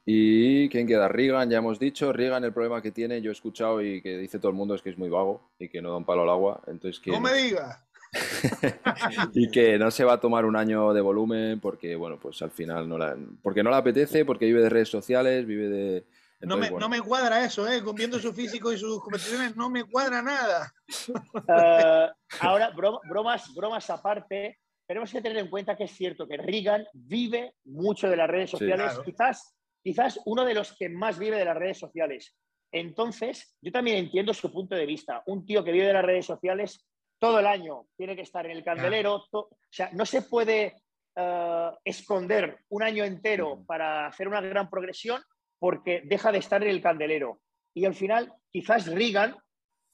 ¿Y 0.06 0.68
quién 0.68 0.86
queda? 0.86 1.08
Rigan, 1.08 1.50
ya 1.50 1.58
hemos 1.58 1.78
dicho. 1.78 2.12
Rigan, 2.12 2.44
el 2.44 2.52
problema 2.52 2.82
que 2.82 2.90
tiene, 2.90 3.22
yo 3.22 3.30
he 3.30 3.32
escuchado 3.32 3.82
y 3.82 4.02
que 4.02 4.18
dice 4.18 4.38
todo 4.38 4.50
el 4.50 4.56
mundo 4.56 4.74
es 4.74 4.82
que 4.82 4.90
es 4.90 4.98
muy 4.98 5.08
vago 5.08 5.50
y 5.58 5.68
que 5.68 5.80
no 5.80 5.90
da 5.90 5.96
un 5.96 6.04
palo 6.04 6.22
al 6.22 6.30
agua. 6.30 6.62
Entonces, 6.66 7.00
¡No 7.06 7.20
me 7.20 7.32
digas! 7.32 7.83
y 9.34 9.50
que 9.50 9.78
no 9.78 9.90
se 9.90 10.04
va 10.04 10.14
a 10.14 10.20
tomar 10.20 10.44
un 10.44 10.56
año 10.56 10.92
de 10.92 11.00
volumen 11.00 11.60
porque, 11.60 11.96
bueno, 11.96 12.18
pues 12.18 12.40
al 12.42 12.50
final 12.50 12.88
no 12.88 12.98
la, 12.98 13.16
porque 13.42 13.62
no 13.62 13.70
le 13.70 13.76
apetece, 13.76 14.24
porque 14.24 14.46
vive 14.46 14.62
de 14.62 14.70
redes 14.70 14.88
sociales, 14.88 15.46
vive 15.46 15.68
de... 15.68 16.04
no, 16.40 16.56
me, 16.56 16.70
no, 16.70 16.88
me, 16.88 17.00
cuadra 17.00 17.44
eso, 17.44 17.68
¿eh? 17.68 17.82
Viendo 17.94 18.18
su 18.18 18.32
físico 18.32 18.72
y 18.72 18.78
sus 18.78 19.00
competiciones, 19.00 19.56
no 19.56 19.70
me 19.70 19.84
cuadra 19.84 20.22
nada. 20.22 20.72
Eh, 21.08 22.08
ahora, 22.40 22.70
bromas, 22.70 23.52
bromas 23.54 23.90
aparte, 23.90 24.58
tenemos 24.86 25.10
que 25.10 25.22
tener 25.22 25.38
en 25.38 25.48
cuenta 25.48 25.76
que 25.76 25.84
es 25.84 25.92
cierto 25.92 26.26
que 26.26 26.36
Reagan 26.36 26.86
vive 26.92 27.54
mucho 27.64 28.08
de 28.08 28.16
las 28.16 28.28
redes 28.28 28.50
sociales, 28.50 28.98
quizás, 29.04 29.54
quizás 29.82 30.20
uno 30.26 30.44
de 30.44 30.54
los 30.54 30.76
que 30.76 30.88
más 30.88 31.18
vive 31.18 31.36
de 31.36 31.44
las 31.44 31.56
redes 31.56 31.78
sociales. 31.78 32.34
Entonces, 32.70 33.56
yo 33.60 33.70
también 33.70 33.98
entiendo 33.98 34.34
su 34.34 34.52
punto 34.52 34.74
de 34.74 34.84
vista. 34.84 35.22
Un 35.26 35.46
tío 35.46 35.62
que 35.62 35.70
vive 35.70 35.86
de 35.86 35.92
las 35.92 36.04
redes 36.04 36.26
sociales 36.26 36.84
todo 37.24 37.38
el 37.38 37.46
año 37.46 37.86
tiene 37.96 38.14
que 38.14 38.20
estar 38.20 38.44
en 38.44 38.52
el 38.52 38.62
candelero. 38.62 39.24
O 39.30 39.48
sea, 39.70 39.88
no 39.94 40.04
se 40.04 40.20
puede 40.20 40.74
eh, 41.16 41.70
esconder 41.82 42.58
un 42.68 42.82
año 42.82 43.02
entero 43.02 43.64
para 43.66 44.06
hacer 44.06 44.28
una 44.28 44.42
gran 44.42 44.68
progresión 44.68 45.22
porque 45.58 46.02
deja 46.04 46.30
de 46.30 46.36
estar 46.36 46.62
en 46.62 46.68
el 46.68 46.82
candelero. 46.82 47.40
Y 47.72 47.86
al 47.86 47.94
final, 47.94 48.30
quizás 48.50 48.92
Reagan 48.92 49.34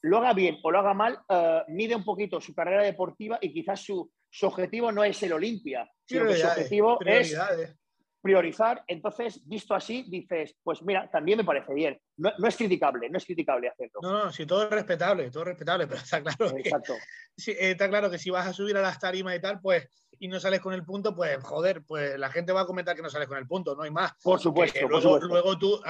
lo 0.01 0.17
haga 0.17 0.33
bien 0.33 0.57
o 0.61 0.71
lo 0.71 0.79
haga 0.79 0.93
mal, 0.93 1.19
uh, 1.29 1.71
mide 1.71 1.95
un 1.95 2.03
poquito 2.03 2.41
su 2.41 2.53
carrera 2.53 2.83
deportiva 2.83 3.39
y 3.39 3.53
quizás 3.53 3.79
su, 3.79 4.11
su 4.29 4.47
objetivo 4.47 4.91
no 4.91 5.05
es 5.05 5.23
el 5.23 5.31
Olimpia, 5.31 5.89
sino 6.05 6.25
que 6.25 6.35
su 6.35 6.47
objetivo 6.47 6.99
es 7.05 7.33
priorizar. 8.21 8.83
Entonces, 8.87 9.47
visto 9.47 9.73
así, 9.73 10.03
dices, 10.09 10.57
pues 10.63 10.81
mira, 10.83 11.09
también 11.09 11.37
me 11.37 11.45
parece 11.45 11.73
bien. 11.73 11.97
No, 12.21 12.31
no, 12.37 12.47
es 12.47 12.55
criticable, 12.55 13.09
no 13.09 13.17
es 13.17 13.25
criticable 13.25 13.67
hacerlo. 13.67 13.99
No, 14.01 14.25
no, 14.25 14.31
sí, 14.31 14.45
todo 14.45 14.63
es 14.63 14.69
respetable, 14.69 15.31
todo 15.31 15.43
es 15.43 15.47
respetable, 15.47 15.87
pero 15.87 15.99
está 15.99 16.21
claro. 16.21 16.55
Exacto. 16.57 16.93
sí, 17.35 17.55
está 17.57 17.89
claro 17.89 18.11
que 18.11 18.19
si 18.19 18.29
vas 18.29 18.47
a 18.47 18.53
subir 18.53 18.77
a 18.77 18.81
las 18.81 18.99
tarimas 18.99 19.35
y 19.35 19.41
tal, 19.41 19.59
pues 19.59 19.89
y 20.21 20.27
no 20.27 20.39
sales 20.39 20.59
con 20.59 20.71
el 20.75 20.85
punto, 20.85 21.15
pues 21.15 21.43
joder, 21.43 21.81
pues 21.83 22.17
la 22.19 22.29
gente 22.29 22.53
va 22.53 22.61
a 22.61 22.65
comentar 22.67 22.95
que 22.95 23.01
no 23.01 23.09
sales 23.09 23.27
con 23.27 23.39
el 23.39 23.47
punto, 23.47 23.75
no 23.75 23.81
hay 23.81 23.89
más. 23.89 24.13
Por 24.21 24.39
supuesto. 24.39 24.87
luego, 24.87 25.17
luego 25.19 25.57
tú, 25.57 25.81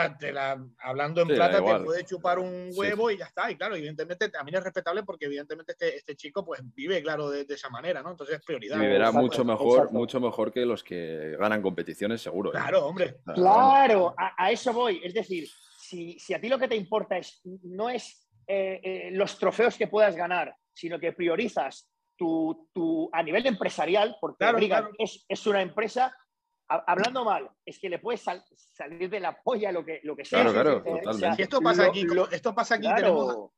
hablando 0.80 1.22
en 1.24 1.28
plata, 1.28 1.58
te 1.58 1.84
puedes 1.84 2.06
chupar 2.06 2.39
un 2.39 2.70
huevo 2.74 3.12
y 3.12 3.17
ya 3.17 3.26
está. 3.26 3.52
Y 3.52 3.58
claro, 3.58 3.76
evidentemente 3.76 4.30
también 4.30 4.58
es 4.58 4.63
respetable 4.63 5.04
porque 5.04 5.26
evidentemente 5.26 5.74
este, 5.74 5.98
este 5.98 6.15
chico 6.15 6.46
pues 6.46 6.62
vive, 6.74 7.02
claro, 7.04 7.30
de, 7.30 7.46
esa 7.50 7.67
manera, 7.70 8.02
¿no? 8.02 8.12
Entonces 8.12 8.38
es 8.38 8.46
prioridad. 8.46 8.80
Vivirá 8.80 9.12
mucho 9.12 9.44
mejor, 9.44 9.91
mucho 9.91 10.22
mejor 10.22 10.54
que 10.54 10.65
los 10.65 10.82
que 10.82 11.36
ganan 11.38 11.62
competiciones, 11.62 12.22
seguro. 12.22 12.52
¿eh? 12.52 12.54
Claro, 12.54 12.86
hombre. 12.86 13.17
Claro, 13.36 14.15
a, 14.17 14.50
eso 14.50 14.72
voy. 14.72 15.02
Es 15.04 15.13
decir, 15.13 15.50
si, 15.91 16.17
si, 16.19 16.34
a 16.34 16.39
ti 16.39 16.47
lo 16.47 16.58
que 16.58 16.69
te 16.69 16.75
importa 16.75 17.17
es, 17.17 17.41
no 17.63 17.89
es 17.89 18.30
eh, 18.47 18.80
eh, 18.82 19.10
los 19.12 19.38
trofeos 19.38 19.77
que 19.77 19.88
puedas 19.88 20.15
ganar, 20.15 20.56
sino 20.73 20.97
que 20.97 21.12
priorizas 21.12 21.89
tu, 22.17 23.10
a 23.12 23.23
nivel 23.23 23.45
empresarial, 23.47 24.15
porque 24.21 24.45
Es, 24.99 25.25
es, 25.27 25.47
una 25.47 25.62
empresa, 25.62 26.15
hablando 26.67 27.25
mal, 27.25 27.49
es 27.65 27.80
que 27.80 27.89
le 27.89 27.99
puedes 27.99 28.21
salir 28.21 29.10
de 29.10 29.19
la 29.19 29.41
polla 29.41 29.71
lo 29.71 29.84
que, 29.84 29.99
lo 30.04 30.15
que 30.15 30.23
sea. 30.23 30.43
Claro, 30.43 30.84
claro, 30.84 31.36
esto 31.38 31.62
pasa 31.62 31.88
aquí, 31.88 32.06
esto 32.32 32.54
pasa 32.54 32.75
aquí, 32.75 32.88
tenemos, 32.95 33.51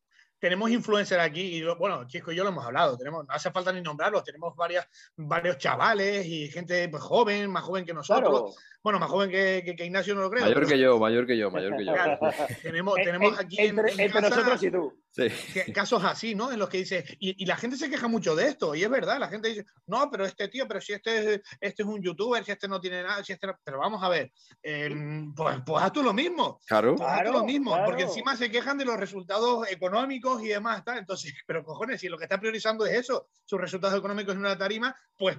tenemos 0.44 0.70
influencers 0.70 1.24
aquí, 1.24 1.56
y 1.56 1.64
bueno, 1.64 2.06
Chisco 2.06 2.34
y 2.34 2.36
yo 2.36 2.44
lo 2.44 2.50
hemos 2.50 2.66
hablado, 2.66 2.98
tenemos, 2.98 3.26
no 3.26 3.34
hace 3.34 3.50
falta 3.50 3.72
ni 3.72 3.80
nombrarlos, 3.80 4.26
tenemos 4.26 4.54
varias, 4.58 4.86
varios 5.16 5.58
chavales 5.58 6.26
y 6.26 6.50
gente 6.50 6.90
pues, 6.90 7.02
joven, 7.02 7.50
más 7.50 7.64
joven 7.64 7.86
que 7.86 7.94
nosotros, 7.94 8.54
bueno, 8.84 9.00
más 9.00 9.10
joven 9.10 9.32
que, 9.32 9.64
que, 9.64 9.86
Ignacio 9.86 10.14
no 10.14 10.20
lo 10.24 10.30
creo. 10.30 10.44
Mayor 10.44 10.68
que 10.68 10.78
yo, 10.78 11.00
mayor 11.00 11.26
que 11.26 11.38
yo, 11.38 11.50
mayor 11.50 11.78
que 11.78 11.86
yo. 11.86 11.94
tenemos, 12.62 12.96
tenemos 12.96 13.40
aquí 13.40 13.56
entre, 13.60 13.94
nosotros 14.20 14.62
y 14.64 14.70
tú. 14.70 15.03
Sí. 15.14 15.30
Casos 15.72 16.04
así, 16.04 16.34
¿no? 16.34 16.52
En 16.52 16.58
los 16.58 16.68
que 16.70 16.80
dice, 16.80 17.06
y, 17.20 17.44
y, 17.44 17.46
la 17.46 17.56
gente 17.56 17.78
se 17.78 17.88
queja 17.88 18.08
mucho 18.08 18.36
de 18.36 18.48
esto, 18.48 18.74
y 18.74 18.84
es 18.84 18.90
verdad, 18.90 19.20
la 19.20 19.28
gente 19.28 19.50
dice, 19.50 19.66
no, 19.86 20.10
pero 20.10 20.26
este 20.26 20.48
tío, 20.48 20.68
pero 20.68 20.82
si 20.82 20.94
este, 20.94 21.36
este 21.62 21.84
es 21.84 21.88
un 21.88 22.02
youtuber, 22.02 22.44
si 22.44 22.52
este 22.52 22.68
no 22.68 22.82
tiene 22.82 23.04
nada, 23.04 23.24
si 23.24 23.32
este 23.32 23.48
pero 23.64 23.78
vamos 23.78 24.02
a 24.02 24.10
ver, 24.10 24.32
em, 24.64 25.32
pues, 25.36 25.58
pues 25.64 25.84
haz 25.84 25.94
tú 25.94 26.02
lo 26.02 26.14
mismo. 26.14 26.60
Claro. 26.66 26.96
Pues 26.96 27.08
haz 27.08 27.26
tú 27.26 27.32
lo 27.32 27.44
mismo, 27.44 27.78
porque 27.86 28.04
encima 28.04 28.36
se 28.36 28.50
quejan 28.50 28.80
de 28.80 28.86
los 28.86 29.00
resultados 29.00 29.70
económicos 29.70 30.42
y 30.42 30.48
demás, 30.48 30.84
tal. 30.84 30.98
Entonces, 30.98 31.32
pero 31.46 31.64
cojones, 31.64 32.02
si 32.02 32.10
lo 32.10 32.18
que 32.18 32.24
está 32.24 32.40
priorizando 32.40 32.84
es 32.88 32.94
eso, 32.94 33.28
sus 33.46 33.62
resultados 33.62 34.00
económicos 34.00 34.34
en 34.34 34.40
una 34.40 34.58
tarima, 34.58 34.96
pues 35.16 35.38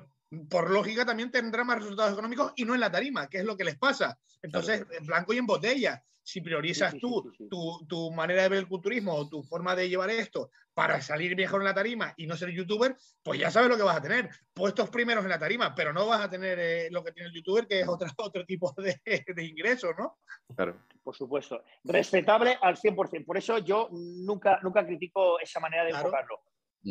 por 0.48 0.70
lógica 0.70 1.04
también 1.04 1.30
tendrá 1.30 1.64
más 1.64 1.78
resultados 1.78 2.12
económicos 2.12 2.52
y 2.56 2.64
no 2.64 2.74
en 2.74 2.80
la 2.80 2.90
tarima, 2.90 3.28
que 3.28 3.38
es 3.38 3.44
lo 3.44 3.56
que 3.56 3.64
les 3.64 3.76
pasa. 3.76 4.18
Entonces, 4.42 4.84
en 4.90 5.06
blanco 5.06 5.32
y 5.32 5.38
en 5.38 5.46
botella. 5.46 6.02
Si 6.26 6.40
priorizas 6.40 6.94
tú 6.98 7.30
tu, 7.50 7.86
tu, 7.86 8.10
manera 8.10 8.44
de 8.44 8.48
ver 8.48 8.60
el 8.60 8.66
culturismo 8.66 9.14
o 9.14 9.28
tu 9.28 9.42
forma 9.42 9.76
de 9.76 9.90
llevar 9.90 10.08
esto 10.08 10.50
para 10.72 11.02
salir 11.02 11.36
mejor 11.36 11.60
en 11.60 11.66
la 11.66 11.74
tarima 11.74 12.14
y 12.16 12.26
no 12.26 12.34
ser 12.34 12.48
youtuber, 12.50 12.96
pues 13.22 13.38
ya 13.38 13.50
sabes 13.50 13.68
lo 13.68 13.76
que 13.76 13.82
vas 13.82 13.98
a 13.98 14.00
tener. 14.00 14.30
Puestos 14.54 14.88
primeros 14.88 15.22
en 15.24 15.28
la 15.28 15.38
tarima, 15.38 15.74
pero 15.74 15.92
no 15.92 16.06
vas 16.06 16.22
a 16.22 16.30
tener 16.30 16.58
eh, 16.58 16.88
lo 16.90 17.04
que 17.04 17.12
tiene 17.12 17.28
el 17.28 17.34
youtuber, 17.34 17.66
que 17.66 17.80
es 17.80 17.88
otro, 17.88 18.08
otro 18.16 18.46
tipo 18.46 18.74
de, 18.78 18.98
de 19.04 19.44
ingresos, 19.44 19.92
¿no? 19.98 20.16
Claro. 20.56 20.80
Por 21.02 21.14
supuesto. 21.14 21.62
Respetable 21.84 22.56
al 22.60 22.76
100%. 22.76 23.26
Por 23.26 23.36
eso 23.36 23.58
yo 23.58 23.90
nunca, 23.92 24.58
nunca 24.62 24.84
critico 24.86 25.38
esa 25.38 25.60
manera 25.60 25.84
de 25.84 25.90
enfocarlo. 25.90 26.40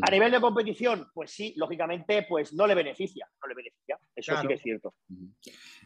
A 0.02 0.10
nivel 0.10 0.32
de 0.32 0.42
competición, 0.42 1.08
pues 1.14 1.32
sí, 1.32 1.54
lógicamente, 1.56 2.26
pues 2.28 2.54
no 2.54 2.66
le 2.66 2.74
beneficia, 2.74 3.28
no 3.42 3.48
le 3.48 3.54
beneficia. 3.54 4.00
Eso 4.16 4.36
sí 4.42 4.48
que 4.48 4.54
es 4.56 4.62
cierto. 4.62 4.94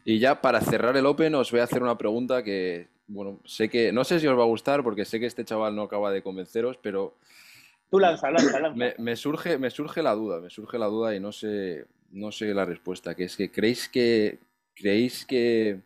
Y 0.04 0.18
ya 0.18 0.40
para 0.40 0.60
cerrar 0.60 0.96
el 0.96 1.06
Open, 1.06 1.34
os 1.34 1.50
voy 1.50 1.60
a 1.60 1.64
hacer 1.64 1.82
una 1.82 1.98
pregunta 1.98 2.42
que, 2.42 2.88
bueno, 3.06 3.40
sé 3.44 3.68
que, 3.68 3.92
no 3.92 4.04
sé 4.04 4.18
si 4.18 4.26
os 4.26 4.38
va 4.38 4.42
a 4.42 4.46
gustar, 4.46 4.82
porque 4.82 5.04
sé 5.04 5.20
que 5.20 5.26
este 5.26 5.44
chaval 5.44 5.76
no 5.76 5.82
acaba 5.82 6.10
de 6.10 6.22
convenceros, 6.22 6.78
pero. 6.78 7.18
Tú 7.90 7.98
lanza, 7.98 8.30
lanza, 8.30 8.60
lanza. 8.60 8.94
Me, 8.98 9.16
surge, 9.16 9.58
me 9.58 9.70
surge 9.70 10.02
la 10.02 10.14
duda, 10.14 10.40
me 10.40 10.50
surge 10.50 10.78
la 10.78 10.86
duda 10.86 11.14
y 11.14 11.20
no 11.20 11.32
sé, 11.32 11.86
no 12.10 12.32
sé 12.32 12.54
la 12.54 12.64
respuesta, 12.64 13.14
que 13.14 13.24
es 13.24 13.36
que 13.36 13.50
creéis 13.50 13.88
que 13.88 14.38
creéis 14.74 15.26
que 15.26 15.80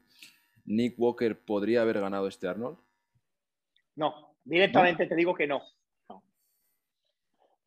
Nick 0.64 0.94
Walker 0.98 1.38
podría 1.38 1.82
haber 1.82 2.00
ganado 2.00 2.28
este 2.28 2.46
Arnold. 2.46 2.78
No, 3.96 4.34
directamente 4.44 5.06
te 5.06 5.14
digo 5.14 5.34
que 5.34 5.46
no. 5.46 5.62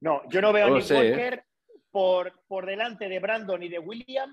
No, 0.05 0.21
yo 0.29 0.39
no 0.39 0.53
veo 0.53 0.67
a 0.67 0.69
Nick 0.69 0.91
¿eh? 0.91 0.93
Walker 0.93 1.45
por, 1.89 2.31
por 2.47 2.67
delante 2.67 3.09
de 3.09 3.17
Brandon 3.19 3.63
y 3.63 3.69
de 3.69 3.79
William. 3.79 4.31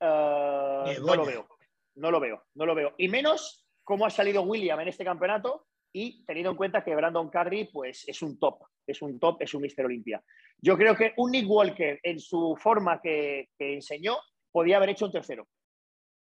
Eh, 0.00 0.98
no 1.00 1.14
lo 1.14 1.24
veo. 1.24 1.46
No 1.94 2.10
lo 2.10 2.18
veo, 2.18 2.42
no 2.54 2.66
lo 2.66 2.74
veo. 2.74 2.94
Y 2.98 3.06
menos 3.06 3.64
cómo 3.84 4.06
ha 4.06 4.10
salido 4.10 4.42
William 4.42 4.80
en 4.80 4.88
este 4.88 5.04
campeonato 5.04 5.68
y 5.92 6.24
teniendo 6.24 6.50
en 6.50 6.56
cuenta 6.56 6.82
que 6.82 6.96
Brandon 6.96 7.30
Curry 7.30 7.70
pues, 7.72 8.08
es 8.08 8.22
un 8.22 8.40
top, 8.40 8.64
es 8.84 9.00
un 9.02 9.20
top, 9.20 9.36
es 9.40 9.54
un 9.54 9.62
Mister 9.62 9.86
Olimpia. 9.86 10.20
Yo 10.58 10.76
creo 10.76 10.96
que 10.96 11.12
un 11.16 11.30
Nick 11.30 11.48
Walker 11.48 12.00
en 12.02 12.18
su 12.18 12.56
forma 12.60 13.00
que, 13.00 13.50
enseñó 13.56 14.16
podía 14.50 14.78
haber 14.78 14.88
hecho 14.88 15.06
un 15.06 15.12
tercero. 15.12 15.46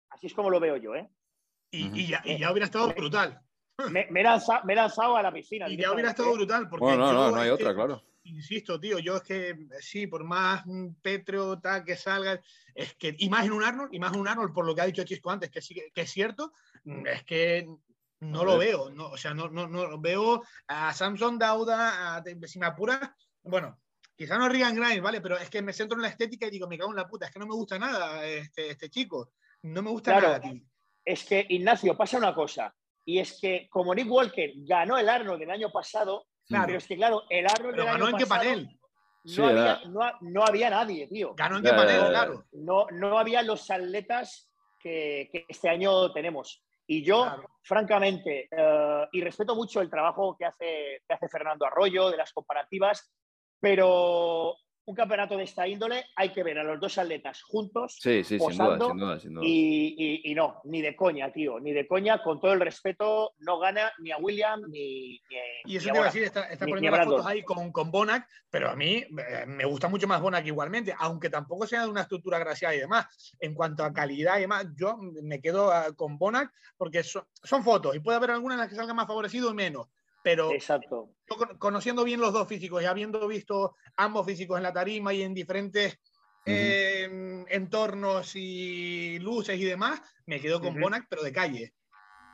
Así 0.08 0.28
es 0.28 0.32
como 0.32 0.48
lo 0.48 0.60
veo 0.60 0.78
yo. 0.78 0.94
¿eh? 0.94 1.06
Y, 1.72 2.06
ya, 2.06 2.22
hubiera 2.50 2.64
estado 2.64 2.88
brutal. 2.94 3.38
Me, 3.90 4.08
he 4.08 4.22
lanzado, 4.22 5.14
a 5.14 5.22
la 5.22 5.30
piscina. 5.30 5.68
Y 5.68 5.76
ya 5.76 5.92
hubiera 5.92 6.08
estado 6.08 6.32
brutal. 6.32 6.70
Porque 6.70 6.96
no, 6.96 7.12
no, 7.12 7.30
no 7.32 7.36
hay 7.38 7.50
otra, 7.50 7.74
claro 7.74 8.07
insisto, 8.28 8.78
tío, 8.78 8.98
yo 8.98 9.16
es 9.16 9.22
que 9.22 9.56
sí, 9.80 10.06
por 10.06 10.24
más 10.24 10.64
Petro 11.02 11.58
tal 11.60 11.84
que 11.84 11.96
salga, 11.96 12.40
es 12.74 12.94
que, 12.94 13.14
y 13.18 13.28
más 13.28 13.46
en 13.46 13.52
un 13.52 13.64
Arnold, 13.64 13.92
y 13.92 13.98
más 13.98 14.12
en 14.12 14.20
un 14.20 14.28
Arnold, 14.28 14.52
por 14.52 14.66
lo 14.66 14.74
que 14.74 14.80
ha 14.80 14.86
dicho 14.86 15.04
Chisco 15.04 15.30
antes, 15.30 15.50
que 15.50 15.60
sí 15.60 15.74
que 15.74 16.00
es 16.00 16.10
cierto, 16.10 16.52
es 16.84 17.24
que 17.24 17.66
no 18.20 18.44
lo 18.44 18.58
veo, 18.58 18.90
no, 18.90 19.10
o 19.10 19.16
sea, 19.16 19.32
no, 19.32 19.48
no, 19.48 19.68
no 19.68 20.00
veo 20.00 20.42
a 20.66 20.92
Samson 20.92 21.38
Dauda, 21.38 22.16
a, 22.16 22.24
si 22.46 22.58
me 22.58 22.66
apura, 22.66 23.16
bueno, 23.42 23.78
quizá 24.16 24.36
no 24.36 24.48
Regan 24.48 24.74
Grimes, 24.74 25.00
¿vale? 25.00 25.20
Pero 25.20 25.38
es 25.38 25.48
que 25.48 25.62
me 25.62 25.72
centro 25.72 25.96
en 25.96 26.02
la 26.02 26.08
estética 26.08 26.46
y 26.46 26.50
digo, 26.50 26.68
me 26.68 26.76
cago 26.76 26.90
en 26.90 26.96
la 26.96 27.06
puta, 27.06 27.26
es 27.26 27.32
que 27.32 27.38
no 27.38 27.46
me 27.46 27.54
gusta 27.54 27.78
nada 27.78 28.26
este, 28.26 28.70
este 28.70 28.90
chico, 28.90 29.32
no 29.62 29.82
me 29.82 29.90
gusta 29.90 30.20
nada, 30.20 30.40
tío. 30.40 30.60
es 31.04 31.24
que, 31.24 31.46
Ignacio, 31.48 31.96
pasa 31.96 32.18
una 32.18 32.34
cosa. 32.34 32.74
Y 33.04 33.20
es 33.20 33.38
que 33.40 33.68
como 33.70 33.94
Nick 33.94 34.10
Walker 34.10 34.52
ganó 34.56 34.98
el 34.98 35.08
Arnold 35.08 35.40
del 35.40 35.50
año 35.50 35.70
pasado, 35.70 36.26
pero 36.48 36.78
es 36.78 36.86
que 36.86 36.96
claro, 36.96 37.24
el 37.28 37.46
Arnold 37.46 37.76
del 37.76 37.88
año 37.88 37.92
ganó 37.92 38.08
en 38.08 38.16
qué 38.16 38.26
panel? 38.26 38.78
No, 39.36 39.46
había, 39.46 39.80
no, 40.20 40.44
había, 40.44 40.70
nadie, 40.70 41.06
tío. 41.06 41.34
¿Ganó 41.34 41.58
en 41.58 41.62
qué 41.62 41.70
panel, 41.70 42.06
claro? 42.08 42.44
No, 42.52 42.86
no 42.92 43.18
había 43.18 43.42
los 43.42 43.70
atletas 43.70 44.50
que, 44.80 45.30
este 45.48 45.68
año 45.68 46.12
tenemos. 46.12 46.64
Y 46.86 47.04
yo, 47.04 47.26
francamente, 47.62 48.48
eh, 48.50 49.08
y 49.12 49.20
respeto 49.20 49.54
mucho 49.54 49.82
el 49.82 49.90
trabajo 49.90 50.34
que 50.38 50.46
hace, 50.46 51.02
que 51.06 51.14
hace 51.14 51.28
Fernando 51.28 51.66
Arroyo 51.66 52.10
de 52.10 52.16
las 52.16 52.32
comparativas, 52.32 53.12
pero 53.60 54.56
un 54.88 54.94
campeonato 54.94 55.36
de 55.36 55.44
esta 55.44 55.68
índole 55.68 56.06
hay 56.16 56.30
que 56.30 56.42
ver 56.42 56.58
a 56.58 56.64
los 56.64 56.80
dos 56.80 56.96
atletas 56.96 57.42
juntos. 57.42 57.98
Sí, 58.00 58.24
sí, 58.24 58.38
sin 58.38 58.56
duda, 58.56 59.20
sin 59.20 59.34
duda, 59.34 59.46
Y, 59.46 60.32
no, 60.34 60.62
ni 60.64 60.80
de 60.80 60.96
coña, 60.96 61.30
tío, 61.30 61.60
ni 61.60 61.72
de 61.72 61.86
coña, 61.86 62.22
con 62.22 62.40
todo 62.40 62.54
el 62.54 62.60
respeto, 62.60 63.34
no 63.40 63.58
gana 63.58 63.92
ni 63.98 64.12
a 64.12 64.16
William 64.16 64.62
ni, 64.70 65.20
Y 65.66 65.76
eso 65.76 65.90
te 65.90 65.94
iba 65.94 66.00
a 66.00 66.04
decir, 66.06 66.22
está, 66.22 66.48
poniendo 66.60 66.96
las 66.96 67.04
fotos 67.04 67.26
ahí 67.26 67.42
con, 67.42 67.70
con 67.70 67.90
Bonac, 67.90 68.26
pero 68.48 68.70
a 68.70 68.76
mí 68.76 68.96
eh, 68.96 69.44
me 69.46 69.66
gusta 69.66 69.88
mucho 69.88 70.08
más 70.08 70.22
Bonac 70.22 70.46
igualmente, 70.46 70.94
aunque 70.98 71.28
tampoco 71.28 71.66
sea 71.66 71.82
de 71.82 71.90
una 71.90 72.02
estructura 72.02 72.38
graciada 72.38 72.74
y 72.74 72.80
demás. 72.80 73.36
En 73.40 73.52
cuanto 73.52 73.84
a 73.84 73.92
calidad 73.92 74.38
y 74.38 74.42
demás, 74.42 74.68
yo 74.74 74.96
me 74.96 75.42
quedo 75.42 75.70
ah, 75.70 75.92
con 75.94 76.16
Bonac 76.16 76.50
porque 76.78 77.02
son, 77.02 77.24
son 77.42 77.62
fotos 77.62 77.94
y 77.94 78.00
puede 78.00 78.16
haber 78.16 78.30
algunas 78.30 78.54
en 78.54 78.60
las 78.60 78.68
que 78.70 78.76
salga 78.76 78.94
más 78.94 79.06
favorecido 79.06 79.50
y 79.50 79.54
menos 79.54 79.88
pero 80.22 80.52
Exacto. 80.52 81.10
conociendo 81.58 82.04
bien 82.04 82.20
los 82.20 82.32
dos 82.32 82.48
físicos 82.48 82.82
y 82.82 82.86
habiendo 82.86 83.26
visto 83.28 83.76
ambos 83.96 84.26
físicos 84.26 84.56
en 84.56 84.64
la 84.64 84.72
tarima 84.72 85.12
y 85.12 85.22
en 85.22 85.34
diferentes 85.34 86.00
em, 86.44 87.44
entornos 87.48 88.34
y 88.34 89.18
luces 89.20 89.58
y 89.58 89.64
demás, 89.64 90.00
me 90.26 90.40
quedo 90.40 90.60
con 90.60 90.78
Bonac, 90.80 91.06
pero 91.08 91.22
de 91.22 91.32
calle. 91.32 91.72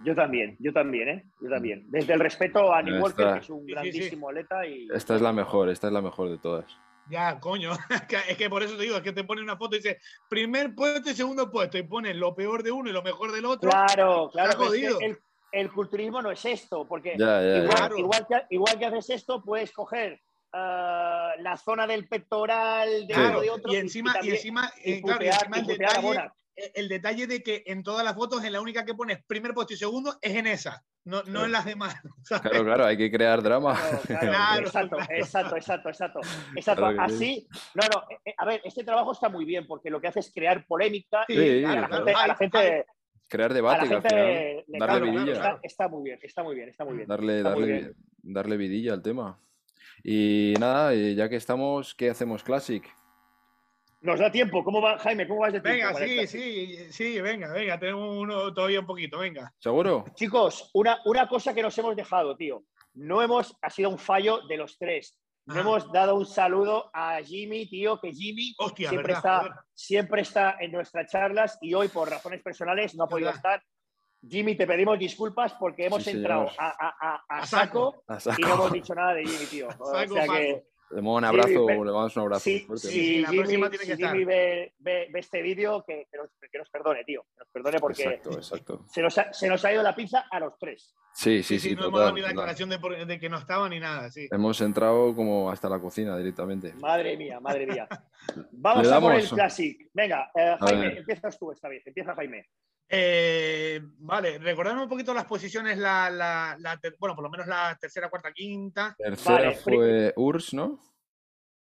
Yo 0.05 0.14
también, 0.14 0.57
yo 0.59 0.72
también, 0.72 1.09
¿eh? 1.09 1.24
Yo 1.41 1.49
también. 1.49 1.87
Desde 1.89 2.14
el 2.14 2.20
respeto 2.20 2.72
a 2.72 2.82
Nick 2.82 3.01
Walker, 3.01 3.35
que 3.35 3.39
es 3.41 3.51
un 3.51 3.64
grandísimo 3.66 4.28
atleta. 4.28 4.66
Y... 4.66 4.89
Esta 4.93 5.14
es 5.14 5.22
la 5.22 5.32
mejor, 5.32 5.68
esta 5.68 5.87
es 5.87 5.93
la 5.93 6.03
mejor 6.03 6.30
de 6.30 6.39
todas. 6.39 6.76
Ya, 7.09 7.39
coño, 7.39 7.72
es 8.28 8.37
que 8.37 8.49
por 8.49 8.62
eso 8.62 8.76
te 8.76 8.82
digo, 8.82 8.97
es 8.97 9.03
que 9.03 9.12
te 9.12 9.24
pone 9.24 9.43
una 9.43 9.57
foto 9.57 9.76
y 9.76 9.78
dice 9.78 9.99
primer 10.28 10.74
puesto 10.74 11.11
y 11.11 11.14
segundo 11.14 11.51
puesto 11.51 11.78
y 11.78 11.82
pone 11.82 12.14
lo 12.14 12.35
peor 12.35 12.62
de 12.62 12.72
uno 12.72 12.89
y 12.89 12.93
lo 12.93 13.03
mejor 13.03 13.32
del 13.32 13.45
otro. 13.45 13.70
Claro, 13.70 14.30
claro. 14.32 14.59
Jodido 14.59 14.99
el 15.01 15.18
culturismo 15.72 16.22
no 16.22 16.30
es 16.30 16.44
esto, 16.44 16.86
porque 16.86 17.14
igual, 17.14 18.78
que, 18.78 18.86
haces 18.86 19.11
esto, 19.11 19.42
puedes 19.42 19.72
coger 19.72 20.20
ah, 20.52 21.32
la 21.38 21.57
zona 21.57 21.86
del 21.86 22.09
pectoral 22.09 23.07
de 23.07 23.14
uno 23.14 23.40
de 23.40 23.50
otro. 23.50 23.72
Y 23.72 23.76
encima, 23.76 24.14
y, 24.22 24.30
encima, 24.30 24.72
eh, 24.84 25.02
el, 26.74 26.88
detalle, 26.88 27.26
de 27.26 27.42
que 27.42 27.62
en 27.66 27.82
todas 27.82 28.05
las 28.05 28.14
fotos, 28.14 28.44
en 28.44 28.52
la 28.52 28.61
única 28.61 28.84
que 28.84 28.94
pones 28.94 29.24
primer 29.26 29.55
puesto 29.55 29.74
y 29.74 29.76
segundo, 29.76 30.18
es 30.20 30.34
en 30.34 30.46
esa, 30.46 30.84
no, 31.05 31.22
no 31.24 31.44
en 31.44 31.52
las 31.52 31.64
demás. 31.64 31.94
Claro, 32.26 32.64
claro, 32.64 32.86
hay 32.86 32.96
que 32.96 33.11
crear 33.11 33.42
drama. 33.42 33.78
Claro, 34.07 34.66
exacto, 34.66 34.96
exacto, 35.11 35.57
exacto, 35.57 36.20
exacto, 36.57 36.86
Así, 36.98 37.46
no, 37.74 37.82
no, 37.92 38.05
eh, 38.11 38.18
eh, 38.24 38.34
a 38.38 38.46
ver, 38.46 38.62
este 38.64 38.82
trabajo 38.82 39.12
está 39.12 39.28
muy 39.28 39.44
bien 39.44 39.66
porque 39.66 39.90
lo 39.90 40.00
que 40.00 40.09
hace 40.09 40.20
es 40.20 40.32
crear 40.32 40.64
polémica 40.66 41.26
a 41.28 42.26
la 42.26 42.36
gente, 42.36 42.86
crear 43.28 43.52
debate. 43.52 43.88
darle 43.88 45.10
vidilla. 45.10 45.60
Está, 45.62 45.88
muy 45.88 46.04
bien, 46.04 46.18
está 46.22 46.42
muy 46.42 46.54
bien, 46.54 46.68
está 46.68 46.84
muy 46.84 46.96
bien. 46.96 47.08
Darle, 47.08 47.42
darle, 47.42 47.94
darle 48.22 48.56
vidilla 48.56 48.92
al 48.92 49.02
tema. 49.02 49.38
Y 50.02 50.54
nada, 50.58 50.94
ya 50.94 51.28
que 51.28 51.36
estamos, 51.36 51.94
¿qué 51.94 52.10
hacemos 52.10 52.42
Classic? 52.42 52.84
Nos 54.02 54.20
da 54.20 54.30
tiempo. 54.30 54.62
¿Cómo 54.62 54.82
va, 54.82 54.98
Jaime? 54.98 55.26
¿Cómo 55.26 55.40
vas 55.40 55.52
de 55.54 55.62
tiempo? 55.62 55.98
Venga, 55.98 56.26
sí, 56.26 56.26
sí, 56.26 56.92
sí, 56.92 57.20
venga, 57.22 57.50
venga, 57.52 57.78
tenemos 57.78 58.18
uno 58.18 58.52
todavía 58.52 58.80
un 58.80 58.86
poquito, 58.86 59.18
venga. 59.18 59.50
¿Seguro? 59.58 60.04
Chicos, 60.14 60.70
una, 60.74 60.98
una 61.06 61.26
cosa 61.26 61.54
que 61.54 61.62
nos 61.62 61.76
hemos 61.78 61.96
dejado, 61.96 62.36
tío. 62.36 62.64
No 62.92 63.22
hemos, 63.22 63.56
ha 63.62 63.70
sido 63.70 63.88
un 63.88 63.98
fallo 63.98 64.42
de 64.46 64.58
los 64.58 64.76
tres. 64.76 65.16
Le 65.47 65.61
hemos 65.61 65.92
dado 65.92 66.16
un 66.16 66.24
saludo 66.24 66.90
a 66.92 67.20
Jimmy, 67.22 67.66
tío, 67.66 68.01
que 68.01 68.12
Jimmy 68.12 68.55
siempre, 68.74 69.12
está, 69.12 69.64
siempre 69.74 70.22
está 70.22 70.57
en 70.59 70.72
nuestras 70.72 71.11
charlas 71.11 71.59
y 71.61 71.74
hoy 71.74 71.88
por 71.88 72.09
razones 72.09 72.42
personales 72.42 72.95
no 72.95 73.05
ha 73.05 73.09
podido 73.09 73.30
estar. 73.30 73.62
Jimmy, 74.26 74.57
te 74.57 74.66
pedimos 74.66 74.99
disculpas 74.99 75.53
porque 75.55 75.86
hemos 75.86 76.07
entrado 76.07 76.49
a, 76.59 77.47
saco, 77.47 78.05
y 78.38 78.42
no 78.42 78.55
hemos 78.55 78.72
dicho 78.72 78.95
nada 78.95 79.12
de 79.12 79.26
Jimmy, 79.26 79.47
tío. 79.47 79.68
O 79.78 80.09
sea 80.09 80.26
que, 80.26 80.64
le 80.95 81.01
damos 81.01 81.18
un 81.18 81.24
abrazo, 81.24 81.66
le 81.68 81.90
damos 81.90 82.16
un 82.16 82.22
abrazo. 82.22 82.40
Sí, 82.45 82.66
sí 82.76 83.24
Jimmy, 83.28 83.68
tiene 83.68 83.84
que 83.84 83.97
Jimmy 83.97 84.24
ve, 84.24 84.74
ve, 84.78 85.09
este 85.14 85.42
vídeo, 85.42 85.84
que, 85.84 86.07
que, 86.09 86.16
nos, 86.16 86.30
que, 86.51 86.59
nos, 86.59 86.70
perdone, 86.70 87.03
tío. 87.05 87.22
Que 87.34 87.40
nos 87.40 87.49
perdone 87.49 87.80
porque 87.80 88.05
exacto, 88.05 88.32
exacto. 88.32 88.84
Se, 88.88 89.03
nos 89.03 89.18
ha, 89.18 89.32
se, 89.32 89.49
nos 89.49 89.64
ha, 89.64 89.72
ido 89.72 89.82
la 89.82 89.95
pizza 89.97 90.26
a 90.30 90.38
los 90.38 90.57
tres. 90.57 90.95
Sí, 91.12 91.42
sí, 91.42 91.59
sí. 91.59 91.74
no 91.74 91.86
hemos 91.86 91.99
dado 91.99 92.12
ni 92.12 92.20
la 92.20 92.28
declaración 92.28 92.68
de, 92.70 92.78
de, 93.07 93.18
que 93.18 93.28
no 93.28 93.38
estaba 93.38 93.68
ni 93.68 93.80
nada. 93.80 94.09
Sí. 94.11 94.28
Hemos 94.30 94.61
entrado 94.61 95.16
como 95.16 95.51
hasta 95.51 95.68
la 95.68 95.80
cocina 95.80 96.16
directamente. 96.16 96.72
Madre 96.74 97.16
mía, 97.16 97.40
madre 97.40 97.66
mía. 97.66 97.88
Vamos 98.53 98.90
a 98.90 99.01
por 99.01 99.14
el 99.14 99.28
Classic. 99.28 99.90
Venga, 99.92 100.30
eh, 100.34 100.57
Jaime, 100.61 100.99
empiezas 100.99 101.36
tú 101.38 101.51
esta 101.51 101.68
vez. 101.68 101.84
Empieza 101.86 102.14
Jaime. 102.14 102.47
Eh, 102.89 103.80
vale, 103.82 104.39
recordadme 104.39 104.82
un 104.82 104.89
poquito 104.89 105.14
las 105.14 105.24
posiciones, 105.24 105.78
la, 105.78 106.11
la, 106.11 106.57
la, 106.59 106.78
bueno, 106.99 107.14
por 107.14 107.24
lo 107.24 107.30
menos 107.30 107.47
la 107.47 107.76
tercera, 107.80 108.11
cuarta, 108.11 108.32
quinta. 108.32 108.95
Tercera 108.97 109.53
fue 109.53 110.12
URSS, 110.16 110.55
¿no? 110.55 110.80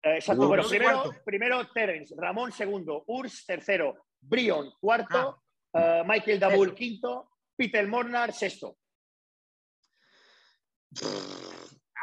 Eh, 0.02 0.16
exacto, 0.16 0.48
bueno, 0.48 0.64
primero, 0.68 1.12
primero 1.26 1.68
Terence, 1.68 2.16
Ramón 2.18 2.54
segundo, 2.54 3.04
Urs 3.08 3.46
tercero, 3.46 4.06
Brion 4.22 4.72
cuarto, 4.80 5.42
ah. 5.74 6.00
eh, 6.00 6.04
Michael 6.08 6.40
Dabul 6.40 6.74
quinto, 6.74 7.32
Peter 7.56 7.86
Mornar 7.86 8.32
sexto. 8.32 8.78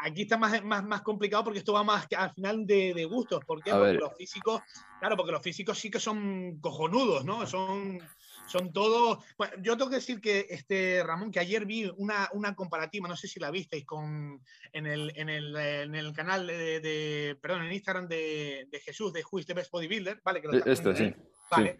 Aquí 0.03 0.21
está 0.21 0.37
más, 0.37 0.63
más, 0.63 0.83
más, 0.83 1.01
complicado 1.01 1.45
porque 1.45 1.59
esto 1.59 1.73
va 1.73 1.83
más 1.83 2.05
al 2.15 2.31
final 2.33 2.67
de, 2.67 2.93
de 2.93 3.05
gustos. 3.05 3.43
¿Por 3.43 3.63
qué? 3.63 3.71
Porque 3.71 3.93
los 3.93 4.15
físicos, 4.15 4.61
claro, 4.99 5.17
porque 5.17 5.31
los 5.31 5.41
físicos 5.41 5.79
sí 5.79 5.89
que 5.89 5.99
son 5.99 6.59
cojonudos, 6.61 7.25
¿no? 7.25 7.47
Son 7.47 7.99
son 8.47 8.73
todos. 8.73 9.23
yo 9.61 9.77
tengo 9.77 9.89
que 9.89 9.97
decir 9.97 10.19
que, 10.21 10.47
este, 10.49 11.03
Ramón, 11.03 11.31
que 11.31 11.39
ayer 11.39 11.65
vi 11.65 11.91
una, 11.97 12.29
una 12.33 12.55
comparativa, 12.55 13.07
no 13.07 13.15
sé 13.15 13.27
si 13.27 13.39
la 13.39 13.51
visteis, 13.51 13.85
con, 13.85 14.41
en, 14.73 14.85
el, 14.85 15.11
en, 15.15 15.29
el, 15.29 15.55
en 15.55 15.95
el 15.95 16.13
canal 16.13 16.47
de, 16.47 17.37
perdón, 17.41 17.63
en 17.65 17.73
Instagram 17.73 18.07
de, 18.07 18.67
de, 18.71 18.79
Jesús, 18.79 19.13
de 19.13 19.23
is 19.31 19.45
the 19.45 19.53
Best 19.53 19.71
Bodybuilder, 19.71 20.21
¿vale? 20.23 20.41
Que 20.41 20.71
Esto, 20.71 20.95
sí. 20.95 21.13
Vale, 21.51 21.77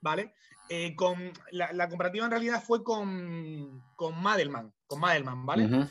vale. 0.00 0.34
Eh, 0.68 0.96
con, 0.96 1.32
la, 1.52 1.72
la, 1.72 1.88
comparativa 1.88 2.24
en 2.24 2.30
realidad 2.32 2.62
fue 2.62 2.82
con, 2.82 3.84
con 3.94 4.20
Madelman, 4.20 4.72
con 4.86 4.98
Madelman, 4.98 5.46
¿vale? 5.46 5.88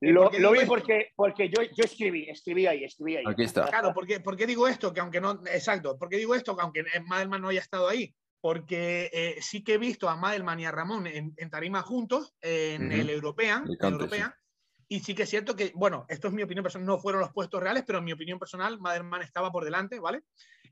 Lo, 0.00 0.30
lo, 0.30 0.52
vi 0.52 0.60
porque, 0.66 1.12
porque 1.16 1.48
yo, 1.48 1.62
yo 1.62 1.84
escribí, 1.84 2.28
escribí 2.28 2.66
ahí, 2.66 2.84
escribí 2.84 3.16
ahí. 3.16 3.24
Aquí 3.26 3.42
está. 3.42 3.66
Claro, 3.66 3.92
porque, 3.92 4.20
porque 4.20 4.46
digo 4.46 4.68
esto, 4.68 4.92
que 4.92 5.00
aunque 5.00 5.20
no, 5.20 5.40
exacto, 5.46 5.96
porque 5.98 6.18
digo 6.18 6.34
esto, 6.34 6.54
que 6.56 6.62
aunque 6.62 6.84
Madelman 7.06 7.40
no 7.40 7.48
haya 7.48 7.60
estado 7.60 7.88
ahí, 7.88 8.14
porque 8.40 9.10
eh, 9.12 9.38
sí 9.40 9.62
que 9.64 9.74
he 9.74 9.78
visto 9.78 10.08
a 10.08 10.16
Madelman 10.16 10.60
y 10.60 10.66
a 10.66 10.70
Ramón 10.70 11.06
en, 11.06 11.34
tarima 11.50 11.82
juntos 11.82 12.34
en 12.40 12.92
el 12.92 13.10
European, 13.10 13.66
y 14.90 15.00
sí 15.00 15.14
que 15.14 15.24
es 15.24 15.28
cierto 15.28 15.54
que, 15.54 15.70
bueno, 15.74 16.06
esto 16.08 16.28
es 16.28 16.34
mi 16.34 16.42
opinión 16.42 16.62
personal, 16.62 16.86
no 16.86 16.98
fueron 16.98 17.20
los 17.20 17.32
puestos 17.32 17.62
reales, 17.62 17.84
pero 17.86 17.98
en 17.98 18.06
mi 18.06 18.12
opinión 18.12 18.38
personal, 18.38 18.80
Madelman 18.80 19.20
estaba 19.20 19.52
por 19.52 19.64
delante, 19.64 20.00
¿vale? 20.00 20.22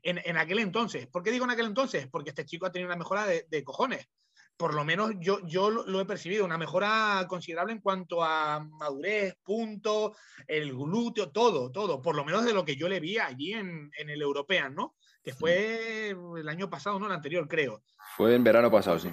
En, 0.01 0.37
aquel 0.37 0.59
entonces. 0.59 1.07
¿Por 1.07 1.21
qué 1.21 1.31
digo 1.31 1.45
en 1.45 1.51
aquel 1.51 1.67
entonces? 1.67 2.07
Porque 2.07 2.31
este 2.31 2.45
chico 2.45 2.65
ha 2.65 2.71
tenido 2.71 2.89
una 2.89 2.97
mejora 2.97 3.27
de, 3.27 3.63
cojones. 3.63 4.07
Por 4.55 4.73
lo 4.73 4.83
menos 4.83 5.11
yo, 5.19 5.45
yo 5.45 5.69
lo 5.69 6.01
he 6.01 6.05
percibido, 6.05 6.45
una 6.45 6.57
mejora 6.57 7.25
considerable 7.27 7.73
en 7.73 7.81
cuanto 7.81 8.23
a 8.23 8.59
madurez, 8.59 9.35
punto, 9.43 10.15
el 10.47 10.73
glúteo, 10.73 11.29
todo, 11.29 11.71
todo. 11.71 12.01
Por 12.01 12.15
lo 12.15 12.25
menos 12.25 12.43
de 12.43 12.53
lo 12.53 12.65
que 12.65 12.75
yo 12.75 12.89
le 12.89 12.99
vi 12.99 13.19
allí 13.19 13.53
en, 13.53 13.91
en 13.95 14.09
el 14.09 14.21
European, 14.21 14.73
¿no? 14.73 14.95
Que 15.27 15.33
fue 15.33 16.15
el 16.37 16.47
año 16.47 16.69
pasado, 16.69 16.97
no 16.97 17.05
el 17.05 17.11
anterior, 17.11 17.49
creo. 17.49 17.83
Fue 18.15 18.33
en 18.33 18.45
verano 18.45 18.71
pasado, 18.71 18.97
sí. 18.97 19.09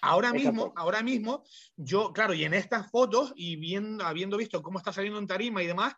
Ahora 0.00 0.32
mismo, 0.32 0.72
ahora 0.74 1.02
mismo, 1.02 1.44
yo, 1.76 2.10
claro, 2.14 2.32
y 2.32 2.44
en 2.44 2.54
estas 2.54 2.90
fotos 2.90 3.34
y 3.36 3.56
viendo, 3.56 4.02
habiendo 4.02 4.38
visto 4.38 4.62
cómo 4.62 4.78
está 4.78 4.94
saliendo 4.94 5.18
en 5.18 5.26
tarima 5.26 5.62
y 5.62 5.66
demás, 5.66 5.92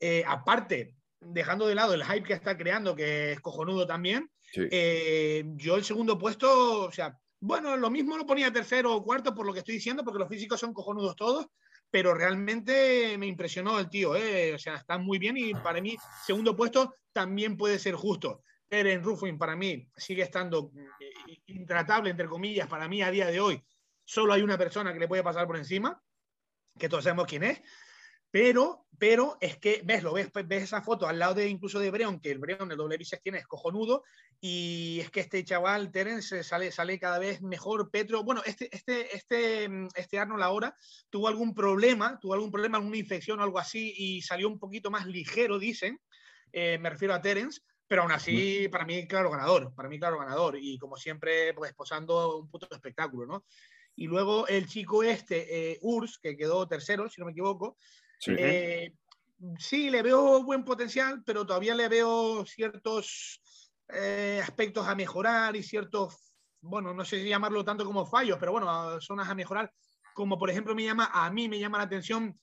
eh, 0.00 0.24
aparte, 0.26 0.94
dejando 1.20 1.66
de 1.66 1.74
lado 1.74 1.92
el 1.92 2.02
hype 2.02 2.22
que 2.22 2.32
está 2.32 2.56
creando, 2.56 2.96
que 2.96 3.32
es 3.32 3.40
cojonudo 3.40 3.86
también, 3.86 4.30
eh, 4.56 5.44
yo 5.56 5.76
el 5.76 5.84
segundo 5.84 6.16
puesto, 6.16 6.84
o 6.84 6.90
sea, 6.90 7.14
bueno, 7.40 7.76
lo 7.76 7.90
mismo 7.90 8.16
lo 8.16 8.24
ponía 8.24 8.50
tercero 8.50 8.94
o 8.94 9.04
cuarto 9.04 9.34
por 9.34 9.44
lo 9.44 9.52
que 9.52 9.58
estoy 9.58 9.74
diciendo, 9.74 10.02
porque 10.02 10.20
los 10.20 10.30
físicos 10.30 10.58
son 10.58 10.72
cojonudos 10.72 11.14
todos, 11.14 11.46
pero 11.90 12.14
realmente 12.14 13.18
me 13.18 13.26
impresionó 13.26 13.78
el 13.80 13.90
tío, 13.90 14.16
eh, 14.16 14.54
o 14.54 14.58
sea, 14.58 14.76
está 14.76 14.96
muy 14.96 15.18
bien 15.18 15.36
y 15.36 15.52
para 15.52 15.82
mí 15.82 15.94
segundo 16.24 16.56
puesto 16.56 16.94
también 17.12 17.58
puede 17.58 17.78
ser 17.78 17.96
justo. 17.96 18.44
Eren 18.70 19.02
Ruffin 19.02 19.36
para 19.36 19.56
mí 19.56 19.90
sigue 19.96 20.22
estando 20.22 20.72
eh, 21.00 21.42
intratable, 21.46 22.10
entre 22.10 22.28
comillas, 22.28 22.68
para 22.68 22.88
mí 22.88 23.02
a 23.02 23.10
día 23.10 23.26
de 23.26 23.40
hoy. 23.40 23.62
Solo 24.04 24.32
hay 24.32 24.42
una 24.42 24.56
persona 24.56 24.92
que 24.92 25.00
le 25.00 25.08
puede 25.08 25.22
pasar 25.22 25.46
por 25.46 25.56
encima, 25.56 26.02
que 26.78 26.88
todos 26.88 27.04
sabemos 27.04 27.26
quién 27.26 27.42
es, 27.42 27.60
pero 28.30 28.86
pero 29.00 29.38
es 29.40 29.56
que, 29.56 29.80
ves, 29.82 30.02
lo 30.02 30.12
ves, 30.12 30.30
ves 30.44 30.64
esa 30.64 30.82
foto 30.82 31.08
al 31.08 31.18
lado 31.18 31.32
de 31.32 31.48
incluso 31.48 31.78
de 31.78 31.90
Breon, 31.90 32.20
que 32.20 32.30
el 32.30 32.38
Breon, 32.38 32.70
el 32.70 32.76
doble 32.76 32.98
bíceps 32.98 33.22
tiene 33.22 33.38
es 33.38 33.46
cojonudo, 33.46 34.04
y 34.38 34.98
es 35.00 35.10
que 35.10 35.20
este 35.20 35.42
chaval, 35.42 35.90
Terence, 35.90 36.44
sale, 36.44 36.70
sale 36.70 36.98
cada 36.98 37.18
vez 37.18 37.40
mejor. 37.40 37.90
Petro, 37.90 38.22
bueno, 38.22 38.42
este, 38.44 38.68
este, 38.76 39.16
este, 39.16 39.70
este 39.94 40.18
Arnold 40.18 40.42
ahora 40.42 40.76
tuvo 41.08 41.28
algún 41.28 41.54
problema, 41.54 42.20
tuvo 42.20 42.34
algún 42.34 42.50
problema, 42.50 42.76
alguna 42.76 42.98
infección 42.98 43.40
o 43.40 43.42
algo 43.42 43.58
así, 43.58 43.94
y 43.96 44.20
salió 44.20 44.48
un 44.48 44.58
poquito 44.58 44.90
más 44.90 45.06
ligero, 45.06 45.58
dicen, 45.58 45.98
eh, 46.52 46.76
me 46.76 46.90
refiero 46.90 47.14
a 47.14 47.22
Terence, 47.22 47.62
pero 47.90 48.02
aún 48.02 48.12
así, 48.12 48.68
para 48.68 48.84
mí, 48.84 49.08
claro 49.08 49.32
ganador, 49.32 49.74
para 49.74 49.88
mí, 49.88 49.98
claro 49.98 50.16
ganador, 50.16 50.56
y 50.56 50.78
como 50.78 50.94
siempre, 50.94 51.52
pues 51.54 51.74
posando 51.74 52.38
un 52.38 52.48
puto 52.48 52.68
espectáculo, 52.70 53.26
¿no? 53.26 53.44
Y 53.96 54.06
luego 54.06 54.46
el 54.46 54.68
chico 54.68 55.02
este, 55.02 55.72
eh, 55.72 55.78
Urs, 55.82 56.20
que 56.22 56.36
quedó 56.36 56.68
tercero, 56.68 57.08
si 57.08 57.20
no 57.20 57.24
me 57.24 57.32
equivoco, 57.32 57.78
eh, 58.28 58.94
sí. 59.58 59.90
le 59.90 60.02
veo 60.02 60.44
buen 60.44 60.64
potencial, 60.64 61.24
pero 61.26 61.44
todavía 61.44 61.74
le 61.74 61.88
veo 61.88 62.46
ciertos 62.46 63.42
eh, 63.88 64.40
aspectos 64.40 64.86
a 64.86 64.94
mejorar 64.94 65.56
y 65.56 65.64
ciertos, 65.64 66.32
bueno, 66.60 66.94
no 66.94 67.04
sé 67.04 67.20
si 67.20 67.28
llamarlo 67.28 67.64
tanto 67.64 67.84
como 67.84 68.06
fallos, 68.06 68.38
pero 68.38 68.52
bueno, 68.52 69.00
zonas 69.00 69.28
a 69.28 69.34
mejorar. 69.34 69.72
Como 70.14 70.38
por 70.38 70.48
ejemplo 70.48 70.76
me 70.76 70.84
llama, 70.84 71.10
a 71.12 71.28
mí 71.32 71.48
me 71.48 71.58
llama 71.58 71.78
la 71.78 71.84
atención 71.84 72.38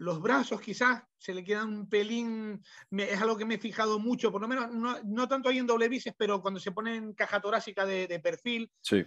los 0.00 0.20
brazos 0.22 0.62
quizás 0.62 1.02
se 1.18 1.34
le 1.34 1.44
quedan 1.44 1.68
un 1.68 1.88
pelín, 1.88 2.62
es 2.90 3.20
algo 3.20 3.36
que 3.36 3.44
me 3.44 3.56
he 3.56 3.58
fijado 3.58 3.98
mucho, 3.98 4.32
por 4.32 4.40
lo 4.40 4.48
menos 4.48 4.70
no, 4.72 5.28
tanto 5.28 5.50
ahí 5.50 5.58
en 5.58 5.66
doble 5.66 5.90
bíceps, 5.90 6.16
pero 6.18 6.40
cuando 6.40 6.58
se 6.58 6.72
pone 6.72 6.96
en 6.96 7.12
caja 7.12 7.38
torácica 7.38 7.84
de, 7.84 8.06
de 8.06 8.18
perfil, 8.18 8.72
sí 8.80 9.04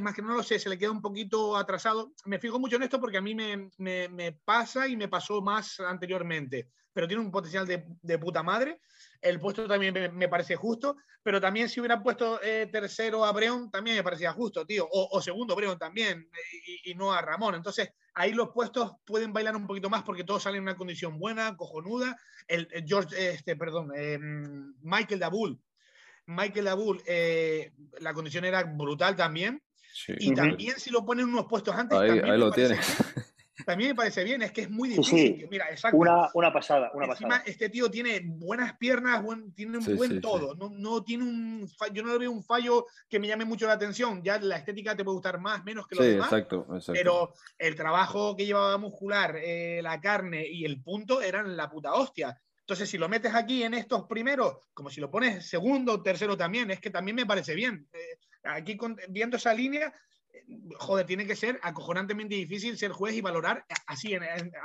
más 0.00 0.14
que 0.14 0.22
no 0.22 0.34
lo 0.34 0.42
sé, 0.42 0.58
se 0.58 0.68
le 0.68 0.78
queda 0.78 0.90
un 0.90 1.00
poquito 1.00 1.56
atrasado. 1.56 2.12
Me 2.26 2.38
fijo 2.38 2.58
mucho 2.58 2.76
en 2.76 2.82
esto 2.82 3.00
porque 3.00 3.18
a 3.18 3.22
mí 3.22 3.34
me, 3.34 3.70
me, 3.78 4.32
pasa 4.44 4.86
y 4.86 4.96
me 4.96 5.08
pasó 5.08 5.40
más 5.40 5.80
anteriormente, 5.80 6.68
pero 6.92 7.08
tiene 7.08 7.22
un 7.22 7.30
potencial 7.30 7.66
de, 7.66 7.86
de 8.02 8.18
puta 8.18 8.42
madre. 8.42 8.80
El 9.20 9.40
puesto 9.40 9.66
también 9.66 10.14
me, 10.14 10.28
parece 10.28 10.54
justo, 10.54 10.96
pero 11.22 11.40
también 11.40 11.68
si 11.68 11.80
hubiera 11.80 12.02
puesto 12.02 12.40
eh, 12.42 12.68
tercero 12.70 13.24
a 13.24 13.32
Breón, 13.32 13.70
también 13.70 13.96
me 13.96 14.04
parecía 14.04 14.32
justo, 14.32 14.64
tío. 14.64 14.88
O, 14.90 15.20
segundo 15.20 15.56
Breón 15.56 15.78
también, 15.78 16.30
y, 16.84 16.94
no 16.94 17.12
a 17.12 17.20
Ramón. 17.20 17.56
Entonces, 17.56 17.90
ahí 18.14 18.32
los 18.32 18.50
puestos 18.50 18.92
pueden 19.04 19.32
bailar 19.32 19.56
un 19.56 19.66
poquito 19.66 19.90
más 19.90 20.02
porque 20.02 20.24
todos 20.24 20.42
salen 20.42 20.58
en 20.58 20.62
una 20.64 20.76
condición 20.76 21.18
buena, 21.18 21.56
cojonuda. 21.56 22.16
El, 22.46 22.68
George, 22.86 23.32
este, 23.32 23.56
perdón, 23.56 23.92
eh, 23.96 24.18
Michael 24.82 25.20
Dabul 25.20 25.60
Michael 26.28 26.68
Abul, 26.68 27.02
eh, 27.06 27.72
la 28.00 28.12
condición 28.12 28.44
era 28.44 28.62
brutal 28.62 29.16
también. 29.16 29.62
Y 30.18 30.34
también 30.34 30.78
si 30.78 30.90
lo 30.90 31.04
ponen 31.04 31.26
unos 31.26 31.46
puestos 31.46 31.74
antes, 31.74 31.98
ahí, 31.98 32.08
también, 32.08 32.38
lo 32.38 32.52
tiene. 32.52 32.78
También 33.64 33.90
me 33.90 33.94
parece 33.94 34.24
bien, 34.24 34.42
es 34.42 34.52
que 34.52 34.62
es 34.62 34.70
muy 34.70 34.88
difícil. 34.90 35.46
Mira, 35.50 35.70
exacto. 35.70 35.96
Una, 35.96 36.28
una, 36.34 36.52
pasada, 36.52 36.90
una 36.94 37.06
Encima, 37.06 37.42
Este 37.44 37.68
tío 37.68 37.90
tiene 37.90 38.22
buenas 38.24 38.76
piernas, 38.76 39.24
tiene 39.54 39.78
un 39.78 39.96
buen 39.96 40.20
todo. 40.20 40.54
No, 40.54 40.70
no, 40.70 41.02
tiene 41.02 41.24
un 41.24 41.68
yo 41.92 42.02
no 42.02 42.12
le 42.12 42.18
veo 42.18 42.30
un 42.30 42.42
fallo 42.42 42.86
que 43.08 43.18
me 43.18 43.26
llame 43.26 43.44
mucho 43.44 43.66
la 43.66 43.74
atención. 43.74 44.22
Ya 44.22 44.38
la 44.38 44.56
estética 44.56 44.96
te 44.96 45.04
puede 45.04 45.16
gustar 45.16 45.40
más, 45.40 45.64
menos 45.64 45.86
que 45.86 45.96
lo 45.96 46.02
demás. 46.02 46.26
Exacto, 46.26 46.66
exacto. 46.74 46.92
Pero 46.92 47.32
el 47.58 47.74
trabajo 47.74 48.36
que 48.36 48.46
llevaba 48.46 48.78
muscular, 48.78 49.36
eh, 49.36 49.80
la 49.82 50.00
carne 50.00 50.46
y 50.46 50.64
el 50.64 50.82
punto 50.82 51.20
eran 51.20 51.56
la 51.56 51.68
puta 51.68 51.94
hostia. 51.94 52.40
Entonces, 52.60 52.90
si 52.90 52.98
lo 52.98 53.08
metes 53.08 53.34
aquí 53.34 53.62
en 53.62 53.72
estos 53.72 54.04
primeros, 54.04 54.58
como 54.74 54.90
si 54.90 55.00
lo 55.00 55.10
pones 55.10 55.48
segundo 55.48 55.94
o 55.94 56.02
tercero 56.02 56.36
también, 56.36 56.70
es 56.70 56.80
que 56.80 56.90
también 56.90 57.16
me 57.16 57.24
parece 57.24 57.54
bien. 57.54 57.88
Eh, 57.92 58.18
aquí 58.44 58.78
viendo 59.08 59.38
esa 59.38 59.54
línea, 59.54 59.92
joder, 60.78 61.06
tiene 61.06 61.26
que 61.26 61.36
ser 61.36 61.58
acojonantemente 61.62 62.34
difícil 62.34 62.78
ser 62.78 62.92
juez 62.92 63.14
y 63.14 63.20
valorar 63.20 63.64
así, 63.86 64.16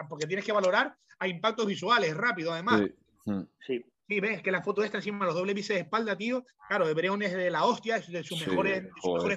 porque 0.10 0.28
tienes 0.28 0.46
que 0.46 0.52
valorar 0.52 0.96
a 1.20 1.28
impactos 1.28 1.66
visuales 1.66 2.16
rápido, 2.16 2.54
además. 2.54 2.82
Hmm. 3.26 3.44
Sí. 3.66 3.84
sí. 4.08 4.20
ves 4.20 4.42
que 4.42 4.52
la 4.52 4.62
foto 4.62 4.84
esta 4.84 4.98
encima 4.98 5.26
los 5.26 5.36
doble 5.36 5.54
bíceps 5.54 5.78
de 5.78 5.84
espalda, 5.84 6.18
tío. 6.18 6.46
Claro, 6.68 6.88
Hebreón 6.88 7.22
es 7.22 7.34
de 7.34 7.50
la 7.50 7.66
hostia, 7.66 7.98
es 7.98 8.12
de 8.12 8.24
sus, 8.24 8.46
mejores, 8.46 8.84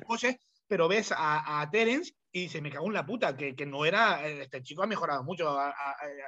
poses, 0.06 0.36
pero 0.66 0.88
ves 0.88 1.12
a, 1.12 1.60
a 1.60 1.70
Terence 1.70 2.14
y 2.32 2.48
se 2.48 2.60
me 2.60 2.70
cagó 2.70 2.86
en 2.86 2.94
la 2.94 3.06
puta, 3.06 3.36
que, 3.36 3.54
que, 3.54 3.66
no 3.66 3.84
era. 3.84 4.26
Este 4.26 4.62
chico 4.62 4.82
ha 4.82 4.86
mejorado 4.86 5.24
mucho 5.24 5.56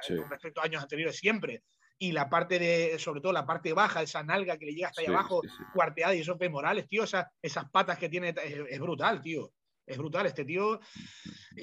con 0.07 0.29
respecto 0.29 0.61
a 0.61 0.65
años 0.65 0.81
anteriores, 0.81 1.17
siempre 1.17 1.63
y 2.01 2.13
la 2.13 2.29
parte 2.29 2.57
de, 2.57 2.97
sobre 2.97 3.19
todo 3.19 3.33
la 3.33 3.45
parte 3.45 3.73
baja, 3.73 4.01
esa 4.01 4.23
nalga 4.23 4.57
que 4.57 4.65
le 4.65 4.71
llega 4.71 4.87
hasta 4.87 5.01
ahí 5.01 5.07
abajo, 5.07 5.41
cuarteada 5.73 6.15
y 6.15 6.21
esos 6.21 6.37
femorales, 6.37 6.87
tío, 6.87 7.03
esas 7.03 7.69
patas 7.71 7.97
que 7.99 8.07
tiene, 8.07 8.33
es, 8.69 8.79
brutal, 8.79 9.21
tío. 9.21 9.51
Es 9.89 9.97
brutal 9.97 10.27
este 10.27 10.45
tío. 10.45 10.79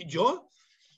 Yo, 0.07 0.51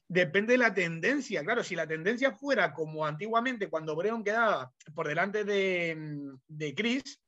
depende 0.08 0.52
de 0.52 0.58
la 0.58 0.72
tendencia. 0.72 1.44
Claro, 1.44 1.62
si 1.62 1.76
la 1.76 1.86
tendencia 1.86 2.32
fuera 2.32 2.72
como 2.72 3.04
antiguamente 3.04 3.68
cuando 3.68 3.94
Breon 3.94 4.24
quedaba 4.24 4.72
por 4.94 5.06
delante 5.06 5.44
de, 5.44 6.32
de 6.46 6.74
Chris, 6.74 7.20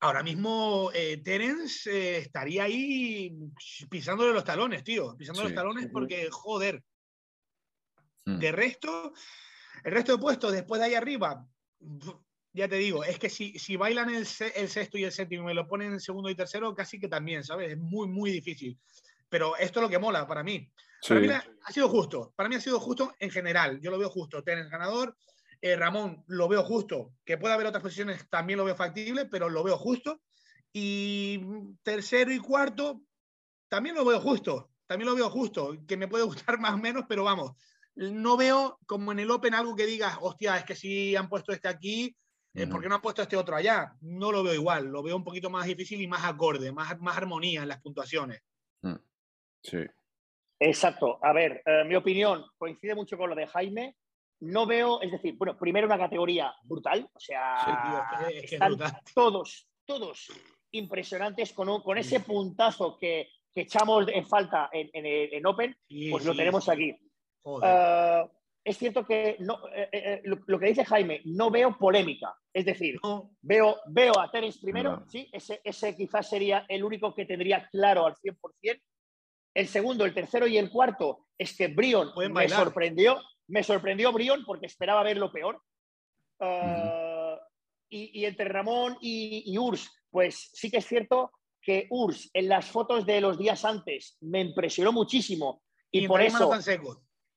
ahora 0.00 0.22
mismo 0.22 0.90
eh, 0.94 1.18
Terence 1.18 1.90
eh, 1.90 2.18
estaría 2.18 2.64
ahí 2.64 3.36
pisándole 3.90 4.32
los 4.32 4.44
talones, 4.44 4.82
tío. 4.82 5.14
Pisándole 5.18 5.48
los 5.48 5.54
talones 5.54 5.90
porque, 5.92 6.28
joder. 6.30 6.82
Hmm. 8.24 8.38
De 8.38 8.52
resto, 8.52 9.12
el 9.84 9.92
resto 9.92 10.12
de 10.12 10.18
puestos 10.18 10.52
después 10.52 10.80
de 10.80 10.86
ahí 10.86 10.94
arriba, 10.94 11.46
ya 12.52 12.68
te 12.68 12.76
digo, 12.76 13.04
es 13.04 13.18
que 13.18 13.30
si, 13.30 13.58
si 13.58 13.76
bailan 13.76 14.10
el, 14.10 14.26
sexto 14.26 14.98
y 14.98 15.04
el 15.04 15.12
séptimo 15.12 15.44
y 15.44 15.46
me 15.46 15.54
lo 15.54 15.68
ponen 15.68 15.92
en 15.92 16.00
segundo 16.00 16.28
y 16.30 16.34
tercero, 16.34 16.74
casi 16.74 16.98
que 16.98 17.08
también, 17.08 17.44
¿sabes? 17.44 17.72
Es 17.72 17.78
muy, 17.78 18.08
muy 18.08 18.30
difícil. 18.30 18.78
Pero 19.30 19.56
esto 19.56 19.80
es 19.80 19.84
lo 19.84 19.88
que 19.88 19.98
mola 19.98 20.26
para 20.26 20.42
mí. 20.42 20.70
Para 21.06 21.20
mí 21.20 21.28
ha 21.28 21.72
sido 21.72 21.88
justo. 21.88 22.34
Para 22.36 22.48
mí 22.50 22.56
ha 22.56 22.60
sido 22.60 22.78
justo 22.78 23.14
en 23.18 23.30
general. 23.30 23.80
Yo 23.80 23.90
lo 23.90 23.98
veo 23.98 24.10
justo. 24.10 24.42
Tenés 24.42 24.68
ganador. 24.68 25.16
Eh, 25.62 25.76
Ramón 25.76 26.22
lo 26.26 26.48
veo 26.48 26.62
justo. 26.62 27.14
Que 27.24 27.38
pueda 27.38 27.54
haber 27.54 27.68
otras 27.68 27.82
posiciones 27.82 28.28
también 28.28 28.58
lo 28.58 28.66
veo 28.66 28.76
factible, 28.76 29.24
pero 29.24 29.48
lo 29.48 29.62
veo 29.62 29.78
justo. 29.78 30.20
Y 30.72 31.40
tercero 31.82 32.30
y 32.30 32.38
cuarto 32.38 33.00
también 33.68 33.94
lo 33.94 34.04
veo 34.04 34.20
justo. 34.20 34.70
También 34.86 35.08
lo 35.08 35.16
veo 35.16 35.30
justo. 35.30 35.78
Que 35.88 35.96
me 35.96 36.08
puede 36.08 36.24
gustar 36.24 36.58
más 36.58 36.74
o 36.74 36.78
menos, 36.78 37.04
pero 37.08 37.24
vamos 37.24 37.52
no 38.08 38.36
veo 38.36 38.78
como 38.86 39.12
en 39.12 39.20
el 39.20 39.30
Open 39.30 39.54
algo 39.54 39.76
que 39.76 39.86
digas, 39.86 40.16
hostia, 40.20 40.56
es 40.56 40.64
que 40.64 40.74
si 40.74 41.16
han 41.16 41.28
puesto 41.28 41.52
este 41.52 41.68
aquí, 41.68 42.16
eh, 42.54 42.66
¿por 42.66 42.80
qué 42.80 42.88
no 42.88 42.96
han 42.96 43.02
puesto 43.02 43.22
este 43.22 43.36
otro 43.36 43.56
allá? 43.56 43.94
No 44.00 44.32
lo 44.32 44.42
veo 44.42 44.54
igual, 44.54 44.86
lo 44.86 45.02
veo 45.02 45.16
un 45.16 45.24
poquito 45.24 45.50
más 45.50 45.66
difícil 45.66 46.00
y 46.00 46.08
más 46.08 46.24
acorde, 46.24 46.72
más, 46.72 46.98
más 47.00 47.16
armonía 47.16 47.62
en 47.62 47.68
las 47.68 47.80
puntuaciones. 47.80 48.40
Sí. 49.62 49.78
Exacto. 50.58 51.18
A 51.22 51.32
ver, 51.32 51.62
eh, 51.64 51.84
mi 51.86 51.94
opinión 51.94 52.44
coincide 52.58 52.94
mucho 52.94 53.16
con 53.16 53.30
lo 53.30 53.36
de 53.36 53.46
Jaime. 53.46 53.96
No 54.40 54.66
veo, 54.66 55.02
es 55.02 55.10
decir, 55.10 55.34
bueno, 55.36 55.56
primero 55.58 55.86
una 55.86 55.98
categoría 55.98 56.54
brutal, 56.64 57.06
o 57.12 57.20
sea, 57.20 57.56
están 58.30 58.74
todos, 59.14 59.68
todos 59.84 60.28
impresionantes 60.70 61.52
con, 61.52 61.82
con 61.82 61.98
ese 61.98 62.20
puntazo 62.20 62.96
que, 62.98 63.28
que, 63.52 63.62
echamos 63.62 64.08
en 64.08 64.26
falta 64.26 64.70
en, 64.72 64.88
en, 64.94 65.46
Open, 65.46 65.76
pues 66.10 66.24
lo 66.24 66.34
tenemos 66.34 66.70
aquí. 66.70 66.96
Ah, 67.62 68.26
es 68.62 68.76
cierto 68.76 69.06
que 69.06 69.36
no, 69.40 69.58
eh, 69.74 69.88
eh, 69.90 69.90
eh, 69.92 70.22
lo, 70.24 70.58
que 70.58 70.66
dice 70.66 70.84
Jaime, 70.84 71.22
no 71.24 71.50
veo 71.50 71.76
polémica. 71.78 72.34
Es 72.52 72.64
decir, 72.64 72.98
veo, 73.40 73.76
veo 73.86 74.18
a 74.18 74.30
Terence 74.30 74.58
primero, 74.60 75.04
sí, 75.08 75.28
ese, 75.32 75.60
ese 75.64 75.96
quizás 75.96 76.28
sería 76.28 76.66
el 76.68 76.84
único 76.84 77.14
que 77.14 77.24
tendría 77.24 77.68
claro 77.68 78.06
al 78.06 78.14
100%. 78.16 78.80
El 79.54 79.68
segundo, 79.68 80.04
el 80.04 80.14
tercero 80.14 80.46
y 80.46 80.58
el 80.58 80.70
cuarto 80.70 81.26
es 81.36 81.56
que 81.56 81.68
Brion 81.68 82.12
me 82.32 82.48
sorprendió. 82.48 83.20
Me 83.48 83.62
sorprendió 83.64 84.12
Brion 84.12 84.44
porque 84.44 84.66
esperaba 84.66 85.02
ver 85.02 85.16
lo 85.16 85.32
peor. 85.32 85.60
Ah, 86.38 87.38
y, 87.88 88.24
entre 88.24 88.48
Ramón 88.48 88.96
y, 89.00 89.56
Urs, 89.58 89.90
pues 90.10 90.50
sí 90.54 90.70
que 90.70 90.78
es 90.78 90.86
cierto 90.86 91.32
que 91.60 91.88
Urs 91.90 92.30
en 92.32 92.48
las 92.48 92.66
fotos 92.66 93.04
de 93.04 93.20
los 93.20 93.36
días 93.36 93.64
antes 93.64 94.16
me 94.20 94.40
impresionó 94.40 94.92
muchísimo. 94.92 95.62
Y, 95.90 96.06
por 96.06 96.22
eso. 96.22 96.50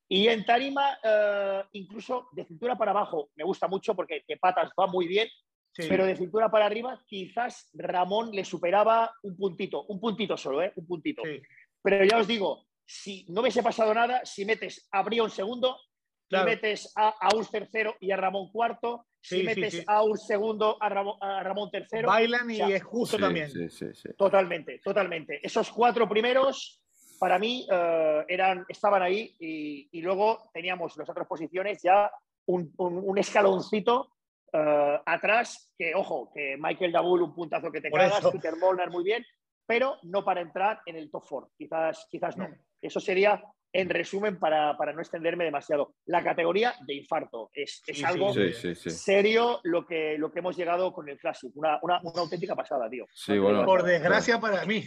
Y 0.07 0.27
en 0.27 0.45
tarima, 0.45 0.99
eh, 1.03 1.63
incluso 1.71 2.27
de 2.33 2.45
cintura 2.45 2.77
para 2.77 2.91
abajo, 2.91 3.31
me 3.35 3.43
gusta 3.43 3.67
mucho 3.67 3.95
porque 3.95 4.23
de 4.27 4.37
patas 4.37 4.71
va 4.79 4.85
muy 4.85 5.07
bien, 5.07 5.27
pero 5.75 6.05
de 6.05 6.15
cintura 6.15 6.51
para 6.51 6.67
arriba, 6.67 7.01
quizás 7.07 7.69
Ramón 7.73 8.31
le 8.31 8.45
superaba 8.45 9.11
un 9.23 9.35
puntito, 9.35 9.85
un 9.85 9.99
puntito 9.99 10.37
solo, 10.37 10.61
¿eh? 10.61 10.71
Un 10.75 10.85
puntito. 10.85 11.23
Pero 11.83 12.05
ya 12.05 12.17
os 12.17 12.27
digo, 12.27 12.65
si 12.85 13.25
no 13.29 13.41
hubiese 13.41 13.61
pasado 13.61 13.93
nada, 13.93 14.25
si 14.25 14.45
metes 14.45 14.87
a 14.91 15.03
Brion 15.03 15.29
segundo, 15.29 15.77
si 16.29 16.37
metes 16.37 16.91
a, 16.95 17.09
a 17.19 17.29
tercero 17.51 17.95
y 17.99 18.11
a 18.11 18.17
Ramón 18.17 18.51
cuarto, 18.51 19.05
si 19.21 19.43
metes 19.43 19.83
a 19.87 20.03
un 20.03 20.17
segundo 20.17 20.77
a 20.81 20.89
Ramón, 20.89 21.69
tercero. 21.71 22.07
Bailan 22.07 22.49
y 22.49 22.61
es 22.61 22.83
justo 22.83 23.17
también. 23.17 23.51
Totalmente, 24.17 24.79
totalmente. 24.79 25.39
Esos 25.45 25.71
cuatro 25.71 26.07
primeros 26.09 26.81
para 27.19 27.39
mí 27.39 27.65
eh, 27.71 28.25
eran, 28.27 28.65
estaban 28.67 29.01
ahí 29.01 29.33
y, 29.39 30.01
luego 30.01 30.49
teníamos 30.53 30.97
las 30.97 31.09
otras 31.09 31.25
posiciones 31.27 31.81
ya 31.81 32.11
un, 32.47 33.17
escaloncito 33.17 34.09
eh, 34.51 34.99
atrás, 35.05 35.71
que 35.77 35.95
ojo, 35.95 36.31
que 36.33 36.57
Michael 36.59 36.91
Dabul 36.91 37.21
un 37.21 37.33
puntazo 37.33 37.71
que 37.71 37.79
te 37.79 37.89
cagas, 37.89 38.29
Peter 38.29 38.57
Molnar 38.57 38.91
muy 38.91 39.05
bien, 39.05 39.25
pero 39.65 39.97
no 40.03 40.23
para 40.23 40.41
entrar 40.41 40.81
en 40.85 40.95
el 40.95 41.09
top 41.09 41.25
four, 41.25 41.49
quizás, 41.57 42.07
quizás 42.09 42.37
no. 42.37 42.47
Mm. 42.47 42.55
Eso 42.81 42.99
sería 42.99 43.41
en 43.73 43.89
resumen, 43.89 44.37
para, 44.37 44.75
no 44.93 45.01
extenderme 45.01 45.45
demasiado, 45.45 45.95
la 46.05 46.23
categoría 46.23 46.75
de 46.85 46.93
infarto 46.93 47.49
es, 47.53 47.81
algo 48.05 48.31
serio 48.85 49.59
lo 49.63 49.85
que, 49.87 50.15
lo 50.19 50.31
que 50.31 50.39
hemos 50.39 50.55
llegado 50.55 50.93
con 50.93 51.09
el 51.09 51.17
Classic. 51.17 51.51
Una, 51.55 51.79
auténtica 52.15 52.55
pasada, 52.55 52.87
tío. 52.87 53.07
Por 53.65 53.83
desgracia 53.83 54.39
para 54.39 54.63
mí. 54.65 54.85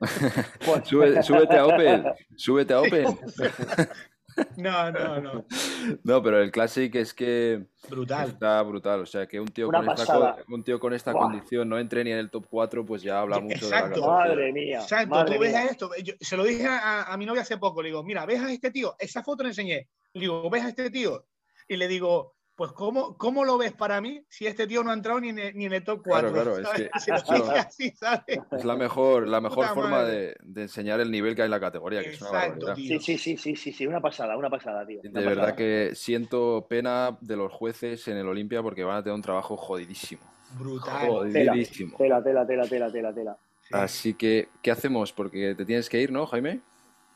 súbete 1.22 1.56
a 1.56 1.66
Open. 1.66 2.04
Súbete 2.36 2.74
a 2.74 2.80
Open. 2.80 3.06
No, 4.56 4.90
no, 4.90 5.20
no. 5.20 5.44
No, 6.04 6.22
pero 6.22 6.40
el 6.40 6.50
Classic 6.50 6.94
es 6.94 7.12
que 7.12 7.64
brutal. 7.88 8.28
está 8.28 8.62
brutal. 8.62 9.00
O 9.00 9.06
sea, 9.06 9.26
que 9.26 9.40
un 9.40 9.48
tío, 9.48 9.68
con 9.70 9.88
esta, 9.90 10.36
un 10.48 10.62
tío 10.64 10.78
con 10.78 10.92
esta 10.92 11.12
condición 11.12 11.68
no 11.68 11.78
entre 11.78 12.04
ni 12.04 12.12
en 12.12 12.18
el 12.18 12.30
top 12.30 12.46
4, 12.48 12.84
pues 12.84 13.02
ya 13.02 13.20
habla 13.20 13.40
mucho 13.40 13.66
Exacto. 13.66 14.00
de 14.00 14.06
la 14.06 14.12
Madre 14.12 14.52
mía. 14.52 14.80
Exacto, 14.80 15.24
tú 15.24 15.38
ves 15.38 15.54
a 15.54 15.64
esto. 15.64 15.90
se 16.20 16.36
lo 16.36 16.44
dije 16.44 16.66
a, 16.68 17.14
mi 17.18 17.26
novia 17.26 17.42
hace 17.42 17.58
poco. 17.58 17.82
Le 17.82 17.88
digo, 17.88 18.02
mira, 18.04 18.26
ves 18.26 18.40
a 18.40 18.52
este 18.52 18.70
tío. 18.70 18.94
Esa 18.98 19.22
foto 19.22 19.42
le 19.42 19.50
enseñé. 19.50 19.88
Le 20.12 20.20
digo, 20.20 20.48
ves 20.50 20.64
a 20.64 20.68
este 20.68 20.90
tío. 20.90 21.26
Y 21.68 21.76
le 21.76 21.88
digo, 21.88 22.34
pues 22.54 22.72
¿cómo, 22.72 23.16
¿cómo 23.16 23.44
lo 23.44 23.56
ves 23.56 23.72
para 23.72 24.00
mí 24.00 24.24
si 24.28 24.46
este 24.46 24.66
tío 24.66 24.84
no 24.84 24.90
ha 24.90 24.94
entrado 24.94 25.20
ni 25.20 25.30
en, 25.30 25.38
el, 25.38 25.56
ni 25.56 25.64
en 25.64 25.72
el 25.72 25.84
top 25.84 26.02
4? 26.04 26.32
Claro, 26.32 26.54
claro, 26.54 26.72
es 26.72 26.80
que 26.80 26.90
es 28.56 28.64
la 28.64 28.76
mejor, 28.76 29.26
la 29.26 29.40
mejor 29.40 29.66
forma 29.68 30.04
de, 30.04 30.36
de, 30.42 30.62
enseñar 30.62 31.00
el 31.00 31.10
nivel 31.10 31.34
que 31.34 31.42
hay 31.42 31.46
en 31.46 31.52
la 31.52 31.60
categoría, 31.60 32.02
que 32.02 32.10
es 32.10 32.20
una 32.20 32.54
Sí, 32.76 32.98
sí, 33.00 33.18
sí, 33.18 33.36
sí, 33.36 33.56
sí, 33.56 33.72
sí, 33.72 33.86
una 33.86 34.00
pasada, 34.00 34.36
una 34.36 34.50
pasada, 34.50 34.86
tío. 34.86 35.00
de 35.02 35.24
verdad 35.24 35.54
que 35.54 35.92
siento 35.94 36.66
pena 36.68 37.16
de 37.20 37.36
los 37.36 37.52
jueces 37.52 38.06
en 38.08 38.18
el 38.18 38.28
Olimpia 38.28 38.62
porque 38.62 38.84
van 38.84 38.98
a 38.98 39.02
tener 39.02 39.14
un 39.14 39.22
trabajo 39.22 39.56
jodidísimo. 39.56 40.22
Brutal. 40.58 41.08
Jodidísimo. 41.08 41.96
Tela, 41.96 42.22
tela, 42.22 42.46
tela, 42.46 42.66
tela, 42.68 42.92
tela, 42.92 43.14
tela. 43.14 43.36
Así 43.70 44.14
que, 44.14 44.48
¿qué 44.62 44.70
hacemos? 44.70 45.12
Porque 45.12 45.54
te 45.54 45.64
tienes 45.64 45.88
que 45.88 46.02
ir, 46.02 46.12
¿no, 46.12 46.26
Jaime? 46.26 46.60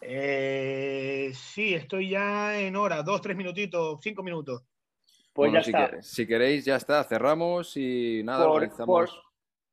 Eh, 0.00 1.32
sí, 1.34 1.74
estoy 1.74 2.10
ya 2.10 2.58
en 2.58 2.76
hora, 2.76 3.02
dos, 3.02 3.20
tres 3.20 3.36
minutitos, 3.36 3.98
cinco 4.02 4.22
minutos. 4.22 4.62
Pues 5.36 5.52
ya 5.52 5.62
si, 5.62 5.70
está. 5.70 6.02
si 6.02 6.26
queréis, 6.26 6.64
ya 6.64 6.76
está, 6.76 7.04
cerramos 7.04 7.76
y 7.76 8.22
nada, 8.24 8.46
por, 8.46 8.68
por, 8.86 9.10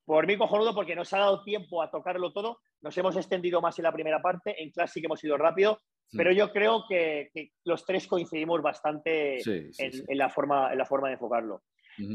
por, 0.06 0.28
mí 0.28 0.38
cojonudo, 0.38 0.76
porque 0.76 0.96
nos 0.96 1.12
ha 1.14 1.20
dado 1.20 1.44
tiempo 1.44 1.82
a 1.82 1.90
tocarlo 1.90 2.34
todo. 2.34 2.60
Nos 2.82 2.98
hemos 2.98 3.16
extendido 3.16 3.62
más 3.62 3.80
en 3.80 3.84
la 3.84 3.94
primera 3.94 4.22
parte, 4.22 4.62
en 4.62 4.72
clase 4.72 5.00
que 5.00 5.06
hemos 5.06 5.24
ido 5.24 5.38
rápido, 5.38 5.80
pero 6.12 6.32
yo 6.32 6.52
creo 6.52 6.86
que, 6.88 7.32
los 7.64 7.86
tres 7.86 8.08
coincidimos 8.08 8.62
bastante 8.62 9.40
en, 9.48 10.18
la 10.18 10.30
forma, 10.30 10.72
en 10.72 10.78
la 10.78 10.86
forma 10.86 11.08
de 11.08 11.14
enfocarlo. 11.14 11.64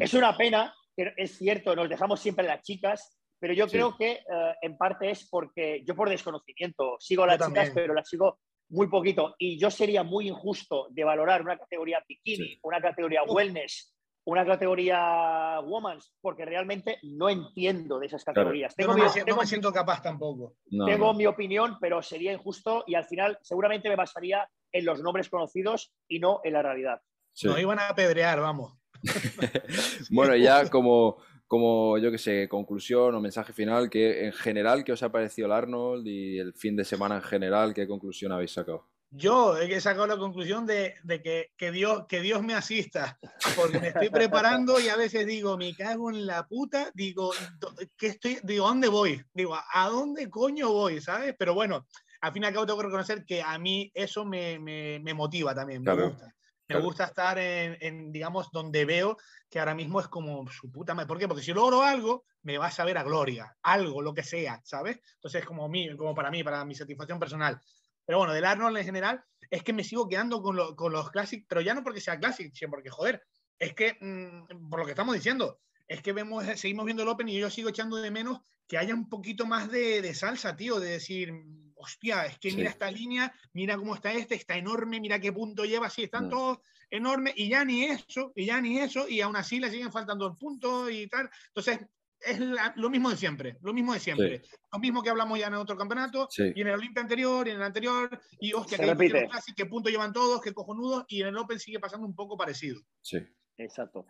Es 0.01 0.15
una 0.15 0.37
pena, 0.37 0.75
pero 0.95 1.13
es 1.17 1.39
cierto, 1.39 1.75
nos 1.75 1.89
dejamos 1.89 2.21
siempre 2.21 2.47
las 2.47 2.63
chicas, 2.63 3.19
pero 3.41 3.55
yo 3.55 3.69
creo 3.69 3.97
que 3.97 4.13
eh, 4.13 4.55
en 4.63 4.77
parte 4.77 5.11
es 5.11 5.29
porque 5.31 5.85
yo 5.87 5.95
por 5.95 6.09
desconocimiento 6.09 6.97
sigo 6.99 7.23
a 7.23 7.29
las 7.29 7.47
chicas, 7.47 7.71
pero 7.73 7.95
las 7.95 8.09
sigo 8.09 8.41
muy 8.71 8.89
poquito. 8.89 9.35
Y 9.39 9.59
yo 9.59 9.71
sería 9.71 10.03
muy 10.03 10.29
injusto 10.29 10.89
de 10.91 11.05
valorar 11.05 11.43
una 11.43 11.59
categoría 11.59 12.03
bikini, 12.07 12.59
una 12.63 12.81
categoría 12.81 13.23
wellness, 13.25 13.95
una 14.25 14.45
categoría 14.45 15.61
women's, 15.65 16.13
porque 16.21 16.45
realmente 16.45 16.99
no 17.03 17.31
entiendo 17.31 17.99
de 17.99 18.07
esas 18.07 18.23
categorías. 18.25 18.75
Tengo 18.75 18.95
no, 18.95 19.05
me, 19.37 19.47
siento 19.47 19.73
capaz 19.73 20.03
tampoco. 20.03 20.57
tengo 20.69 21.15
mi 21.15 21.25
opinión, 21.25 21.79
pero 21.81 22.03
sería 22.03 22.33
injusto 22.33 22.85
y 22.87 22.95
al 22.95 23.07
final 23.07 23.39
seguramente 23.43 23.89
me 23.89 23.97
basaría 23.97 24.47
en 24.71 24.85
los 24.85 25.01
nombres 25.01 25.31
conocidos 25.31 25.95
y 26.07 26.19
no 26.19 26.41
en 26.45 26.53
la 26.53 26.63
realidad. 26.63 27.01
Nos 27.43 27.59
iban 27.59 27.79
a 27.79 27.89
apedrear, 27.89 28.41
vamos. 28.41 28.75
bueno, 30.11 30.37
ya 30.37 30.69
como, 30.69 31.23
como 31.49 31.97
yo 31.99 32.11
que 32.11 32.19
sé, 32.19 32.47
conclusión 32.49 33.15
o 33.15 33.21
mensaje 33.21 33.55
final, 33.55 33.89
que 33.89 34.27
en 34.27 34.33
general, 34.33 34.85
¿qué 34.85 34.93
os 34.93 35.03
ha 35.03 35.11
parecido 35.11 35.47
el 35.47 35.53
Arnold 35.53 36.07
y 36.07 36.39
el 36.39 36.53
fin 36.53 36.77
de 36.77 36.85
semana 36.85 37.17
en 37.17 37.23
general? 37.23 37.73
¿Qué 37.73 37.89
conclusión 37.89 38.33
habéis 38.33 38.53
sacado? 38.53 38.87
Yo 39.11 39.57
he 39.57 39.81
sacado 39.81 40.07
la 40.07 40.19
conclusión 40.19 40.67
de, 40.67 40.97
que, 41.25 41.53
que, 41.57 41.73
Dios, 41.73 42.05
que 42.07 42.21
Dios 42.21 42.43
me 42.43 42.55
asista, 42.55 43.19
porque 43.57 43.81
me 43.81 43.89
estoy 43.89 44.11
preparando 44.11 44.79
y 44.79 44.89
a 44.89 44.97
veces 44.97 45.27
digo, 45.27 45.57
me 45.57 45.75
cago 45.75 46.11
en 46.11 46.27
la 46.27 46.47
puta, 46.47 46.91
digo, 46.95 47.31
¿qué 47.97 48.09
estoy, 48.09 48.39
digo, 48.45 48.69
¿dónde 48.69 48.89
voy? 48.89 49.23
Digo, 49.33 49.57
¿a 49.57 49.89
dónde 49.89 50.29
coño 50.29 50.71
voy? 50.71 51.01
¿Sabes? 51.01 51.35
Pero 51.39 51.55
bueno, 51.55 51.87
al 52.21 52.33
fin 52.35 52.43
y 52.43 52.47
al 52.47 52.53
cabo 52.53 52.67
tengo 52.67 52.81
que 52.81 52.87
reconocer 52.87 53.25
que 53.25 53.43
a 53.43 53.59
mí 53.59 53.91
eso 53.95 54.27
me, 54.27 54.59
me, 54.59 54.99
me 54.99 55.15
motiva 55.15 55.55
también, 55.55 55.83
me 55.83 55.95
gusta. 55.95 56.35
Me 56.69 56.81
gusta 56.81 57.05
estar 57.05 57.39
en, 57.39 58.13
digamos, 58.13 58.51
donde 58.53 58.85
veo 58.85 59.17
que 59.49 59.59
ahora 59.59 59.75
mismo 59.75 60.01
es 60.01 60.09
como 60.09 60.47
su 60.51 60.71
puta 60.71 60.95
madre. 60.95 61.09
¿Por 61.09 61.19
qué? 61.19 61.27
Porque 61.27 61.43
si 61.43 61.53
logro 61.53 61.83
algo, 61.83 62.25
me 62.43 62.59
va 62.59 62.67
a 62.67 62.71
saber 62.71 62.99
a 62.99 63.03
gloria. 63.03 63.57
Algo, 63.63 64.03
lo 64.03 64.13
que 64.13 64.23
sea, 64.23 64.61
¿sabes? 64.65 65.01
Entonces, 65.15 65.47
como, 65.47 65.69
mí, 65.69 65.97
como 65.97 66.15
para 66.15 66.31
mí, 66.31 66.45
para 66.45 66.65
mi 66.67 66.75
satisfacción 66.75 67.19
personal. 67.19 67.59
Pero 68.05 68.19
bueno, 68.19 68.35
del 68.35 68.45
Arnold 68.45 68.77
en 68.77 68.85
general, 68.85 69.25
es 69.51 69.63
que 69.63 69.73
me 69.73 69.85
sigo 69.85 70.09
quedando 70.09 70.43
con, 70.43 70.57
los 70.57 71.11
Classic, 71.11 71.45
pero 71.49 71.63
ya 71.63 71.75
no 71.75 71.83
porque 71.83 72.01
sea 72.01 72.19
Classic, 72.19 72.53
sino 72.55 72.71
porque, 72.71 72.91
joder, 72.91 73.23
es 73.59 73.75
que, 73.75 73.97
mm, 74.01 74.69
por 74.69 74.81
lo 74.81 74.85
que 74.85 74.93
estamos 74.93 75.15
diciendo, 75.15 75.61
es 75.87 76.03
que 76.03 76.13
vemos, 76.13 76.45
seguimos 76.57 76.85
viendo 76.85 77.03
el 77.03 77.09
Open 77.09 77.29
y 77.29 77.39
yo 77.39 77.49
sigo 77.49 77.71
echando 77.71 77.97
de 77.97 78.11
menos 78.11 78.41
que 78.67 78.77
haya 78.77 78.95
un 78.95 79.09
poquito 79.09 79.47
más 79.47 79.71
de, 79.71 80.03
de 80.03 80.15
salsa, 80.15 80.55
tío, 80.55 80.79
de 80.79 80.91
decir, 80.91 81.33
hostia, 81.79 82.27
es 82.27 82.39
que 82.39 82.53
mira 82.53 82.71
esta 82.71 82.91
línea, 82.91 83.33
mira 83.53 83.77
cómo 83.77 83.95
está 83.95 84.13
este, 84.13 84.35
está 84.35 84.57
enorme, 84.57 85.01
mira 85.01 85.21
qué 85.21 85.33
punto 85.33 85.65
lleva, 85.65 85.89
sí, 85.91 86.05
están 86.05 86.27
mm. 86.27 86.31
todos 86.31 86.59
enormes, 86.91 87.35
y 87.37 87.49
ya 87.49 87.65
ni 87.65 87.85
eso, 87.85 88.33
y 88.35 88.47
ya 88.47 88.61
ni 88.61 88.79
eso, 88.79 89.09
y 89.09 89.21
aún 89.21 89.37
así 89.37 89.61
le 89.61 89.71
siguen 89.71 89.93
faltando 89.93 90.27
el 90.27 90.35
punto 90.35 90.91
y 90.91 91.07
tal. 91.09 91.29
Entonces, 91.49 91.81
es 92.21 92.41
lo 92.77 92.91
mismo 92.91 93.11
de 93.11 93.17
siempre, 93.17 93.59
lo 93.63 93.73
mismo 93.73 93.93
de 93.95 94.01
siempre. 94.01 94.43
Lo 94.73 94.79
mismo 94.79 95.03
que 95.03 95.11
hablamos 95.11 95.39
ya 95.39 95.47
en 95.47 95.55
otro 95.55 95.77
campeonato, 95.77 96.29
y 96.37 96.61
en 96.61 96.67
el 96.67 96.75
Olimpia 96.75 97.03
anterior, 97.03 97.47
y 97.47 97.51
en 97.51 97.57
el 97.57 97.63
anterior, 97.63 98.21
y 98.41 98.53
hostia, 98.53 98.79
que 98.79 99.55
qué 99.57 99.67
punto 99.67 99.89
llevan 99.89 100.13
todos, 100.13 100.41
qué 100.41 100.53
cojonudos, 100.53 101.05
y 101.09 101.23
en 101.23 101.29
el 101.29 101.37
Open 101.37 101.61
sigue 101.61 101.79
pasando 101.79 102.07
un 102.07 102.15
poco 102.15 102.37
parecido. 102.37 102.81
Sí. 103.01 103.19
Exacto. 103.57 104.07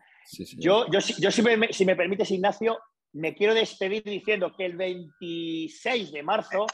yo, 0.58 0.86
yo, 0.90 0.98
yo 1.00 1.30
si, 1.30 1.42
me, 1.42 1.72
si 1.72 1.86
me 1.86 1.96
permites, 1.96 2.30
Ignacio, 2.30 2.78
me 3.12 3.34
quiero 3.34 3.54
despedir 3.54 4.02
diciendo 4.04 4.54
que 4.56 4.66
el 4.66 4.76
26 4.76 6.12
de 6.12 6.22
marzo 6.22 6.66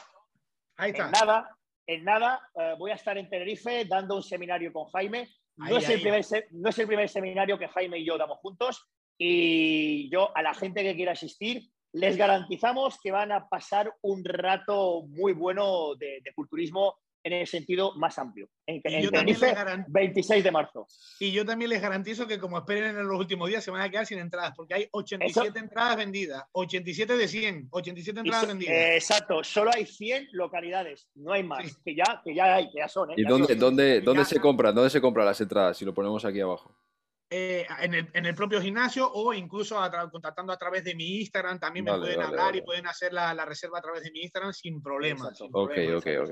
Ahí 0.77 0.91
está. 0.91 1.05
En 1.05 1.11
nada, 1.11 1.57
en 1.87 2.03
nada 2.03 2.49
eh, 2.55 2.75
voy 2.77 2.91
a 2.91 2.95
estar 2.95 3.17
en 3.17 3.29
Tenerife 3.29 3.85
dando 3.85 4.15
un 4.15 4.23
seminario 4.23 4.71
con 4.71 4.85
Jaime. 4.85 5.29
No, 5.57 5.77
es 5.77 5.89
el 5.89 6.01
primer, 6.01 6.25
no 6.51 6.69
es 6.69 6.79
el 6.79 6.87
primer 6.87 7.07
seminario 7.07 7.57
que 7.57 7.67
Jaime 7.69 7.99
y 7.99 8.05
yo 8.05 8.17
damos 8.17 8.39
juntos. 8.39 8.87
Y 9.17 10.09
yo 10.09 10.35
a 10.35 10.41
la 10.41 10.53
gente 10.53 10.83
que 10.83 10.95
quiera 10.95 11.13
asistir 11.13 11.69
les 11.93 12.17
garantizamos 12.17 12.99
que 13.01 13.11
van 13.11 13.31
a 13.31 13.47
pasar 13.47 13.93
un 14.01 14.25
rato 14.25 15.03
muy 15.07 15.31
bueno 15.31 15.95
de, 15.95 16.19
de 16.21 16.33
culturismo 16.33 16.97
en 17.25 17.33
el 17.33 17.47
sentido 17.47 17.93
más 17.95 18.19
amplio. 18.19 18.47
En, 18.67 18.81
en 18.83 19.09
Tenerife, 19.09 19.55
26 19.87 20.43
de 20.43 20.51
marzo. 20.51 20.87
Y 21.19 21.31
yo 21.31 21.43
también 21.43 21.69
les 21.69 21.81
garantizo 21.81 22.27
que 22.27 22.37
como 22.37 22.59
esperen 22.59 22.95
en 22.95 23.07
los 23.07 23.19
últimos 23.19 23.49
días 23.49 23.63
se 23.63 23.71
van 23.71 23.81
a 23.81 23.89
quedar 23.89 24.05
sin 24.05 24.19
entradas, 24.19 24.53
porque 24.55 24.75
hay 24.75 24.87
87 24.91 25.57
entradas 25.57 25.97
vendidas, 25.97 26.43
87 26.51 27.17
de 27.17 27.27
100, 27.27 27.67
87 27.71 28.19
entradas 28.19 28.47
vendidas. 28.47 28.75
exacto, 28.93 29.43
solo 29.43 29.71
hay 29.73 29.87
100 29.87 30.29
localidades, 30.33 31.09
no 31.15 31.33
hay 31.33 31.41
más, 31.41 31.75
que, 31.83 31.95
ya, 31.95 32.21
que 32.23 32.35
ya 32.35 32.55
hay, 32.55 32.69
que 32.69 32.77
ya 32.77 32.87
son. 32.87 33.09
¿eh? 33.09 33.15
¿Y 33.17 33.23
dónde, 33.23 33.55
dónde, 33.55 34.01
dónde 34.01 34.23
se 34.23 34.39
compran? 34.39 34.75
¿Dónde 34.75 34.91
se 34.91 35.01
compran 35.01 35.25
las 35.25 35.41
entradas? 35.41 35.77
Si 35.77 35.83
lo 35.83 35.95
ponemos 35.95 36.23
aquí 36.25 36.39
abajo. 36.39 36.75
Eh, 37.27 37.65
en, 37.81 37.93
el, 37.95 38.07
en, 38.13 38.25
el, 38.27 38.35
propio 38.35 38.61
gimnasio 38.61 39.11
o 39.11 39.33
incluso 39.33 39.79
contactando 40.11 40.53
a 40.53 40.57
través 40.57 40.83
de 40.83 40.93
mi 40.93 41.21
Instagram. 41.21 41.59
También 41.59 41.85
me 41.85 41.97
pueden 41.97 42.21
hablar 42.21 42.55
y 42.55 42.61
pueden 42.61 42.85
hacer 42.85 43.13
la, 43.13 43.33
la, 43.33 43.45
reserva 43.45 43.79
a 43.79 43.81
través 43.81 44.03
de 44.03 44.11
mi 44.11 44.21
Instagram 44.21 44.53
sin 44.53 44.79
problemas. 44.79 45.41
ok, 45.41 45.71
ok, 45.97 46.07
ok. 46.21 46.31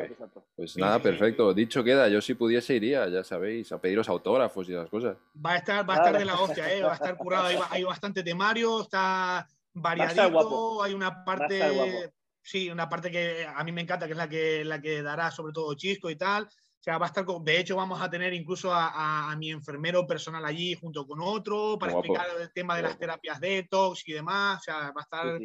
Pues 0.56 0.78
nada, 0.78 1.00
perfecto. 1.00 1.52
Dicho 1.52 1.84
queda, 1.84 2.08
yo 2.10 2.22
si 2.22 2.36
pudiese 2.36 2.76
iría, 2.76 3.10
ya 3.10 3.24
sabéis, 3.24 3.72
a 3.72 3.82
pediros 3.82 4.08
autógrafos 4.08 4.70
y 4.70 4.74
esas 4.74 4.89
cosas. 4.89 5.18
Va 5.44 5.54
a 5.54 5.58
estar, 5.58 5.89
va 5.89 5.96
a 5.96 5.98
estar 5.98 6.18
de 6.18 6.26
la 6.26 6.39
hostia, 6.39 6.72
¿eh? 6.72 6.84
va 6.84 6.91
a 6.91 6.96
estar 6.96 7.18
curado. 7.18 7.46
Hay, 7.48 7.58
hay 7.72 7.84
bastante 7.84 8.22
temario, 8.22 8.82
está 8.82 9.48
variadito, 9.74 10.84
hay 10.84 10.94
una 10.94 11.24
parte... 11.24 12.12
Sí, 12.46 12.70
una 12.70 12.89
parte 12.89 13.10
que 13.10 13.48
a 13.48 13.64
mí 13.64 13.72
me 13.72 13.82
encanta, 13.82 14.06
que 14.06 14.12
es 14.12 14.18
la 14.18 14.28
que, 14.28 14.66
la 14.66 14.82
que 14.82 15.02
dará 15.02 15.32
sobre 15.32 15.54
todo 15.54 15.74
Chisco 15.76 16.10
y 16.10 16.18
tal. 16.18 16.50
O 16.84 16.86
sea, 16.86 16.98
va 16.98 17.06
a 17.06 17.08
estar 17.08 17.26
de 17.26 17.60
hecho, 17.60 17.78
vamos 17.78 18.02
a 18.02 18.10
tener 18.10 18.34
incluso 18.34 18.70
a, 18.74 19.34
mi 19.38 19.52
enfermero 19.52 20.06
personal 20.06 20.44
allí 20.44 20.76
junto 20.76 21.08
con 21.08 21.22
otro 21.22 21.80
para 21.80 21.94
explicar 21.94 22.28
el 22.38 22.52
tema 22.52 22.76
de 22.76 22.82
las 22.82 23.00
terapias 23.00 23.40
detox 23.40 24.06
y 24.06 24.12
demás. 24.12 24.60
O 24.60 24.64
sea, 24.64 24.92
va 24.92 25.00
a 25.00 25.04
estar 25.04 25.40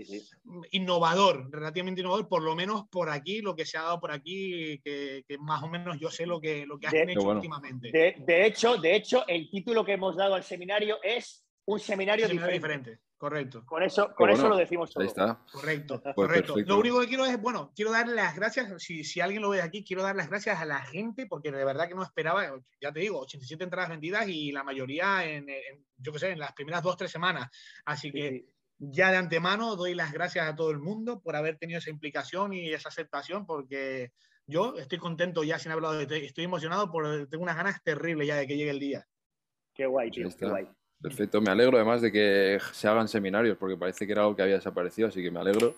innovador, 0.72 1.48
relativamente 1.52 2.00
innovador, 2.00 2.26
por 2.26 2.42
lo 2.42 2.56
menos 2.56 2.88
por 2.90 3.08
aquí, 3.08 3.40
lo 3.40 3.54
que 3.54 3.64
se 3.64 3.78
ha 3.78 3.82
dado 3.82 4.00
por 4.00 4.10
aquí, 4.10 4.80
que, 4.80 5.22
más 5.38 5.62
o 5.62 5.68
menos 5.68 5.96
yo 6.00 6.10
sé 6.10 6.26
lo 6.26 6.40
que, 6.40 6.66
lo 6.66 6.76
que 6.76 6.88
han 6.88 7.08
hecho 7.08 7.28
últimamente. 7.28 7.92
De, 7.92 8.44
hecho, 8.44 8.76
de 8.76 8.96
hecho, 8.96 9.24
el 9.28 9.48
título 9.48 9.84
que 9.84 9.92
hemos 9.92 10.16
dado 10.16 10.34
al 10.34 10.42
seminario 10.42 10.98
es 11.04 11.46
un 11.66 11.78
seminario, 11.78 12.26
diferente. 12.26 12.98
Correcto. 13.18 13.66
Con 13.66 13.82
eso, 13.82 14.14
con 14.14 14.30
eso 14.30 14.48
lo 14.48 14.56
decimos 14.56 14.92
todo. 14.92 15.02
Ahí 15.02 15.08
está. 15.08 15.40
Correcto, 15.50 16.00
pues 16.00 16.14
correcto. 16.14 16.54
Lo 16.64 16.78
único 16.78 17.00
que 17.00 17.08
quiero 17.08 17.26
es, 17.26 17.40
bueno, 17.40 17.72
quiero 17.74 17.90
dar 17.90 18.06
las 18.06 18.36
gracias, 18.36 18.80
si, 18.80 19.02
si 19.02 19.20
alguien 19.20 19.42
lo 19.42 19.50
ve 19.50 19.60
aquí, 19.60 19.82
quiero 19.82 20.04
dar 20.04 20.14
las 20.14 20.30
gracias 20.30 20.60
a 20.60 20.64
la 20.64 20.78
gente, 20.82 21.26
porque 21.26 21.50
de 21.50 21.64
verdad 21.64 21.88
que 21.88 21.96
no 21.96 22.04
esperaba, 22.04 22.48
ya 22.80 22.92
te 22.92 23.00
digo, 23.00 23.18
87 23.18 23.64
entradas 23.64 23.90
vendidas 23.90 24.28
y 24.28 24.52
la 24.52 24.62
mayoría 24.62 25.24
en, 25.24 25.46
yo 25.96 26.12
qué 26.12 26.18
sé, 26.20 26.30
en 26.30 26.38
las 26.38 26.52
primeras 26.52 26.80
dos, 26.84 26.96
tres 26.96 27.10
semanas. 27.10 27.50
Así 27.84 28.12
que 28.12 28.46
ya 28.78 29.10
de 29.10 29.16
antemano 29.16 29.74
doy 29.74 29.94
las 29.94 30.12
gracias 30.12 30.46
a 30.46 30.54
todo 30.54 30.70
el 30.70 30.78
mundo 30.78 31.20
por 31.20 31.34
haber 31.34 31.58
tenido 31.58 31.80
esa 31.80 31.90
implicación 31.90 32.52
y 32.52 32.72
esa 32.72 32.88
aceptación, 32.88 33.46
porque 33.46 34.12
yo 34.46 34.76
estoy 34.76 34.98
contento 34.98 35.42
ya 35.42 35.58
sin 35.58 35.72
haber 35.72 35.84
hablado 35.84 36.06
de. 36.06 36.24
Estoy 36.24 36.44
emocionado 36.44 36.88
por 36.92 37.28
tengo 37.28 37.42
unas 37.42 37.56
ganas 37.56 37.82
terribles 37.82 38.28
ya 38.28 38.36
de 38.36 38.46
que 38.46 38.56
llegue 38.56 38.70
el 38.70 38.78
día. 38.78 39.08
Qué 39.74 39.86
guay, 39.86 40.12
tío, 40.12 40.28
qué 40.38 40.46
guay. 40.46 40.68
Perfecto, 41.00 41.40
me 41.40 41.50
alegro 41.50 41.76
además 41.76 42.02
de 42.02 42.10
que 42.10 42.58
se 42.72 42.88
hagan 42.88 43.06
seminarios, 43.06 43.56
porque 43.56 43.76
parece 43.76 44.04
que 44.04 44.12
era 44.12 44.22
algo 44.22 44.34
que 44.34 44.42
había 44.42 44.56
desaparecido, 44.56 45.08
así 45.08 45.22
que 45.22 45.30
me 45.30 45.38
alegro. 45.38 45.76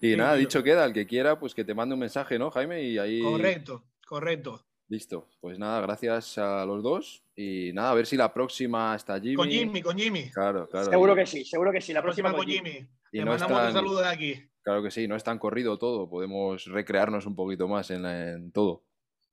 Y 0.00 0.16
nada, 0.16 0.34
dicho 0.34 0.62
queda, 0.62 0.84
el 0.84 0.92
que 0.92 1.06
quiera, 1.06 1.38
pues 1.38 1.54
que 1.54 1.64
te 1.64 1.74
mande 1.74 1.94
un 1.94 2.00
mensaje, 2.00 2.38
¿no, 2.38 2.50
Jaime? 2.50 2.82
Y 2.82 2.98
ahí... 2.98 3.22
Correcto, 3.22 3.84
correcto. 4.06 4.64
Listo, 4.88 5.28
pues 5.40 5.58
nada, 5.58 5.80
gracias 5.80 6.36
a 6.36 6.66
los 6.66 6.82
dos 6.82 7.24
y 7.36 7.70
nada, 7.72 7.92
a 7.92 7.94
ver 7.94 8.06
si 8.06 8.16
la 8.16 8.34
próxima 8.34 8.94
está 8.96 9.20
Jimmy. 9.20 9.36
Con 9.36 9.48
Jimmy, 9.48 9.82
con 9.82 9.96
Jimmy. 9.96 10.30
Claro, 10.30 10.68
claro. 10.68 10.90
Seguro 10.90 11.14
que 11.14 11.26
sí, 11.26 11.44
seguro 11.44 11.70
que 11.72 11.80
sí, 11.80 11.92
la, 11.92 12.02
próxima, 12.02 12.32
con 12.32 12.44
Jimmy. 12.44 12.86
Y 13.12 13.20
no 13.20 13.26
mandamos 13.26 13.66
un 13.68 13.72
saludo 13.72 14.00
de 14.00 14.08
aquí. 14.08 14.50
Claro 14.62 14.82
que 14.82 14.90
sí, 14.90 15.08
no 15.08 15.16
es 15.16 15.24
tan 15.24 15.38
corrido 15.38 15.78
todo, 15.78 16.10
podemos 16.10 16.66
recrearnos 16.66 17.24
un 17.24 17.34
poquito 17.34 17.66
más 17.68 17.90
en, 17.90 18.50
todo. 18.52 18.84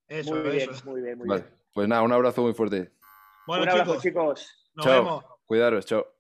Eso, 0.08 0.36
muy 0.36 0.52
bien, 0.52 0.70
muy 0.86 1.02
bien, 1.02 1.18
muy 1.18 1.28
bien. 1.28 1.46
Pues 1.74 1.88
nada, 1.88 2.04
un 2.04 2.14
abrazo 2.14 2.44
muy 2.44 2.54
fuerte. 2.54 2.92
Bueno, 3.46 3.64
un 3.64 3.70
abrazo, 3.70 4.00
chicos. 4.00 4.67
Nos 4.78 4.86
vemos. 4.86 5.26
Cuidaros, 5.46 5.86
chao. 5.86 6.17